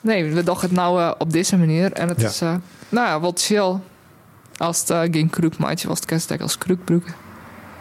nee, 0.00 0.32
we 0.34 0.42
doen 0.42 0.60
het 0.60 0.72
nou 0.72 1.00
eh, 1.00 1.10
op 1.18 1.32
deze 1.32 1.56
manier. 1.56 1.92
En 1.92 2.08
het 2.08 2.20
Ja. 2.20 2.28
is, 2.28 2.40
eh, 2.40 2.54
nou 2.88 3.06
ja, 3.06 3.20
wat 3.20 3.42
chill. 3.42 3.76
Als 4.56 4.80
het 4.80 4.90
eh, 4.90 5.00
geen 5.10 5.30
kruk 5.30 5.58
maatje 5.58 5.88
was, 5.88 5.96
het 5.96 6.06
het 6.06 6.40
als 6.42 6.58
broeken. 6.84 7.14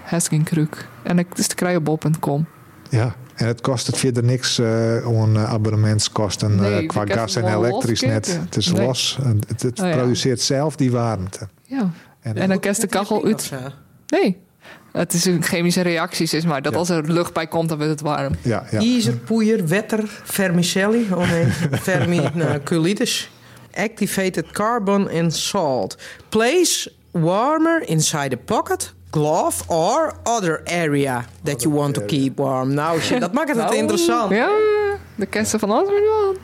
Het 0.04 0.22
is 0.22 0.28
geen. 0.44 0.88
En 1.04 1.18
het 1.18 1.40
is 1.40 1.48
te 1.48 1.56
krijgen 1.56 1.80
op 1.80 1.86
bol.com. 2.02 2.46
Ja, 2.90 3.16
en 3.36 3.48
het 3.48 3.62
kost 3.62 3.88
het 3.88 3.98
verder 3.98 4.24
niks 4.24 4.60
uh, 4.60 5.08
om 5.08 5.36
uh, 5.36 5.54
abonnementskosten 5.54 6.56
Nee, 6.56 6.82
uh, 6.82 6.88
qua 6.88 7.06
gas 7.06 7.36
en 7.36 7.54
elektrisch 7.58 8.02
net. 8.02 8.40
Het 8.42 8.58
is 8.58 8.72
Nee. 8.72 8.86
los. 8.86 9.18
En 9.24 9.40
Het, 9.48 9.62
het 9.62 9.80
Oh 9.82 9.88
ja. 9.88 9.96
produceert 9.96 10.42
zelf 10.42 10.76
die 10.76 10.92
warmte. 10.92 11.48
Ja. 11.64 11.90
En, 12.22 12.36
En 12.36 12.48
dan 12.50 12.58
je 12.62 12.74
de 12.74 12.88
kachel 12.88 13.26
uit. 13.26 13.52
Nee. 14.08 14.44
Het 14.92 15.14
is 15.14 15.26
een 15.26 15.44
chemische 15.44 15.82
reactie, 15.82 16.26
zeg 16.28 16.46
maar. 16.46 16.62
Dat 16.62 16.72
Ja. 16.74 16.78
als 16.80 16.90
er 16.90 17.12
lucht 17.12 17.34
bij 17.34 17.48
komt, 17.48 17.70
dan 17.70 17.78
wordt 17.78 17.92
het 17.92 18.02
warm. 18.02 18.36
ja, 18.42 18.66
ja. 18.72 19.12
Poeier, 19.26 19.68
wetter, 19.68 20.04
vermicelli. 20.24 21.08
Oh 21.14 21.30
nee, 21.30 21.46
vermiculitis. 21.90 23.30
Activated 23.74 24.52
carbon 24.52 25.10
and 25.10 25.34
salt. 25.36 25.98
Place 26.30 26.92
warmer 27.12 27.88
inside 27.90 28.36
a 28.36 28.40
pocket, 28.46 28.94
glove 29.16 29.64
or 29.68 30.14
other 30.24 30.62
area 30.66 31.26
that 31.44 31.62
you 31.62 31.74
want 31.76 31.94
to 31.94 32.02
keep 32.02 32.38
warm. 32.38 32.74
Nou, 32.74 33.00
shit, 33.00 33.20
dat 33.20 33.34
maakt 33.34 33.48
het 33.48 33.58
Nou, 33.58 33.76
interessant. 33.76 34.32
Ja, 34.32 34.50
de 35.16 35.26
kersten 35.26 35.60
van 35.60 35.72
alles 35.72 35.90
wel. 35.90 36.36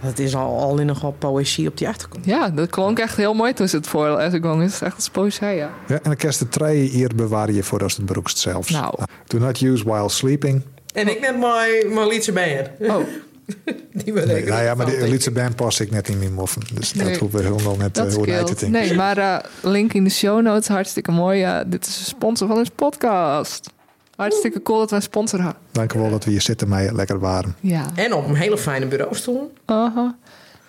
Het 0.00 0.18
is 0.18 0.34
al, 0.34 0.58
al 0.60 0.78
in 0.78 0.86
nogal 0.86 1.14
poëzie 1.18 1.68
op 1.68 1.78
die 1.78 1.88
achterkant. 1.88 2.24
Ja, 2.24 2.48
dat 2.48 2.70
klonk 2.70 2.98
echt 2.98 3.16
heel 3.16 3.34
mooi 3.34 3.52
toen 3.52 3.68
ze 3.68 3.76
het 3.76 3.86
voor 3.86 4.08
als 4.08 4.32
ik. 4.32 4.44
Het 4.44 4.60
is 4.60 4.80
echt 4.80 4.94
als 4.96 5.08
poëzie, 5.08 5.46
ja. 5.46 5.70
Ja, 5.86 5.98
en 6.02 6.16
de 6.18 6.48
treien 6.48 6.88
hier 6.88 7.10
bewaren 7.14 7.54
je 7.54 7.62
voor 7.62 7.82
als 7.82 7.96
het 7.96 8.06
broekst 8.06 8.38
zelfs. 8.38 8.70
Nou. 8.70 8.94
Do 9.26 9.38
not 9.38 9.60
use 9.60 9.84
while 9.84 10.08
sleeping. 10.08 10.62
En 10.94 11.08
ik 11.08 11.20
net 11.20 11.38
mijn, 11.38 11.94
mijn 11.94 12.08
liedje 12.08 12.32
band. 12.32 12.90
Oh, 12.90 13.06
Die 14.04 14.12
ben 14.12 14.26
Nee, 14.26 14.44
nou 14.44 14.62
ja, 14.62 14.74
maar 14.74 14.86
de 14.86 14.96
ik. 14.96 15.34
band 15.34 15.56
past 15.56 15.80
ik 15.80 15.90
net 15.90 16.08
in 16.08 16.18
mijn 16.18 16.32
moffen. 16.32 16.62
Dus 16.74 16.92
dat 16.92 17.16
hoeven 17.16 17.38
we 17.38 17.44
helemaal 17.46 17.76
net 17.76 17.98
uh, 17.98 18.02
hoe 18.02 18.12
te 18.12 18.30
scheelt. 18.32 18.46
denken. 18.60 18.70
Nee, 18.70 18.94
maar 18.94 19.18
eh, 19.18 19.38
link 19.62 19.92
in 19.92 20.04
de 20.04 20.10
show 20.10 20.42
notes. 20.42 20.68
Hartstikke 20.68 21.10
mooi. 21.10 21.38
Ja, 21.38 21.64
dit 21.64 21.86
is 21.86 21.98
een 21.98 22.04
sponsor 22.04 22.48
van 22.48 22.56
ons 22.56 22.70
podcast. 22.74 23.70
Hartstikke 24.16 24.62
cool 24.62 24.78
dat 24.78 24.90
wij 24.90 24.98
een 24.98 25.04
sponsor 25.04 25.38
hebben. 25.42 25.58
Dank 25.70 25.92
u 25.92 25.98
wel 25.98 26.10
dat 26.10 26.24
we 26.24 26.30
hier 26.30 26.40
zitten 26.40 26.68
met 26.68 26.92
lekker 26.92 27.18
warm. 27.18 27.54
Ja. 27.60 27.86
En 27.94 28.12
op 28.14 28.28
een 28.28 28.34
hele 28.34 28.58
fijne 28.58 28.86
bureaustoel. 28.86 29.52
Aha. 29.64 30.16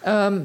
Ehm, 0.01 0.39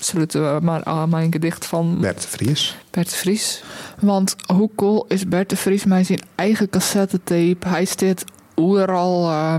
sluiten 0.00 0.54
we 0.54 0.60
maar 0.60 0.84
aan 0.84 1.08
mijn 1.08 1.32
gedicht 1.32 1.66
van 1.66 2.00
Bert 2.00 2.22
de 2.22 2.28
Vries. 2.28 2.76
Bert 2.90 3.10
de 3.10 3.16
Vries. 3.16 3.62
Want 4.00 4.36
hoe 4.54 4.70
cool 4.76 5.04
is 5.08 5.28
Bert 5.28 5.48
de 5.50 5.56
Vries 5.56 5.84
met 5.84 6.06
zijn 6.06 6.20
eigen 6.34 6.70
cassettetape? 6.70 7.68
Hij 7.68 7.84
staat 7.84 8.24
overal 8.54 9.28
eh, 9.28 9.54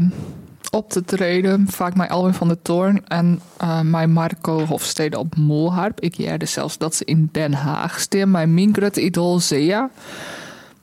op 0.77 0.89
te 0.89 1.03
treden. 1.03 1.67
Vaak 1.67 1.95
met 1.95 2.09
Alwin 2.09 2.33
van 2.33 2.47
der 2.47 2.61
Toorn 2.61 3.07
en 3.07 3.41
uh, 3.61 3.81
mijn 3.81 4.11
Marco 4.11 4.65
Hofstede 4.65 5.17
op 5.17 5.35
Molharp. 5.35 5.99
Ik 5.99 6.15
jerde 6.15 6.45
zelfs 6.45 6.77
dat 6.77 6.95
ze 6.95 7.05
in 7.05 7.29
Den 7.31 7.53
Haag 7.53 7.99
staan. 7.99 8.31
Mijn 8.31 8.53
mingrut 8.53 8.97
idool 8.97 9.39
Zea. 9.39 9.89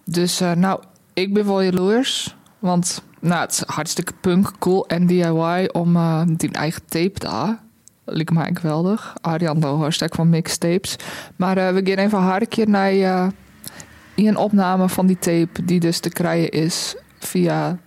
Dus 0.04 0.40
uh, 0.40 0.52
nou, 0.52 0.82
ik 1.12 1.34
ben 1.34 1.46
wel 1.46 1.62
jaloers. 1.62 2.36
Want 2.58 3.02
nou, 3.20 3.40
het 3.40 3.52
is 3.52 3.62
hartstikke 3.66 4.12
punk, 4.20 4.50
cool 4.58 4.86
en 4.86 5.06
DIY 5.06 5.68
om 5.72 5.96
uh, 5.96 6.22
die 6.26 6.52
eigen 6.52 6.82
tape 6.86 7.28
hebben. 7.28 7.58
Lijkt 8.04 8.32
mij 8.32 8.50
geweldig. 8.54 9.14
Arjan 9.20 9.60
Dohorst, 9.60 10.04
van 10.08 10.28
mixtapes. 10.28 10.96
Maar 11.36 11.54
we 11.74 11.80
gaan 11.84 12.04
even 12.04 12.18
een 12.18 12.24
hartje 12.24 12.66
naar 12.66 13.32
een 14.14 14.36
opname 14.36 14.88
van 14.88 15.06
die 15.06 15.18
tape... 15.18 15.64
die 15.64 15.80
dus 15.80 15.98
te 15.98 16.10
krijgen 16.10 16.50
is 16.50 16.96
via 17.18 17.78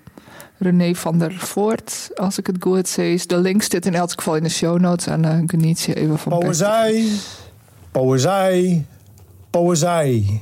René 0.60 0.96
van 0.96 1.18
der 1.20 1.34
Voort, 1.34 2.10
als 2.16 2.38
ik 2.38 2.48
het 2.48 2.56
goed 2.60 2.88
zeg. 2.88 3.26
De 3.26 3.38
link 3.38 3.62
zit 3.62 3.86
in 3.86 3.96
elk 3.96 4.12
geval 4.12 4.36
in 4.36 4.44
de 4.44 4.50
show 4.50 4.80
notes 4.80 5.06
en 5.06 5.24
uh, 5.24 5.38
geniet 5.46 5.82
je 5.82 5.94
even 5.94 6.20
van 6.20 6.40
Poëzij, 6.40 7.10
poëzij, 7.92 8.86
poëzij. 9.50 10.42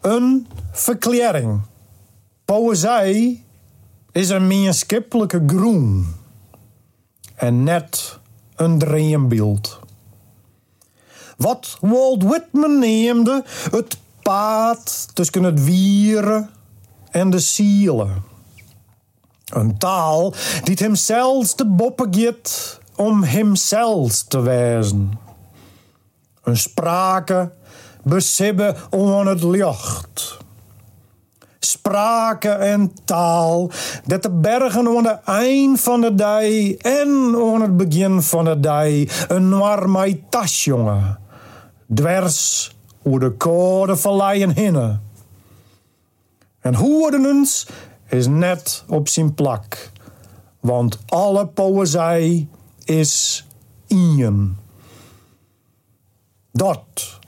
Een 0.00 0.46
verklaring. 0.72 1.60
Poëzij 2.44 3.44
is 4.12 4.28
een 4.28 4.46
meenschappelijke 4.46 5.42
groen. 5.46 6.06
En 7.34 7.62
net 7.62 8.18
een 8.56 8.78
dreambeeld. 8.78 9.78
Wat 11.36 11.78
Walt 11.80 12.22
Whitman 12.22 12.78
neemde, 12.78 13.44
het 13.70 13.98
paad 14.22 15.08
tussen 15.14 15.42
het 15.42 15.64
wieren 15.64 16.50
en 17.10 17.30
de 17.30 17.38
zielen. 17.38 18.29
Een 19.50 19.78
taal 19.78 20.34
die 20.64 20.76
hem 20.78 20.94
zelfs 20.94 21.56
de 21.56 21.66
boppen 21.66 22.14
geeft 22.14 22.80
om 22.96 23.22
hemzelf 23.22 24.22
te 24.22 24.40
wijzen. 24.40 25.18
Een 26.42 26.56
sprake 26.56 27.50
besibbe 28.02 28.74
on 28.90 29.26
het 29.26 29.42
licht. 29.42 30.38
Sprake 31.58 32.48
en 32.48 32.92
taal 33.04 33.70
dat 34.06 34.22
de 34.22 34.30
bergen 34.30 34.88
aan 34.88 35.06
het 35.06 35.20
eind 35.24 35.80
van 35.80 36.00
de 36.00 36.14
dag 36.14 36.70
en 36.78 37.34
aan 37.36 37.60
het 37.60 37.76
begin 37.76 38.22
van 38.22 38.44
de 38.44 38.60
dag 38.60 39.28
een 39.28 39.58
warme 39.58 40.20
tas 40.28 40.64
jongen. 40.64 41.18
Dwers 41.94 42.74
oer 43.04 43.20
de 43.20 43.36
koude 43.36 43.96
valleien 43.96 44.54
hinnen. 44.54 45.02
En 46.60 46.74
hoordenens 46.74 47.66
is 48.10 48.26
net 48.26 48.84
op 48.88 49.08
zijn 49.08 49.34
plak. 49.34 49.90
Want 50.60 50.98
alle 51.06 51.46
poëzij 51.46 52.48
is 52.84 53.46
ien. 53.86 54.56
Dat, 56.52 57.18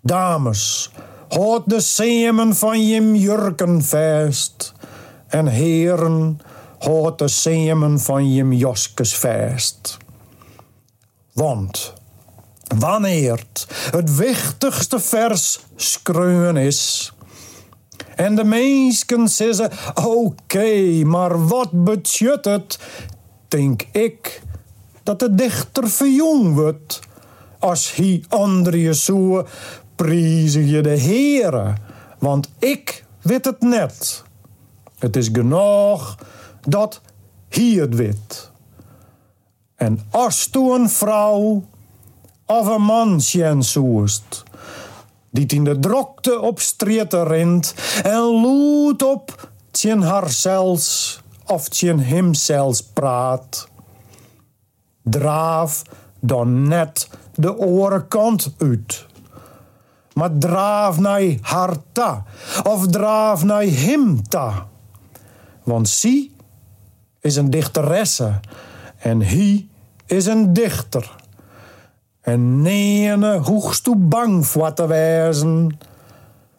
dames, 0.00 0.90
hoort 1.28 1.68
de 1.68 1.80
semen 1.80 2.56
van 2.56 2.86
je 2.86 3.12
jurken 3.18 3.82
vast. 3.82 4.72
En 5.26 5.46
heren, 5.46 6.40
hoort 6.78 7.18
de 7.18 7.28
semen 7.28 8.00
van 8.00 8.32
je 8.32 8.56
joskes 8.56 9.16
vast. 9.16 9.96
Want 11.32 11.92
wanneer 12.78 13.42
het 13.90 14.16
wichtigste 14.16 15.00
vers 15.00 15.60
skreun 15.76 16.56
is, 16.56 17.12
en 18.16 18.34
de 18.34 18.44
meesten 18.44 19.28
zeggen: 19.28 19.70
Oké, 20.04 21.04
maar 21.04 21.46
wat 21.46 21.84
betekent 21.84 22.44
het? 22.44 22.78
Denk 23.48 23.82
ik 23.92 24.42
dat 25.02 25.18
de 25.18 25.34
dichter 25.34 25.88
verjong 25.88 26.54
wordt. 26.54 27.00
Als 27.58 27.94
hij 27.94 28.24
andere 28.28 28.94
zo 28.94 29.46
prijzen 29.94 30.66
je 30.66 30.80
de 30.80 30.98
Heere. 31.00 31.74
Want 32.18 32.50
ik 32.58 33.04
weet 33.22 33.44
het 33.44 33.60
net. 33.60 34.22
Het 34.98 35.16
is 35.16 35.28
genoeg 35.32 36.18
dat 36.60 37.00
hij 37.48 37.70
het 37.70 37.94
weet. 37.94 38.50
En 39.76 40.00
als 40.10 40.46
toen 40.46 40.80
een 40.80 40.90
vrouw 40.90 41.64
of 42.46 42.66
een 42.66 42.82
man 42.82 43.20
zoest 43.62 44.42
die 45.34 45.46
in 45.46 45.64
de 45.64 45.78
drokte 45.78 46.40
op 46.40 46.60
strieten 46.60 47.24
rent 47.24 47.74
en 48.02 48.20
loet 48.20 49.02
op 49.02 49.50
tjen 49.70 50.02
haar 50.02 50.30
zelfs 50.30 51.20
of 51.46 51.68
tjen 51.68 51.98
hem 51.98 52.34
zelfs 52.34 52.82
praat. 52.82 53.68
Draaf 55.02 55.82
dan 56.20 56.68
net 56.68 57.08
de 57.34 57.58
orenkant 57.58 58.54
uit. 58.58 59.06
Maar 60.12 60.38
draaf 60.38 60.98
naar 60.98 61.22
haar 61.40 61.76
ta, 61.92 62.24
of 62.62 62.86
draaf 62.86 63.44
naar 63.44 63.62
hem 63.62 64.28
ta. 64.28 64.66
Want 65.62 65.88
zie 65.88 66.36
is 67.20 67.36
een 67.36 67.50
dichteresse 67.50 68.40
en 68.98 69.22
hij 69.22 69.68
is 70.06 70.26
een 70.26 70.52
dichter. 70.52 71.14
En 72.24 72.62
neene 72.62 73.38
hoegst 73.38 73.84
toe 73.84 73.96
bang 73.96 74.46
voor 74.46 74.72
te 74.72 74.86
wezen. 74.86 75.78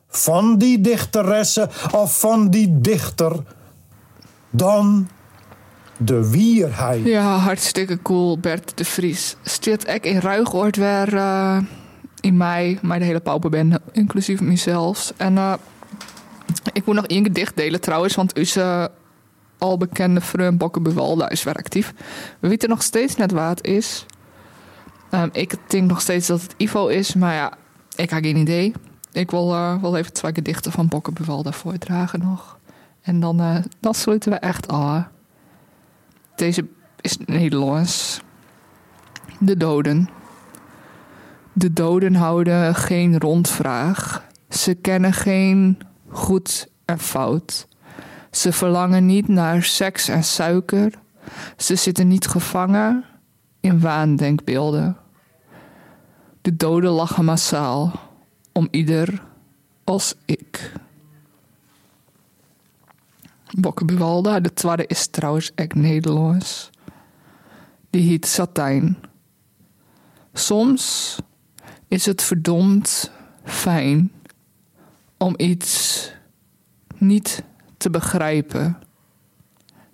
Van 0.08 0.58
die 0.58 0.82
dichteressen 0.82 1.70
of 1.92 2.20
van 2.20 2.50
die 2.50 2.82
dichter. 2.82 3.44
Dan 4.50 5.08
de 5.98 6.30
wierheid. 6.30 7.06
Ja, 7.06 7.38
hartstikke 7.38 8.02
cool, 8.02 8.40
Bert 8.40 8.78
de 8.78 8.86
Vries. 8.86 9.36
Stiert 9.44 9.88
ik 9.90 10.06
in 10.06 10.20
Ruigoord 10.20 10.76
weer 10.76 11.14
uh, 11.14 11.58
in 12.20 12.38
mei, 12.38 12.80
maar 12.82 13.00
de 13.00 13.06
hele 13.06 13.20
paupenbende, 13.20 13.82
inclusief 13.92 14.42
mezelf. 14.42 15.14
En 15.18 15.34
uh, 15.34 15.54
ik 16.74 16.86
moet 16.86 16.96
nog 16.96 17.06
één 17.06 17.24
gedicht 17.24 17.56
delen 17.56 17.82
trouwens, 17.82 18.16
want 18.16 18.38
onze 18.38 18.92
al 19.58 19.78
bekende 19.78 20.22
vriend 20.22 20.58
Bokke 20.58 20.80
Bewalda 20.80 21.30
is 21.30 21.44
weer 21.44 21.56
actief. 21.56 21.94
We 22.40 22.48
weten 22.48 22.70
nog 22.70 22.84
steeds 22.84 23.16
net 23.16 23.32
wat 23.32 23.50
het 23.50 23.64
is. 23.64 24.06
Um, 25.12 25.30
ik 25.32 25.56
denk 25.68 25.90
nog 25.90 26.02
steeds 26.02 26.28
dat 26.28 26.42
het 26.42 26.54
Ivo 26.58 26.88
is, 26.88 27.14
maar 27.14 27.34
ja, 27.34 27.54
ik 27.96 28.10
heb 28.10 28.24
geen 28.24 28.38
idee. 28.38 28.74
Ik 29.12 29.32
wil 29.32 29.54
uh, 29.54 29.82
wel 29.82 29.98
even 29.98 30.14
twee 30.14 30.34
gedichten 30.34 30.72
van 30.72 30.88
Bokkenbevalda 30.88 31.52
voordragen 31.52 32.20
nog. 32.20 32.60
En 33.02 33.20
dan, 33.20 33.42
uh, 33.42 33.92
sluiten 33.94 34.32
we 34.32 34.38
echt 34.38 34.68
af. 34.68 35.04
Deze 36.36 36.68
is 37.02 37.18
Nederlands. 37.26 38.22
De 39.40 39.58
doden. 39.58 40.10
De 41.54 41.74
doden 41.74 42.16
houden 42.16 42.76
geen 42.76 43.20
rondvraag. 43.20 44.24
Ze 44.50 44.74
kennen 44.74 45.14
geen 45.14 45.80
goed 46.10 46.68
en 46.86 47.00
fout. 47.00 47.68
Ze 48.32 48.52
verlangen 48.52 49.06
niet 49.06 49.28
naar 49.28 49.64
seks 49.64 50.08
en 50.08 50.24
suiker. 50.24 50.94
Ze 51.58 51.76
zitten 51.76 52.08
niet 52.08 52.28
gevangen 52.28 53.06
in 53.66 53.80
waandenkbeelden. 53.80 54.98
De 56.42 56.56
doden 56.56 56.92
lachen 56.92 57.26
massaal 57.26 57.92
om 58.52 58.68
ieder 58.72 59.24
als 59.84 60.16
ik. 60.26 60.74
Bokkenbuwalda, 63.58 64.40
de 64.40 64.54
tweede 64.54 64.88
is 64.88 65.08
trouwens 65.08 65.52
echt 65.56 65.76
Nederlands. 65.76 66.70
Die 67.90 68.10
heet 68.10 68.26
Satijn. 68.26 68.98
Soms 70.34 71.16
is 71.88 72.06
het 72.06 72.22
verdomd 72.22 73.12
fijn 73.44 74.12
om 75.18 75.34
iets 75.38 76.12
niet 76.98 77.44
te 77.78 77.90
begrijpen. 77.90 78.78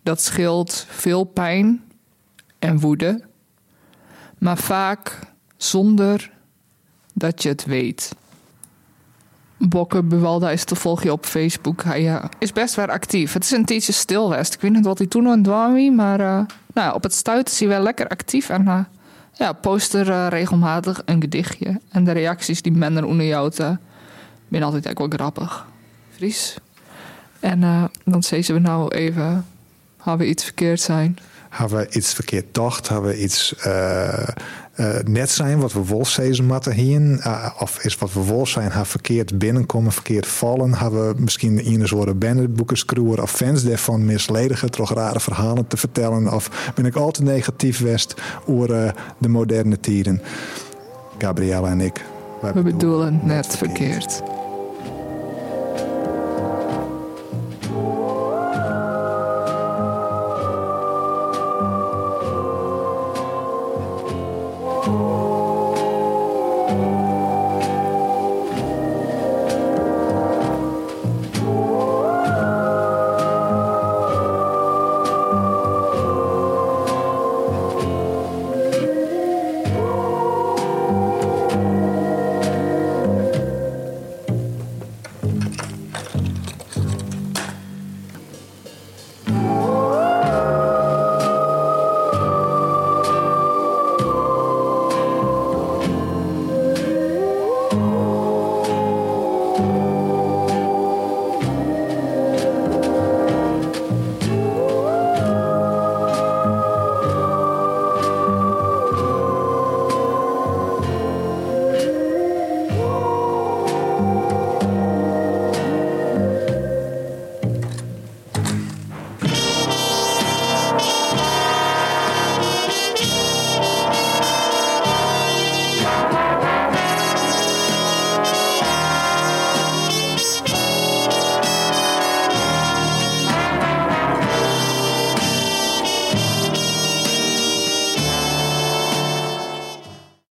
Dat 0.03 0.22
scheelt 0.22 0.86
veel 0.89 1.24
pijn 1.24 1.84
en 2.59 2.80
woede, 2.80 3.30
maar 4.42 4.58
vaak 4.58 5.20
zonder 5.58 6.32
dat 7.14 7.44
je 7.44 7.50
het 7.50 7.66
weet. 7.66 8.16
Bokke 9.58 10.04
Buwalda 10.04 10.50
is 10.50 10.64
te 10.64 10.76
volgen 10.76 11.12
op 11.12 11.26
Facebook. 11.26 11.84
Hij 11.84 12.04
uh, 12.04 12.24
is 12.39 12.54
best 12.54 12.76
wel 12.76 12.86
actief. 12.86 13.34
Het 13.34 13.44
is 13.44 13.52
een 13.52 13.66
tijdje 13.66 13.92
stilwest. 13.92 14.54
Ik 14.54 14.62
weet 14.62 14.72
niet 14.72 14.86
wat 14.86 14.98
hij 14.98 15.08
toen 15.08 15.28
aan 15.28 15.44
het 15.44 15.96
maar 15.96 16.20
uh, 16.20 16.42
nou, 16.74 16.94
op 16.94 17.04
het 17.04 17.14
stuit 17.14 17.48
is 17.48 17.60
hij 17.60 17.68
wel 17.68 17.82
lekker 17.82 18.08
actief 18.08 18.50
en 18.50 18.62
uh, 18.62 18.80
ja, 19.34 19.54
post 19.54 19.94
er 19.94 20.30
regelmatig 20.30 21.02
een 21.06 21.22
gedichtje. 21.22 21.80
En 21.89 22.04
de 22.04 22.12
reacties 22.12 22.62
die 22.62 22.72
men 22.72 22.98
er 22.98 23.06
onder 23.06 23.26
jou 23.26 23.52
te, 23.52 23.78
ben 24.48 24.64
altijd 24.64 24.86
echt 24.86 24.98
wel 24.98 25.08
grappig. 25.10 25.66
Fries. 26.16 26.58
En 27.39 27.89
dan 28.06 28.24
zeggen 28.24 28.54
we 28.54 28.60
nou 28.60 28.96
even, 28.96 29.46
hebben 29.98 30.26
we 30.26 30.32
iets 30.32 30.44
verkeerd 30.44 30.82
zijn? 30.82 31.18
Hebben 31.52 31.78
we 31.78 31.89
iets 31.89 32.14
verkeerd 32.14 32.45
dacht? 32.52 32.88
Hebben 32.89 33.10
we 33.10 33.22
iets 33.22 33.56
eh, 33.56 34.99
net 35.04 35.30
zijn 35.30 35.60
wat 35.60 35.74
we 35.74 35.86
wel 35.86 36.06
zezen 36.06 36.45
matten 36.45 36.74
hier. 36.74 37.20
eh, 37.20 37.49
of 37.60 37.84
is 37.84 37.97
wat 37.97 38.14
we 38.14 38.26
wel 38.26 38.45
zijn, 38.45 38.72
haar 38.72 38.86
verkeerd 38.86 39.38
binnenkomen, 39.38 39.91
verkeerd 39.91 40.28
vallen. 40.28 40.74
Hebben 40.74 41.08
we 41.08 41.22
misschien 41.22 41.64
in 41.64 41.82
een 41.82 41.88
soort 41.88 42.20
bandboekenskroer 42.20 43.22
of 43.22 43.32
fans 43.32 43.64
daarvan 43.64 44.06
misledigen, 44.06 44.72
toch 44.72 44.93
rare 44.93 45.20
verhalen 45.20 45.68
te 45.68 45.78
vertellen. 45.78 46.34
Of 46.34 46.72
ben 46.76 46.86
ik 46.86 46.95
al 46.95 47.12
te 47.12 47.24
negatief 47.24 47.80
west 47.80 48.14
over 48.45 48.93
de 49.18 49.30
moderne 49.30 49.80
tijden. 49.80 50.22
Gabriella 51.18 51.70
en 51.70 51.82
ik. 51.82 52.06
wij 52.41 52.54
We 52.54 52.62
bedoelen 52.62 53.20
net 53.24 53.58
verkeerd. 53.58 54.22